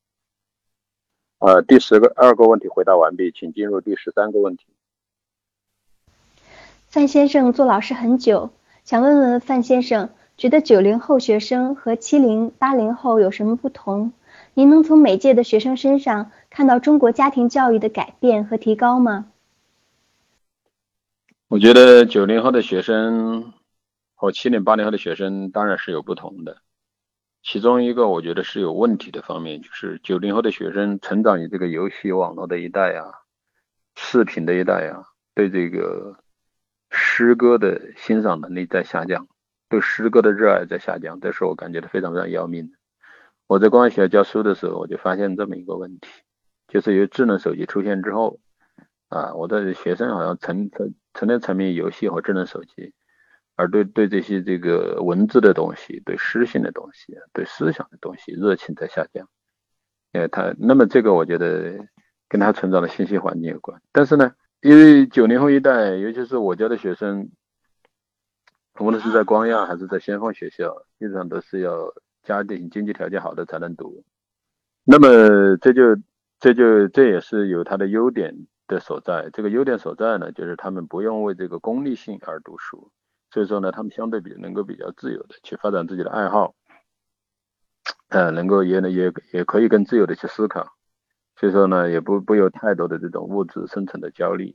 [1.38, 4.66] 呃，第十个二个问题回答完毕，请进入第十三个问题。
[6.88, 8.50] 范先生做老师很久，
[8.84, 14.12] 想问问范先生，觉得九零后学生和七零八零后有什么不同？
[14.54, 19.26] 您能从每届的学生身上看到中国家庭教育的改变和提高吗？
[21.48, 23.52] 我觉得九零后的学生
[24.14, 26.56] 和七零八零后的学生当然是有不同的。
[27.42, 33.04] 其中一个我觉得是有问题的方面，就是九零后的学生成长于这个游戏网络的一代啊，
[33.96, 35.04] 视频的一代啊，
[35.34, 36.16] 对这个
[36.90, 39.26] 诗歌的欣赏能力在下降，
[39.72, 42.76] 对诗歌的热爱在下降，这是我感觉到非常非常要命的。
[43.46, 46.08] 我在公安学校教书的时候，我就发现这么一个问题，
[46.68, 48.38] 就是由智能手机出现之后，
[49.08, 52.92] 啊，我的学生好像成成成天沉迷游戏和智能手机。
[53.56, 59.26] 而对对这些这个文字的东西，对诗性的东西，对思想的东西，热情在下降。
[60.12, 61.78] 呃，他那么这个我觉得
[62.28, 63.80] 跟他成长的信息环境有关。
[63.90, 67.30] 但是呢，因为九零后一代，尤其是我教的学生，
[68.78, 71.92] 无论是在光亚还是在先锋学校，基本上都是要
[72.22, 74.02] 家庭经济条件好的才能读。
[74.84, 75.82] 那么这就
[76.40, 78.34] 这就这也是有它的优点
[78.66, 79.28] 的所在。
[79.32, 82.90] 这个优点所在呢，就是他们不用为这个功利性而读书。
[83.30, 86.54] 所以说呢，他们相对比能够比较自由的去发展自己的爱好，
[88.08, 90.66] 呃，能够也能也也可以更自由的去思考。
[91.36, 94.54] 所以说呢，也不不有太多的这种物质生存的焦虑。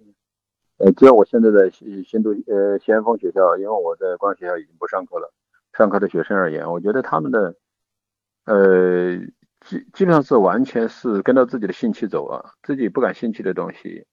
[0.77, 5.33] 呃，只要我现在在新新都呃先锋学校，因为我在光学校已经不上课了，
[5.73, 7.55] 上课的学生而言，我觉得他们的
[8.45, 9.17] 呃
[9.61, 14.05] 基基本上是完全是跟着自己的兴趣走啊，自己不感兴趣的东西，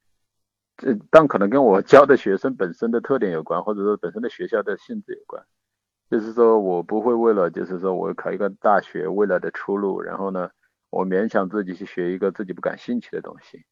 [0.79, 5.45] 这但可能跟我教的学生本身的特点有关，或者说本身的学校的性质有关。
[6.11, 10.51] 就是说我不会为了就是说我考一个大学未来的出路，然后呢，
[10.91, 13.65] 我勉强自己去学一个自己不感兴趣的东西。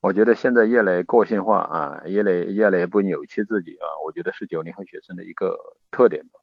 [0.00, 5.58] 我觉得现在越来个性化啊，越来越来不扭曲自己啊，我觉得是九零后学生的一个
[5.90, 6.40] 特点吧。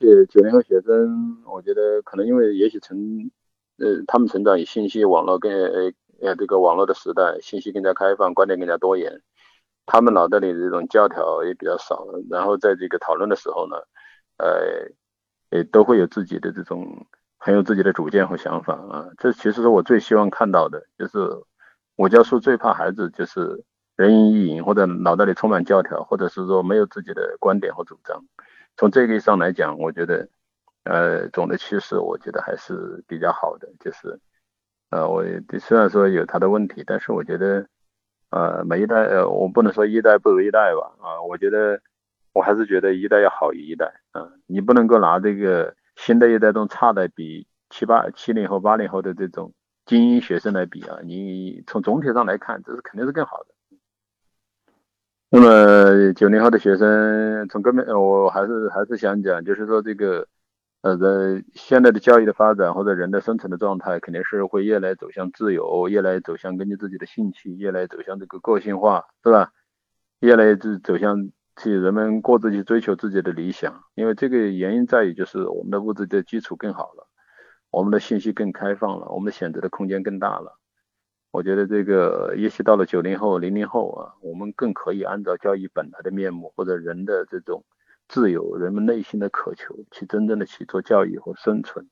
[0.00, 3.30] 呃，九零后学生，我觉得可能因为也许成
[3.78, 9.20] 呃他们成长于信息网络更呃呃这个网络的时代，信息更加开放，观点更加多元，
[9.86, 13.76] 他们脑袋里的这种教条也比较少，然后在这个讨论的时候呢。
[14.42, 14.88] 呃，
[15.50, 17.06] 也都会有自己的这种
[17.36, 21.18] 很有自己的主见和想法啊，这其实是我最希望看到的，就是
[22.00, 23.62] 我教书最怕孩子就是
[23.94, 28.24] 人云亦云，或者脑袋里充满教条，或者是说没有自己的观点和主张。
[28.78, 30.26] 从这个意义上来讲，我觉得
[30.84, 34.18] 呃总的趋势我觉得还是比较好的，就是
[34.88, 35.22] 呃我
[35.58, 37.66] 虽然说有他的问题，但是我觉得
[38.30, 41.80] 呃每一代呃我不能说一代不如一代吧啊，我觉得。
[42.32, 49.52] 我还是觉得一代要好于一代啊，你不能够拿这个新的一代中差的比七八七零后八零后的这种
[49.90, 53.46] 精英学生来比啊，你从总体上来看，这是肯定是更好的。
[55.30, 60.28] 那么九零后的学生从根本，我还是还是想讲，就是说这个
[60.82, 69.50] 呃，在现在的教育的发展或者人的生存的状态，肯定是会越来走向自由，越来走向根据自己的兴趣，越来走向这个个性化，是吧？
[70.20, 71.32] 越来走走向。
[71.60, 77.06] 去人们各自去追求自己的理想，因为这个原因在于就是我们的物质的基础更好了，
[77.70, 80.58] 我们的信息更开放了，我们的选择的空间更大了。
[81.30, 87.64] 我觉得这个也许到了九零后、零零后啊，我们更可以按照教育本来的面目，或者人的这种
[88.08, 91.88] 自由、人们内心的渴求，去真正的去做教育和生存。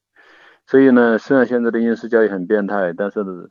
[0.66, 3.48] 所以呢，虽然现在的应试教育很变态，但是呢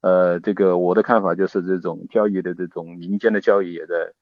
[0.00, 4.12] 呃，这个我的看法就是这种教育的这种民间的教育也在。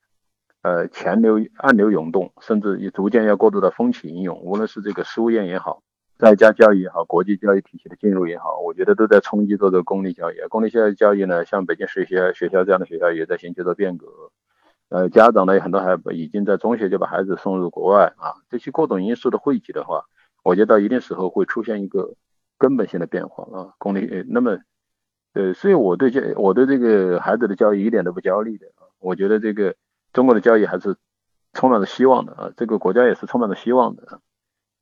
[0.61, 4.41] 呃，潜流、暗流涌动，甚至也逐渐要过渡到风起云涌。
[4.41, 5.85] 无论是这个书院也好，
[6.19, 10.37] 在家教育也好，国际教育体系的进入也好，我觉得都在冲击着这个公立教育。
[10.49, 14.07] 公立教育教育呢，像北京市一些学校这样的学校也在寻求着变革。
[14.89, 18.35] 呃，家长呢很多还已经在中学就把孩子送入国外啊。
[18.51, 20.05] 这些各种因素的汇集的话，
[20.43, 22.15] 我觉得到一定时候会出现一个
[22.59, 23.75] 根本性的变化啊。
[23.79, 24.59] 公立，那么，
[25.35, 28.91] 呃，所以我对这我对这个孩子的教育一点都不焦虑的啊。
[28.99, 29.75] 我觉得这个。
[30.11, 30.97] 中国的教育还是
[31.53, 34.23] 充满着希望的啊，这个国家也是充满着希望的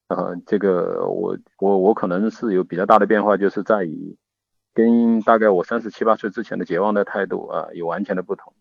[0.09, 4.17] 啊，这个我我我可能是有比较大的变化，就是在于
[4.73, 8.53] 跟大概我三十七八岁之前的绝望的态度啊有完全的不同。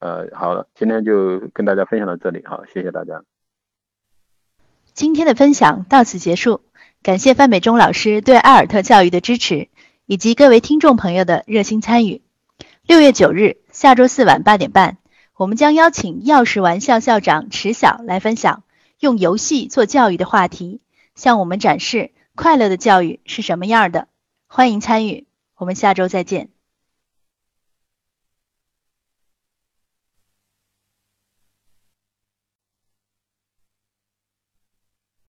[0.00, 3.22] 呃，好了，今天就跟大家分享到这里，好，谢谢大家。
[4.92, 6.60] 今天的分享到此结束，
[7.02, 9.68] 感谢范美忠老师对艾尔特教育的支持，
[10.06, 12.22] 以及各位听众朋友的热心参与。
[12.86, 14.98] 六月九日，下周四晚八点半。
[15.36, 18.64] 我们将邀请钥匙玩校校长池晓来分享
[18.98, 20.80] 用游戏做教育的话题，
[21.18, 24.06] 向我们展示快乐的教育是什么样的。
[24.46, 25.26] 欢迎参与，
[25.56, 26.50] 我们下周再见。